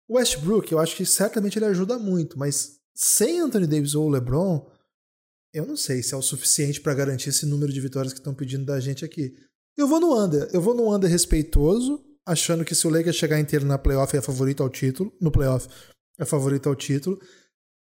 O 0.07 0.17
Westbrook, 0.17 0.71
eu 0.71 0.79
acho 0.79 0.95
que 0.95 1.05
certamente 1.05 1.57
ele 1.57 1.65
ajuda 1.65 1.99
muito, 1.99 2.39
mas 2.39 2.79
sem 2.93 3.39
Anthony 3.39 3.67
Davis 3.67 3.95
ou 3.95 4.09
LeBron, 4.09 4.69
eu 5.53 5.65
não 5.65 5.75
sei 5.75 6.01
se 6.01 6.13
é 6.13 6.17
o 6.17 6.21
suficiente 6.21 6.81
para 6.81 6.93
garantir 6.93 7.29
esse 7.29 7.45
número 7.45 7.71
de 7.71 7.81
vitórias 7.81 8.13
que 8.13 8.19
estão 8.19 8.33
pedindo 8.33 8.65
da 8.65 8.79
gente 8.79 9.03
aqui. 9.03 9.35
Eu 9.77 9.87
vou 9.87 9.99
no 9.99 10.17
under. 10.17 10.49
Eu 10.53 10.61
vou 10.61 10.73
no 10.73 10.93
under 10.93 11.09
respeitoso, 11.09 12.03
achando 12.25 12.63
que 12.63 12.75
se 12.75 12.87
o 12.87 12.89
Lakers 12.89 13.15
chegar 13.15 13.39
inteiro 13.39 13.65
na 13.65 13.77
playoff 13.77 14.15
é 14.15 14.21
favorito 14.21 14.63
ao 14.63 14.69
título, 14.69 15.13
no 15.19 15.31
playoff 15.31 15.67
é 16.17 16.25
favorito 16.25 16.69
ao 16.69 16.75
título. 16.75 17.19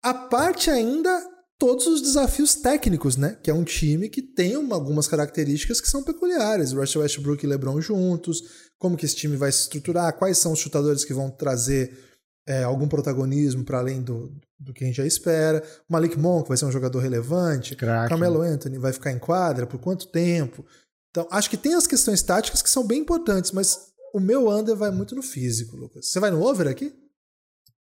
A 0.04 0.14
parte 0.14 0.70
ainda 0.70 1.35
todos 1.58 1.88
os 1.88 2.02
desafios 2.02 2.56
técnicos, 2.56 3.18
né? 3.18 3.38
Que 3.42 3.50
é 3.50 3.54
um 3.54 3.64
time 3.64 4.10
que 4.10 4.22
tem 4.22 4.58
uma, 4.58 4.76
algumas 4.76 5.08
características 5.08 5.80
que 5.80 5.90
são 5.90 6.04
peculiares. 6.04 6.74
Russell 6.74 7.02
Westbrook 7.02 7.44
e 7.44 7.48
LeBron 7.48 7.80
juntos, 7.82 8.44
como 8.78 8.98
que 8.98 9.06
esse 9.06 9.16
time 9.16 9.38
vai 9.38 9.52
se 9.52 9.62
estruturar, 9.62 10.18
quais 10.18 10.38
são 10.38 10.52
os 10.52 10.60
chutadores 10.60 11.06
que 11.06 11.14
vão 11.14 11.30
trazer 11.30 11.98
é, 12.48 12.64
algum 12.64 12.88
protagonismo 12.88 13.64
para 13.64 13.80
além 13.80 14.02
do, 14.02 14.32
do 14.60 14.74
que 14.74 14.84
a 14.84 14.88
gente 14.88 14.98
já 14.98 15.06
espera. 15.06 15.64
O 15.90 15.94
Malik 15.94 16.18
Monk 16.18 16.48
vai 16.48 16.58
ser 16.58 16.66
um 16.66 16.72
jogador 16.72 17.00
relevante. 17.00 17.76
Craque. 17.76 18.10
Carmelo 18.10 18.42
Anthony 18.42 18.78
vai 18.78 18.94
ficar 18.94 19.12
em 19.12 19.20
quadra 19.20 19.66
por 19.66 19.80
quanto 19.80 20.08
tempo? 20.08 20.66
Então, 21.10 21.28
acho 21.32 21.50
que 21.50 21.58
tem 21.58 21.74
as 21.74 21.88
questões 21.88 22.22
táticas 22.22 22.62
que 22.62 22.70
são 22.70 22.86
bem 22.86 23.00
importantes, 23.00 23.52
mas 23.52 23.94
o 24.14 24.20
meu 24.20 24.50
under 24.50 24.76
vai 24.76 24.92
muito 24.92 25.16
no 25.16 25.22
físico, 25.22 25.78
Lucas. 25.78 26.08
Você 26.08 26.20
vai 26.20 26.30
no 26.30 26.44
over 26.44 26.68
aqui? 26.68 26.94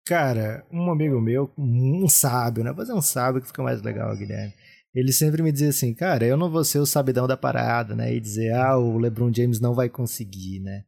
Cara, 0.06 0.66
um 0.72 0.92
amigo 0.92 1.22
meu, 1.22 1.52
um 1.58 2.08
sábio, 2.10 2.64
né? 2.64 2.74
Fazer 2.74 2.94
um 2.94 3.02
sábio 3.02 3.42
que 3.42 3.48
fica 3.48 3.62
mais 3.62 3.82
legal, 3.82 4.16
Guilherme. 4.18 4.54
Ele 4.94 5.12
sempre 5.12 5.42
me 5.42 5.52
dizia 5.52 5.70
assim, 5.70 5.94
cara, 5.94 6.26
eu 6.26 6.36
não 6.36 6.52
vou 6.52 6.66
ser 6.66 6.80
o 6.80 6.86
sabidão 6.86 7.28
da 7.28 7.38
parada, 7.38 7.96
né? 7.96 8.14
E 8.14 8.20
dizer, 8.20 8.54
ah, 8.54 8.78
o 8.78 8.98
LeBron 8.98 9.32
James 9.34 9.60
não 9.60 9.74
vai 9.74 9.90
conseguir, 9.90 10.60
né? 10.60 10.84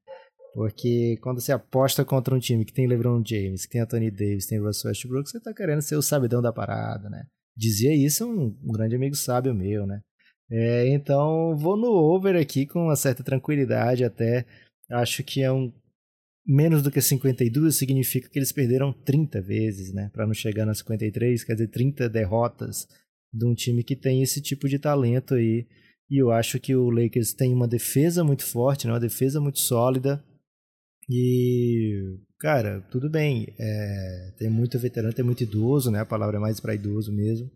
Porque 0.54 1.18
quando 1.22 1.40
você 1.40 1.52
aposta 1.52 2.04
contra 2.04 2.36
um 2.36 2.40
time 2.40 2.66
que 2.66 2.74
tem 2.74 2.88
LeBron 2.88 3.24
James, 3.26 3.66
que 3.66 3.72
tem 3.72 3.82
Anthony 3.82 4.12
Davis, 4.12 4.46
tem 4.46 4.60
Russell 4.60 4.90
Westbrook, 4.90 5.30
você 5.30 5.40
tá 5.40 5.54
querendo 5.54 5.82
ser 5.82 5.96
o 5.96 6.02
sabidão 6.02 6.42
da 6.42 6.52
parada, 6.52 7.10
né? 7.10 7.26
Dizia 7.56 7.96
isso 7.96 8.28
um, 8.28 8.56
um 8.64 8.72
grande 8.72 8.96
amigo 8.96 9.16
sábio 9.16 9.54
meu, 9.54 9.88
né? 9.88 10.02
É, 10.52 10.88
então, 10.90 11.56
vou 11.58 11.78
no 11.78 11.88
over 11.88 12.36
aqui 12.36 12.66
com 12.66 12.86
uma 12.86 12.96
certa 12.96 13.24
tranquilidade 13.24 14.04
até. 14.04 14.46
Acho 14.92 15.24
que 15.24 15.42
é 15.42 15.52
um 15.52 15.74
menos 16.46 16.84
do 16.84 16.92
que 16.92 17.02
52 17.02 17.76
significa 17.76 18.30
que 18.30 18.38
eles 18.38 18.52
perderam 18.52 18.92
30 18.92 19.42
vezes, 19.42 19.94
né? 19.94 20.10
Para 20.14 20.28
não 20.28 20.34
chegar 20.34 20.66
nas 20.66 20.80
53, 20.80 21.44
quer 21.44 21.54
dizer, 21.54 21.68
30 21.68 22.10
derrotas 22.10 22.88
de 23.34 23.46
um 23.46 23.54
time 23.56 23.84
que 23.84 23.96
tem 23.96 24.22
esse 24.22 24.42
tipo 24.42 24.68
de 24.68 24.78
talento 24.78 25.34
aí. 25.36 25.66
E 26.10 26.22
eu 26.22 26.32
acho 26.32 26.60
que 26.60 26.76
o 26.76 26.90
Lakers 26.90 27.34
tem 27.34 27.54
uma 27.54 27.68
defesa 27.68 28.24
muito 28.24 28.46
forte, 28.46 28.86
né? 28.86 28.94
uma 28.94 29.00
defesa 29.00 29.40
muito 29.40 29.60
sólida. 29.60 30.24
E, 31.10 32.20
cara, 32.40 32.82
tudo 32.92 33.10
bem. 33.10 33.48
É, 33.58 34.34
tem 34.38 34.50
muito 34.50 34.78
veterano, 34.78 35.14
tem 35.14 35.26
muito 35.26 35.44
idoso, 35.44 35.90
né? 35.90 36.02
A 36.02 36.06
palavra 36.06 36.38
é 36.38 36.40
mais 36.40 36.60
para 36.60 36.76
idoso 36.76 37.12
mesmo. 37.12 37.50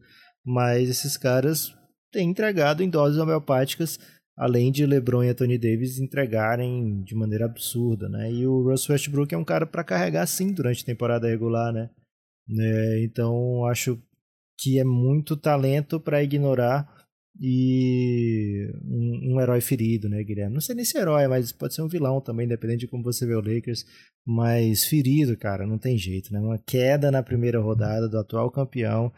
Mas 0.46 0.90
esses 0.90 1.18
caras 1.18 1.74
têm 2.12 2.30
entregado 2.30 2.82
em 2.82 2.90
doses 2.90 3.20
homeopáticas, 3.20 4.00
além 4.38 4.72
de 4.72 4.86
LeBron 4.86 5.24
e 5.24 5.30
Anthony 5.30 5.58
Davis 5.58 5.98
entregarem 5.98 7.02
de 7.02 7.16
maneira 7.16 7.46
absurda, 7.46 8.08
né? 8.08 8.32
E 8.32 8.46
o 8.46 8.62
Russ 8.62 8.88
Westbrook 8.88 9.34
é 9.34 9.38
um 9.38 9.44
cara 9.44 9.66
para 9.66 9.84
carregar 9.84 10.28
sim 10.28 10.54
durante 10.54 10.84
a 10.84 10.86
temporada 10.86 11.28
regular, 11.28 11.74
né? 11.74 11.90
É, 12.60 13.04
então 13.04 13.66
acho 13.66 14.00
que 14.60 14.80
é 14.80 14.84
muito 14.84 15.36
talento 15.36 16.00
para 16.00 16.24
ignorar 16.24 16.88
e 17.40 18.72
um, 18.84 19.34
um, 19.36 19.42
herói 19.42 19.62
ferido, 19.62 20.10
né, 20.10 20.24
Guilherme? 20.24 20.54
Não 20.54 20.62
sei 20.62 20.76
nem 20.76 20.86
se 20.86 20.98
é 20.98 21.02
herói, 21.02 21.28
mas 21.28 21.52
pode 21.52 21.74
ser 21.76 21.82
um 21.82 21.88
vilão 21.88 22.22
também, 22.22 22.48
dependendo 22.48 22.80
de 22.80 22.88
como 22.88 23.04
você 23.04 23.26
vê 23.26 23.36
o 23.36 23.42
Lakers. 23.42 23.86
Mas 24.26 24.86
ferido, 24.86 25.38
cara, 25.38 25.66
não 25.66 25.78
tem 25.78 25.98
jeito, 25.98 26.34
né? 26.34 26.40
Uma 26.40 26.58
queda 26.58 27.12
na 27.12 27.24
primeira 27.24 27.60
rodada 27.60 28.08
do 28.08 28.20
atual 28.20 28.52
campeão 28.52 29.12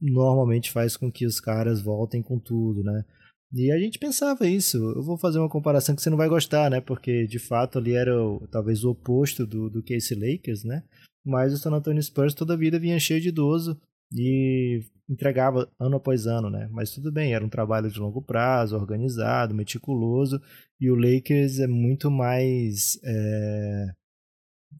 normalmente 0.00 0.70
faz 0.70 0.96
com 0.96 1.10
que 1.10 1.24
os 1.24 1.40
caras 1.40 1.80
voltem 1.80 2.22
com 2.22 2.38
tudo, 2.38 2.82
né? 2.82 3.04
E 3.52 3.70
a 3.70 3.78
gente 3.78 3.98
pensava 3.98 4.48
isso. 4.48 4.78
Eu 4.78 5.02
vou 5.02 5.18
fazer 5.18 5.38
uma 5.38 5.48
comparação 5.48 5.94
que 5.94 6.00
você 6.00 6.08
não 6.08 6.16
vai 6.16 6.28
gostar, 6.28 6.70
né? 6.70 6.80
Porque 6.80 7.26
de 7.26 7.38
fato 7.38 7.78
ali 7.78 7.94
era 7.94 8.16
o, 8.16 8.46
talvez 8.48 8.82
o 8.82 8.90
oposto 8.90 9.46
do, 9.46 9.68
do 9.68 9.82
Casey 9.82 10.16
Lakers, 10.16 10.64
né? 10.64 10.82
Mas 11.24 11.52
o 11.52 11.58
San 11.58 11.72
Antonio 11.72 12.02
Spurs 12.02 12.34
toda 12.34 12.54
a 12.54 12.56
vida 12.56 12.78
vinha 12.78 12.98
cheio 12.98 13.20
de 13.20 13.28
idoso 13.28 13.78
e 14.12 14.82
entregava 15.08 15.70
ano 15.78 15.96
após 15.96 16.26
ano, 16.26 16.48
né? 16.48 16.68
Mas 16.70 16.90
tudo 16.90 17.12
bem, 17.12 17.34
era 17.34 17.44
um 17.44 17.48
trabalho 17.48 17.90
de 17.90 18.00
longo 18.00 18.22
prazo, 18.22 18.76
organizado, 18.76 19.54
meticuloso, 19.54 20.40
e 20.80 20.90
o 20.90 20.96
Lakers 20.96 21.58
é 21.58 21.66
muito 21.66 22.10
mais. 22.10 22.98
É... 23.04 23.92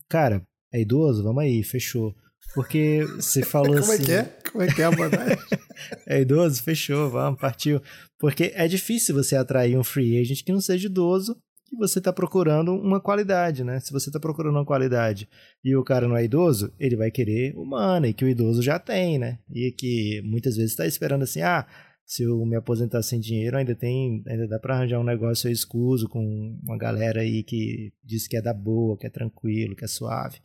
Cara, 0.08 0.42
é 0.72 0.80
idoso? 0.80 1.22
Vamos 1.22 1.42
aí, 1.42 1.62
fechou. 1.62 2.14
Porque 2.54 3.04
você 3.16 3.42
falou 3.44 3.80
Como 3.80 3.92
assim. 3.92 4.02
Como 4.02 4.02
é 4.02 4.04
que 4.04 4.12
é? 4.12 4.50
Como 4.50 4.64
é 4.64 4.74
que 4.74 4.82
é 4.82 4.84
a 4.84 4.88
abordagem? 4.88 5.38
é 6.06 6.20
idoso? 6.20 6.62
Fechou, 6.62 7.10
vamos, 7.10 7.40
partiu. 7.40 7.80
Porque 8.18 8.52
é 8.54 8.68
difícil 8.68 9.14
você 9.14 9.36
atrair 9.36 9.76
um 9.76 9.84
free 9.84 10.18
agent 10.18 10.44
que 10.44 10.52
não 10.52 10.60
seja 10.60 10.86
idoso 10.86 11.36
e 11.72 11.76
você 11.76 11.98
está 11.98 12.12
procurando 12.12 12.74
uma 12.74 13.00
qualidade, 13.00 13.64
né? 13.64 13.80
Se 13.80 13.92
você 13.92 14.10
está 14.10 14.20
procurando 14.20 14.56
uma 14.56 14.64
qualidade 14.64 15.28
e 15.64 15.74
o 15.74 15.82
cara 15.82 16.06
não 16.06 16.16
é 16.16 16.24
idoso, 16.24 16.72
ele 16.78 16.96
vai 16.96 17.10
querer 17.10 17.54
o 17.56 17.64
money 17.64 18.12
que 18.12 18.24
o 18.24 18.28
idoso 18.28 18.62
já 18.62 18.78
tem, 18.78 19.18
né? 19.18 19.38
E 19.50 19.72
que 19.72 20.20
muitas 20.22 20.56
vezes 20.56 20.72
está 20.72 20.86
esperando 20.86 21.22
assim, 21.22 21.40
ah, 21.40 21.66
se 22.04 22.24
eu 22.24 22.44
me 22.44 22.56
aposentar 22.56 23.02
sem 23.02 23.18
dinheiro, 23.18 23.56
ainda 23.56 23.74
tem, 23.74 24.22
ainda 24.26 24.46
dá 24.46 24.58
para 24.58 24.74
arranjar 24.74 25.00
um 25.00 25.04
negócio 25.04 25.50
escuso 25.50 26.08
com 26.08 26.58
uma 26.62 26.76
galera 26.76 27.22
aí 27.22 27.42
que 27.42 27.90
diz 28.04 28.28
que 28.28 28.36
é 28.36 28.42
da 28.42 28.52
boa, 28.52 28.98
que 28.98 29.06
é 29.06 29.10
tranquilo, 29.10 29.74
que 29.74 29.84
é 29.84 29.88
suave. 29.88 30.38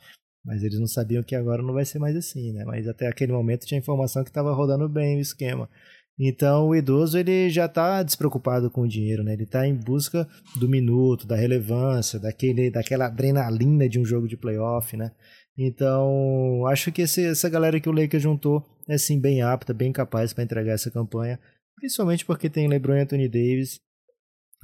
Mas 0.47 0.63
eles 0.63 0.79
não 0.79 0.87
sabiam 0.87 1.21
que 1.21 1.35
agora 1.35 1.61
não 1.61 1.73
vai 1.73 1.83
ser 1.83 1.99
mais 1.99 2.15
assim, 2.15 2.53
né? 2.53 2.63
Mas 2.63 2.87
até 2.87 3.05
aquele 3.05 3.33
momento 3.33 3.65
tinha 3.65 3.77
informação 3.77 4.23
que 4.23 4.29
estava 4.29 4.53
rodando 4.53 4.87
bem 4.87 5.17
o 5.17 5.19
esquema. 5.19 5.69
Então 6.17 6.69
o 6.69 6.75
idoso 6.75 7.17
ele 7.17 7.49
já 7.49 7.65
está 7.65 8.01
despreocupado 8.01 8.71
com 8.71 8.83
o 8.83 8.87
dinheiro, 8.87 9.25
né? 9.25 9.33
Ele 9.33 9.43
está 9.43 9.67
em 9.67 9.75
busca 9.75 10.25
do 10.57 10.69
minuto, 10.69 11.27
da 11.27 11.35
relevância, 11.35 12.17
daquele, 12.17 12.71
daquela 12.71 13.07
adrenalina 13.07 13.89
de 13.89 13.99
um 13.99 14.05
jogo 14.05 14.25
de 14.25 14.37
playoff, 14.37 14.95
né? 14.95 15.11
Então 15.57 16.65
acho 16.67 16.93
que 16.93 17.01
esse, 17.01 17.25
essa 17.25 17.49
galera 17.49 17.77
que 17.81 17.89
o 17.89 17.91
Lakers 17.91 18.23
juntou 18.23 18.65
é 18.87 18.97
sim 18.97 19.19
bem 19.19 19.41
apta, 19.41 19.73
bem 19.73 19.91
capaz 19.91 20.31
para 20.31 20.45
entregar 20.45 20.73
essa 20.73 20.89
campanha, 20.89 21.37
principalmente 21.75 22.25
porque 22.25 22.49
tem 22.49 22.69
LeBron 22.69 22.95
e 22.95 23.01
Anthony 23.01 23.27
Davis. 23.27 23.81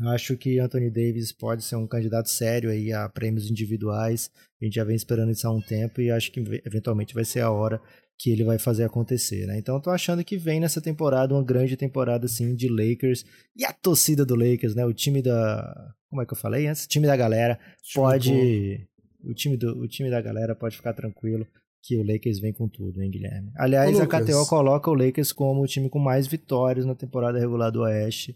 Acho 0.02 0.36
que 0.36 0.60
Anthony 0.60 0.89
Davis 0.89 1.32
pode 1.32 1.64
ser 1.64 1.76
um 1.76 1.86
candidato 1.86 2.30
sério 2.30 2.70
aí 2.70 2.91
a 2.91 3.08
prêmios 3.08 3.50
individuais. 3.50 4.32
A 4.62 4.66
gente 4.66 4.76
já 4.76 4.84
vem 4.84 4.96
esperando 4.96 5.32
isso 5.32 5.48
há 5.48 5.52
um 5.52 5.62
tempo 5.62 6.02
e 6.02 6.10
acho 6.10 6.32
que 6.32 6.39
eventualmente 6.66 7.14
vai 7.14 7.24
ser 7.24 7.41
a 7.41 7.52
hora 7.52 7.80
que 8.18 8.32
ele 8.32 8.44
vai 8.44 8.58
fazer 8.58 8.84
acontecer, 8.86 9.46
né? 9.46 9.58
Então 9.58 9.76
eu 9.76 9.82
tô 9.82 9.89
achando 9.89 10.24
que 10.24 10.38
vem 10.38 10.60
nessa 10.60 10.82
temporada 10.82 11.34
uma 11.34 11.44
grande 11.44 11.76
temporada 11.78 12.26
assim 12.26 12.56
de 12.56 12.70
Lakers 12.70 13.26
e 13.56 13.66
a 13.66 13.74
torcida 13.74 14.26
do 14.26 14.36
Lakers, 14.36 14.76
né? 14.76 14.86
O 14.86 14.94
time 14.94 15.22
da 15.22 15.94
como 16.10 16.22
é 16.22 16.26
que 16.26 16.34
eu 16.34 16.38
falei 16.38 16.68
antes? 16.68 16.86
O 16.86 16.88
time 16.88 17.06
da 17.06 17.16
galera 17.16 17.60
pode 17.94 18.88
o 19.24 19.34
time 19.34 19.58
do 19.58 19.80
o 19.80 19.88
time 19.88 20.10
da 20.10 20.22
galera 20.22 20.56
pode 20.56 20.76
ficar 20.76 20.94
tranquilo 20.94 21.46
que 21.82 21.98
o 21.98 22.04
Lakers 22.04 22.39
vem 22.39 22.54
com 22.54 22.68
tudo, 22.68 23.02
hein, 23.02 23.12
Guilherme? 23.12 23.52
Aliás, 23.58 24.00
a 24.00 24.08
KTO 24.08 24.48
coloca 24.48 24.89
o 24.89 24.94
Lakers 24.94 25.34
como 25.34 25.62
o 25.62 25.68
time 25.68 25.89
com 25.89 26.00
mais 26.00 26.26
vitórias 26.26 26.86
na 26.86 26.96
temporada 26.96 27.38
regular 27.38 27.72
do 27.72 27.82
Oeste 27.82 28.34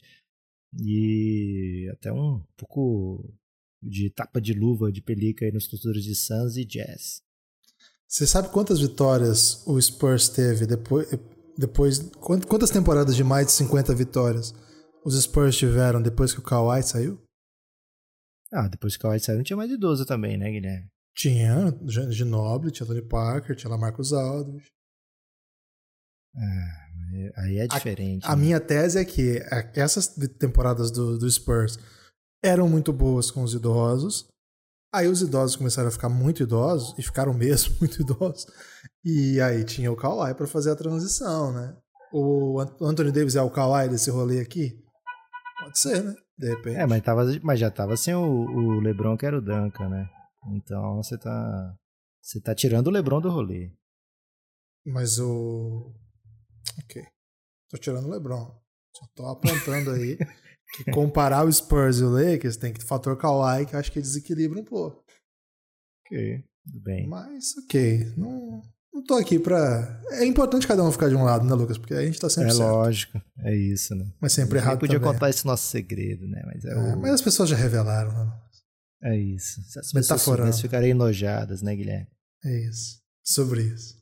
e 0.74 1.90
até 1.92 2.12
um 2.12 2.44
pouco 2.58 3.34
de 3.82 4.10
tapa 4.10 4.42
de 4.42 4.54
luva 4.54 4.92
de 4.92 5.02
pelica 5.02 5.46
aí 5.46 5.52
nos 5.52 5.68
torcedores 5.68 6.04
de 6.04 6.16
Suns 6.16 6.58
e 6.58 6.66
Jazz. 6.66 7.22
Você 8.08 8.26
sabe 8.26 8.50
quantas 8.50 8.80
vitórias 8.80 9.66
o 9.68 9.80
Spurs 9.82 10.30
teve 10.30 10.66
depois, 10.66 11.08
depois 11.58 12.00
quantas 12.48 12.70
temporadas 12.70 13.16
de 13.16 13.24
mais 13.24 13.48
de 13.48 13.54
50 13.54 13.94
vitórias 13.94 14.54
os 15.06 15.22
Spurs 15.22 15.58
tiveram 15.58 16.02
depois 16.02 16.34
que 16.34 16.40
o 16.40 16.44
Kawhi 16.44 16.84
saiu? 16.84 17.22
Ah, 18.52 18.68
depois 18.68 18.96
que 18.96 19.00
o 19.00 19.02
Kawhi 19.04 19.20
saiu 19.20 19.38
não 19.38 19.44
tinha 19.44 19.58
mais 19.58 19.70
de 19.70 19.78
12 19.78 20.06
também, 20.06 20.38
né, 20.38 20.50
Guilherme? 20.50 20.90
Tinha, 21.16 21.78
Ginobili, 22.12 22.72
tinha 22.72 22.86
Tony 22.86 23.02
Parker, 23.02 23.56
tinha 23.56 23.70
Lamarcus 23.70 24.14
Aldridge. 24.14 24.68
Ah, 26.36 26.87
aí 27.36 27.60
é 27.60 27.68
diferente. 27.68 28.26
A, 28.26 28.34
a 28.34 28.36
né? 28.36 28.42
minha 28.42 28.60
tese 28.60 29.00
é 29.00 29.06
que 29.06 29.42
essas 29.74 30.08
temporadas 30.40 30.92
do, 30.92 31.18
do 31.18 31.30
Spurs 31.30 31.78
eram 32.44 32.68
muito 32.70 32.94
boas 32.94 33.32
com 33.32 33.44
os 33.44 33.54
idosos, 33.54 34.28
Aí 34.94 35.08
os 35.08 35.22
idosos 35.22 35.56
começaram 35.56 35.90
a 35.90 35.92
ficar 35.92 36.10
muito 36.10 36.44
idosos, 36.44 36.98
e 36.98 37.04
ficaram 37.04 37.34
mesmo 37.34 37.76
muito 37.80 38.02
idosos. 38.02 38.46
E 39.04 39.40
aí 39.42 39.64
tinha 39.64 39.92
o 39.92 39.96
Kawhi 39.96 40.34
para 40.34 40.48
fazer 40.48 40.72
a 40.72 40.76
transição, 40.76 41.54
né? 41.54 41.76
O 42.12 42.60
Anthony 42.82 43.12
Davis 43.12 43.36
é 43.36 43.42
o 43.42 43.52
Kawhi 43.52 43.90
desse 43.90 44.10
rolê 44.10 44.40
aqui? 44.40 44.82
Pode 45.60 45.78
ser, 45.78 46.04
né? 46.04 46.16
De 46.38 46.50
repente. 46.50 46.78
É, 46.78 46.86
mas, 46.86 47.02
tava, 47.04 47.26
mas 47.44 47.60
já 47.60 47.70
tava 47.70 47.98
sem 47.98 48.16
o, 48.16 48.22
o 48.22 48.80
LeBron, 48.80 49.18
que 49.18 49.26
era 49.26 49.38
o 49.38 49.42
Duncan, 49.42 49.90
né? 49.90 50.10
Então 50.54 50.96
você 50.96 51.18
tá. 51.18 51.76
Você 52.22 52.40
tá 52.42 52.56
tirando 52.56 52.88
o 52.88 52.92
LeBron 52.92 53.20
do 53.20 53.30
rolê. 53.30 53.72
Mas 54.86 55.20
o. 55.20 55.94
Ok. 56.84 57.04
Tô 57.70 57.78
tirando 57.78 58.06
o 58.06 58.10
LeBron. 58.10 58.56
Só 58.96 59.06
tô 59.16 59.28
apontando 59.28 59.92
aí 59.92 60.18
que 60.74 60.92
comparar 60.92 61.46
o 61.46 61.52
Spurs 61.52 62.00
e 62.00 62.04
o 62.04 62.10
Lakers 62.10 62.58
tem 62.58 62.74
que 62.74 62.84
fator 62.84 63.18
Kawhi 63.18 63.66
que 63.66 63.76
eu 63.76 63.80
acho 63.80 63.92
que 63.92 64.02
desequilibra 64.02 64.60
um 64.60 64.66
pouco. 64.66 65.04
Ok, 66.06 66.44
tudo 66.66 66.84
bem. 66.84 67.08
Mas 67.08 67.56
ok, 67.58 68.14
não, 68.18 68.62
não 68.94 69.04
tô 69.04 69.16
aqui 69.16 69.40
pra. 69.40 70.02
É 70.12 70.26
importante 70.26 70.68
cada 70.68 70.84
um 70.84 70.92
ficar 70.92 71.10
de 71.10 71.16
um 71.16 71.24
lado, 71.24 71.46
né, 71.46 71.54
Lucas? 71.54 71.78
Porque 71.78 71.94
a 71.94 72.06
gente 72.06 72.20
tá 72.20 72.30
sempre 72.30 72.50
é 72.52 72.54
certo. 72.54 72.70
Lógico, 72.70 73.22
é 73.40 73.56
isso, 73.56 73.96
né? 73.96 74.12
Mas 74.20 74.34
sempre 74.34 74.58
errado. 74.58 74.80
podia 74.80 75.00
também. 75.00 75.14
contar 75.14 75.30
esse 75.30 75.46
nosso 75.46 75.70
segredo, 75.70 76.28
né? 76.28 76.42
Mas, 76.46 76.66
é 76.66 76.72
é, 76.72 76.76
o... 76.76 77.00
mas 77.00 77.12
as 77.12 77.22
pessoas 77.22 77.50
já 77.50 77.56
revelaram, 77.56 78.12
né? 78.12 78.42
É 79.04 79.16
isso. 79.16 79.62
Se 79.64 79.80
as 79.80 79.92
pessoas 79.92 80.60
ficarem 80.60 80.92
enojadas, 80.92 81.62
né, 81.62 81.76
Guilherme? 81.76 82.08
É 82.44 82.68
isso. 82.68 83.00
Sobre 83.24 83.62
isso. 83.64 83.97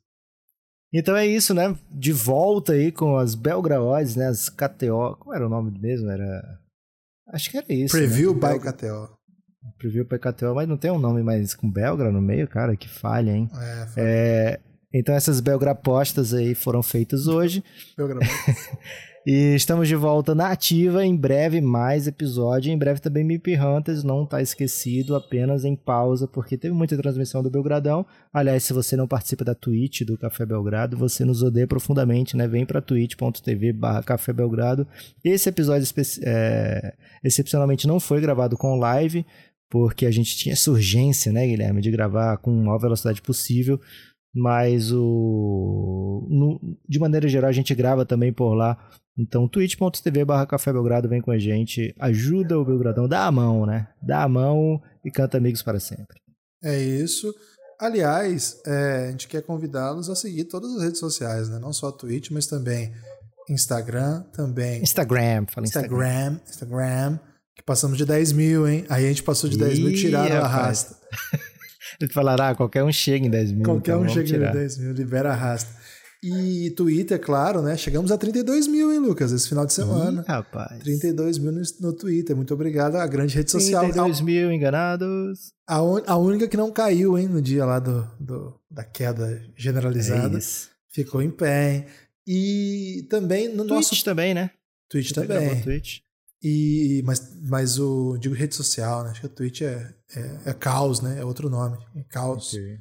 Então 0.98 1.14
é 1.14 1.28
isso, 1.28 1.54
né? 1.54 1.76
De 1.92 2.14
volta 2.14 2.72
aí 2.72 2.90
com 2.90 3.18
as 3.18 3.36
Belgraodes, 3.36 4.16
né? 4.16 4.28
As 4.28 4.48
KTO. 4.48 5.18
Como 5.20 5.36
era 5.36 5.46
o 5.46 5.50
nome 5.50 5.78
mesmo? 5.78 6.10
Era. 6.10 6.58
Acho 7.34 7.52
que 7.52 7.58
era 7.58 7.66
isso. 7.70 7.98
Preview 7.98 8.34
né? 8.34 8.54
by. 8.54 8.60
KTO. 8.60 9.10
Preview 9.78 10.06
by 10.06 10.18
KTO, 10.18 10.56
mas 10.56 10.70
não 10.70 10.78
tem 10.78 10.90
um 10.90 10.98
nome 10.98 11.22
mais 11.22 11.54
com 11.54 11.70
Belgra 11.70 12.10
no 12.14 12.22
meio, 12.22 12.48
cara? 12.48 12.78
Que 12.78 12.88
falha, 12.88 13.32
hein? 13.32 13.50
É, 13.54 13.88
falha. 13.88 13.94
é... 13.98 14.60
Então 14.94 15.14
essas 15.14 15.42
Belgra 15.42 15.72
apostas 15.72 16.34
aí 16.34 16.56
foram 16.56 16.82
feitas 16.82 17.28
hoje. 17.28 17.62
Belgra 17.98 18.20
E 19.26 19.56
estamos 19.56 19.88
de 19.88 19.96
volta 19.96 20.36
na 20.36 20.50
ativa, 20.52 21.04
em 21.04 21.16
breve 21.16 21.60
mais 21.60 22.06
episódio, 22.06 22.72
em 22.72 22.78
breve 22.78 23.00
também 23.00 23.24
Mip 23.24 23.58
Hunters, 23.58 24.04
não 24.04 24.24
está 24.24 24.40
esquecido, 24.40 25.16
apenas 25.16 25.66
em 25.66 25.76
pausa, 25.76 26.28
porque 26.28 26.56
teve 26.56 26.76
muita 26.76 26.96
transmissão 26.96 27.42
do 27.42 27.50
Belgradão. 27.50 28.06
Aliás, 28.32 28.64
se 28.64 28.72
você 28.72 28.96
não 28.96 29.08
participa 29.08 29.44
da 29.44 29.56
Twitch 29.56 30.04
do 30.04 30.16
Café 30.16 30.46
Belgrado, 30.46 30.96
você 30.96 31.26
nos 31.26 31.42
odeia 31.42 31.66
profundamente, 31.66 32.38
né? 32.38 32.48
Vem 32.48 32.68
para 32.68 32.82
twitch.tv 32.84 33.74
barra 33.74 34.04
Café 34.04 34.32
Belgrado. 34.32 34.88
Esse 35.24 35.50
episódio 35.50 35.88
é, 36.24 36.94
excepcionalmente 37.24 37.88
não 37.88 38.00
foi 38.00 38.22
gravado 38.22 38.56
com 38.56 38.78
live, 38.78 39.26
porque 39.72 40.06
a 40.06 40.12
gente 40.12 40.38
tinha 40.38 40.54
essa 40.54 40.70
urgência, 40.70 41.32
né, 41.32 41.48
Guilherme, 41.48 41.82
de 41.82 41.90
gravar 41.90 42.38
com 42.38 42.52
a 42.52 42.64
maior 42.64 42.78
velocidade 42.78 43.24
possível. 43.24 43.82
Mas 44.38 44.92
o. 44.92 46.28
no- 46.30 46.60
de 46.88 47.00
maneira 47.00 47.28
geral, 47.28 47.50
a 47.50 47.54
gente 47.54 47.74
grava 47.74 48.06
também 48.06 48.32
por 48.32 48.54
lá. 48.54 48.78
Então, 49.18 49.48
twitch.tv 49.48 50.26
barra 50.26 50.46
Café 50.46 50.74
Belgrado 50.74 51.08
vem 51.08 51.22
com 51.22 51.32
a 51.32 51.38
gente, 51.40 51.96
ajuda 52.00 52.60
o 52.60 52.66
Belgradão, 52.66 53.08
dá 53.08 53.26
a 53.26 53.32
mão, 53.32 53.66
né? 53.66 53.88
Dá 54.02 54.24
a 54.24 54.28
mão 54.28 54.82
e 55.06 55.10
canta 55.10 55.38
amigos 55.38 55.62
para 55.62 55.80
sempre. 55.80 56.20
É 56.62 56.78
isso. 56.78 57.34
Aliás, 57.80 58.62
é, 58.66 59.08
a 59.08 59.12
gente 59.12 59.28
quer 59.28 59.42
convidá-los 59.42 60.10
a 60.10 60.16
seguir 60.16 60.46
todas 60.46 60.76
as 60.76 60.84
redes 60.84 61.00
sociais, 61.00 61.50
né? 61.50 61.60
Não 61.60 61.72
só 61.72 61.90
a 61.90 61.92
Twitch, 61.92 62.32
mas 62.32 62.48
também 62.48 62.92
Instagram, 63.50 64.24
também 64.34 64.82
Instagram, 64.82 65.46
fala 65.48 65.66
Instagram. 65.68 65.96
Instagram, 65.96 66.40
Instagram, 66.50 67.20
que 67.56 67.64
passamos 67.64 67.98
de 67.98 68.06
10 68.06 68.32
mil, 68.34 68.68
hein? 68.68 68.86
Aí 68.90 69.06
a 69.06 69.08
gente 69.08 69.24
passou 69.24 69.50
de 69.50 69.58
10 69.58 69.80
mil 69.80 69.90
e 69.90 69.94
Ih, 69.94 69.98
tiraram 69.98 70.36
a 70.38 70.46
arrasta. 70.46 70.96
Ele 72.02 72.12
falará, 72.12 72.50
ah, 72.50 72.56
qualquer 72.56 72.84
um 72.84 72.92
chega 72.92 73.26
em 73.26 73.30
10 73.30 73.52
mil. 73.54 73.64
Qualquer 73.64 73.92
então 73.92 74.04
um 74.04 74.10
chega 74.10 74.26
tirar. 74.26 74.50
em 74.52 74.60
10 74.60 74.78
mil, 74.80 74.94
libera 74.94 75.30
a 75.30 75.34
arrasta. 75.34 75.74
E 76.28 76.72
Twitter, 76.72 77.20
claro, 77.20 77.62
né? 77.62 77.78
Chegamos 77.78 78.12
a 78.12 78.18
32 78.18 78.68
mil, 78.68 78.92
hein, 78.92 79.00
Lucas, 79.00 79.32
esse 79.32 79.48
final 79.48 79.66
de 79.66 79.74
semana. 79.74 80.22
Ih, 80.22 80.26
rapaz. 80.32 80.82
32 80.84 81.38
mil 81.38 81.52
no, 81.52 81.62
no 81.82 81.94
Twitter. 81.94 82.36
Muito 82.36 82.54
obrigado. 82.54 82.96
A 82.96 83.06
grande 83.06 83.36
rede 83.36 83.52
social. 83.52 83.84
32 83.84 84.22
mil 84.22 84.52
enganados. 84.52 85.52
A, 85.68 85.82
un- 85.84 86.02
a 86.08 86.18
única 86.18 86.48
que 86.48 86.58
não 86.58 86.72
caiu, 86.72 87.18
hein, 87.18 87.28
no 87.28 87.42
dia 87.42 87.64
lá 87.66 87.78
do, 87.80 88.10
do- 88.20 88.60
da 88.72 88.84
queda 88.84 89.40
generalizada. 89.56 90.38
É. 90.38 90.42
Ficou 90.90 91.22
em 91.22 91.30
pé, 91.30 91.74
hein? 91.76 91.86
E 92.28 93.06
também 93.10 93.48
no 93.50 93.66
Twitch 93.66 93.70
nosso 93.92 94.04
também, 94.04 94.34
né? 94.34 94.50
Twitch 94.90 95.10
Você 95.10 95.14
também. 95.28 95.62
Twitch. 95.62 96.00
E, 96.44 97.02
mas, 97.06 97.22
mas 97.44 97.80
o 97.80 98.18
digo 98.18 98.34
rede 98.36 98.56
social, 98.56 99.04
né? 99.04 99.12
Acho 99.12 99.22
que 99.22 99.26
o 99.28 99.30
Twitch 99.30 99.62
é, 99.62 99.94
é, 100.16 100.38
é 100.46 100.54
caos, 100.54 101.02
né? 101.02 101.20
É 101.20 101.26
outro 101.26 101.50
nome. 101.50 101.78
É 101.96 102.04
caos. 102.04 102.54
Ok. 102.54 102.78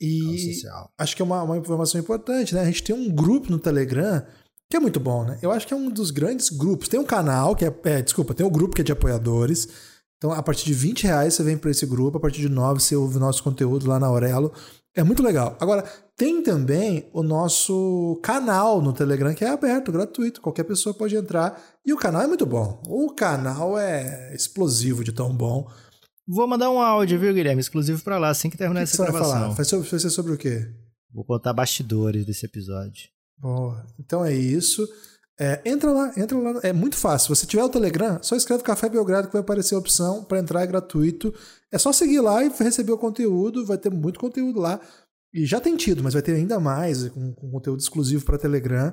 E 0.00 0.54
social. 0.54 0.90
acho 0.96 1.14
que 1.14 1.22
é 1.22 1.24
uma, 1.24 1.42
uma 1.42 1.58
informação 1.58 2.00
importante, 2.00 2.54
né? 2.54 2.62
A 2.62 2.64
gente 2.64 2.82
tem 2.82 2.94
um 2.94 3.10
grupo 3.10 3.50
no 3.50 3.58
Telegram 3.58 4.24
que 4.70 4.76
é 4.76 4.80
muito 4.80 5.00
bom, 5.00 5.24
né? 5.24 5.38
Eu 5.42 5.50
acho 5.50 5.66
que 5.66 5.74
é 5.74 5.76
um 5.76 5.90
dos 5.90 6.12
grandes 6.12 6.48
grupos. 6.48 6.88
Tem 6.88 6.98
um 6.98 7.04
canal 7.04 7.56
que 7.56 7.64
é, 7.64 7.74
é, 7.84 8.02
desculpa, 8.02 8.32
tem 8.32 8.46
um 8.46 8.50
grupo 8.50 8.74
que 8.74 8.80
é 8.80 8.84
de 8.84 8.92
apoiadores. 8.92 9.68
Então, 10.16 10.32
a 10.32 10.42
partir 10.42 10.64
de 10.64 10.74
20 10.74 11.04
reais 11.04 11.34
você 11.34 11.42
vem 11.42 11.56
para 11.58 11.70
esse 11.70 11.84
grupo, 11.84 12.18
a 12.18 12.20
partir 12.20 12.40
de 12.40 12.48
9 12.48 12.80
você 12.80 12.94
ouve 12.94 13.16
o 13.16 13.20
nosso 13.20 13.42
conteúdo 13.42 13.88
lá 13.88 13.98
na 13.98 14.06
Aurelo. 14.06 14.52
É 14.94 15.02
muito 15.02 15.22
legal. 15.22 15.56
Agora, 15.60 15.82
tem 16.16 16.42
também 16.42 17.08
o 17.12 17.22
nosso 17.22 18.20
canal 18.22 18.82
no 18.82 18.92
Telegram 18.92 19.34
que 19.34 19.44
é 19.44 19.48
aberto, 19.48 19.90
gratuito. 19.90 20.40
Qualquer 20.40 20.64
pessoa 20.64 20.94
pode 20.94 21.16
entrar. 21.16 21.60
E 21.84 21.92
o 21.92 21.96
canal 21.96 22.22
é 22.22 22.26
muito 22.26 22.44
bom. 22.44 22.82
O 22.86 23.12
canal 23.14 23.78
é 23.78 24.34
explosivo 24.34 25.02
de 25.02 25.12
tão 25.12 25.34
bom. 25.34 25.68
Vou 26.32 26.46
mandar 26.46 26.70
um 26.70 26.78
áudio, 26.80 27.18
viu, 27.18 27.34
Guilherme? 27.34 27.60
Exclusivo 27.60 28.00
pra 28.04 28.16
lá, 28.16 28.28
assim 28.28 28.48
que 28.48 28.56
terminar 28.56 28.84
que, 28.84 28.86
que 28.86 28.94
essa 28.94 29.04
você 29.04 29.10
vai 29.10 29.20
gravação. 29.20 29.40
falar? 29.40 29.54
Vai 29.54 29.64
ser, 29.64 29.76
vai 29.78 29.98
ser 29.98 30.10
sobre 30.10 30.32
o 30.32 30.38
quê? 30.38 30.72
Vou 31.12 31.24
contar 31.24 31.52
bastidores 31.52 32.24
desse 32.24 32.46
episódio. 32.46 33.08
Boa. 33.36 33.84
Então 33.98 34.24
é 34.24 34.32
isso. 34.32 34.88
É, 35.36 35.60
entra 35.64 35.90
lá, 35.90 36.12
entra 36.16 36.38
lá. 36.38 36.60
É 36.62 36.72
muito 36.72 36.96
fácil. 36.96 37.34
Se 37.34 37.40
você 37.40 37.46
tiver 37.48 37.64
o 37.64 37.68
Telegram, 37.68 38.22
só 38.22 38.36
escreve 38.36 38.62
Café 38.62 38.88
Belgrado 38.88 39.26
que 39.26 39.32
vai 39.32 39.40
aparecer 39.40 39.74
a 39.74 39.78
opção 39.78 40.22
para 40.22 40.38
entrar, 40.38 40.62
é 40.62 40.66
gratuito. 40.68 41.34
É 41.72 41.78
só 41.78 41.92
seguir 41.92 42.20
lá 42.20 42.44
e 42.44 42.48
receber 42.48 42.92
o 42.92 42.98
conteúdo. 42.98 43.66
Vai 43.66 43.78
ter 43.78 43.90
muito 43.90 44.20
conteúdo 44.20 44.60
lá. 44.60 44.80
E 45.34 45.44
já 45.44 45.60
tem 45.60 45.76
tido, 45.76 46.00
mas 46.00 46.12
vai 46.12 46.22
ter 46.22 46.36
ainda 46.36 46.60
mais, 46.60 47.08
com, 47.08 47.32
com 47.32 47.50
conteúdo 47.50 47.80
exclusivo 47.80 48.24
para 48.24 48.38
Telegram. 48.38 48.92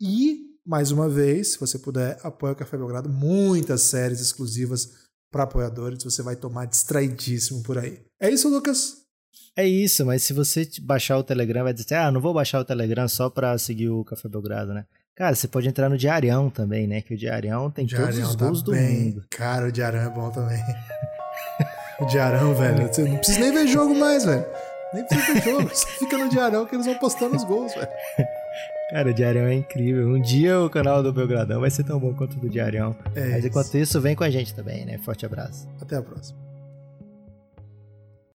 E, 0.00 0.50
mais 0.64 0.92
uma 0.92 1.08
vez, 1.08 1.52
se 1.52 1.58
você 1.58 1.80
puder, 1.80 2.16
apoia 2.22 2.52
o 2.52 2.56
Café 2.56 2.76
Belgrado. 2.76 3.08
Muitas 3.08 3.80
séries 3.82 4.20
exclusivas 4.20 5.05
para 5.30 5.44
apoiadores. 5.44 6.02
Você 6.04 6.22
vai 6.22 6.36
tomar 6.36 6.66
distraidíssimo 6.66 7.62
por 7.62 7.78
aí. 7.78 8.00
É 8.20 8.30
isso, 8.30 8.48
Lucas? 8.48 9.04
É 9.56 9.66
isso, 9.66 10.04
mas 10.04 10.22
se 10.22 10.32
você 10.32 10.68
baixar 10.82 11.16
o 11.18 11.24
Telegram, 11.24 11.64
vai 11.64 11.72
dizer, 11.72 11.94
ah, 11.94 12.10
não 12.10 12.20
vou 12.20 12.34
baixar 12.34 12.60
o 12.60 12.64
Telegram 12.64 13.08
só 13.08 13.30
pra 13.30 13.56
seguir 13.56 13.88
o 13.88 14.04
Café 14.04 14.28
Belgrado, 14.28 14.74
né? 14.74 14.84
Cara, 15.14 15.34
você 15.34 15.48
pode 15.48 15.66
entrar 15.66 15.88
no 15.88 15.96
Diarião 15.96 16.50
também, 16.50 16.86
né? 16.86 17.00
Que 17.00 17.14
o 17.14 17.16
Diarião 17.16 17.70
tem 17.70 17.86
todos 17.86 18.14
Diarão 18.14 18.28
os 18.30 18.36
tá 18.36 18.44
gols 18.44 18.62
do 18.62 18.72
bem. 18.72 19.04
mundo. 19.04 19.24
Cara, 19.30 19.66
o 19.68 19.72
Diarão 19.72 20.00
é 20.00 20.10
bom 20.10 20.30
também. 20.30 20.62
o 21.98 22.04
Diarão, 22.04 22.54
velho. 22.54 22.86
Você 22.86 23.02
não 23.02 23.16
precisa 23.16 23.40
nem 23.40 23.50
ver 23.50 23.66
jogo 23.66 23.94
mais, 23.94 24.26
velho. 24.26 24.44
Nem 24.92 25.06
precisa 25.06 25.32
ver 25.32 25.42
jogo. 25.42 25.68
Você 25.74 25.86
fica 25.86 26.18
no 26.18 26.28
Diarão 26.28 26.66
que 26.66 26.74
eles 26.76 26.84
vão 26.84 26.98
postando 26.98 27.34
os 27.34 27.44
gols, 27.44 27.72
velho. 27.74 27.88
Cara, 28.90 29.10
o 29.10 29.14
Diarião 29.14 29.46
é 29.46 29.54
incrível. 29.54 30.08
Um 30.08 30.20
dia 30.20 30.60
o 30.60 30.70
canal 30.70 31.02
do 31.02 31.12
Belgradão 31.12 31.60
vai 31.60 31.70
ser 31.70 31.82
tão 31.82 31.98
bom 31.98 32.14
quanto 32.14 32.36
o 32.36 32.40
do 32.40 32.48
Diarião. 32.48 32.94
É 33.16 33.30
mas 33.30 33.38
isso. 33.38 33.48
enquanto 33.48 33.74
isso, 33.74 34.00
vem 34.00 34.14
com 34.14 34.22
a 34.22 34.30
gente 34.30 34.54
também, 34.54 34.84
né? 34.84 34.96
Forte 34.98 35.26
abraço. 35.26 35.68
Até 35.80 35.96
a 35.96 36.02
próxima. 36.02 36.45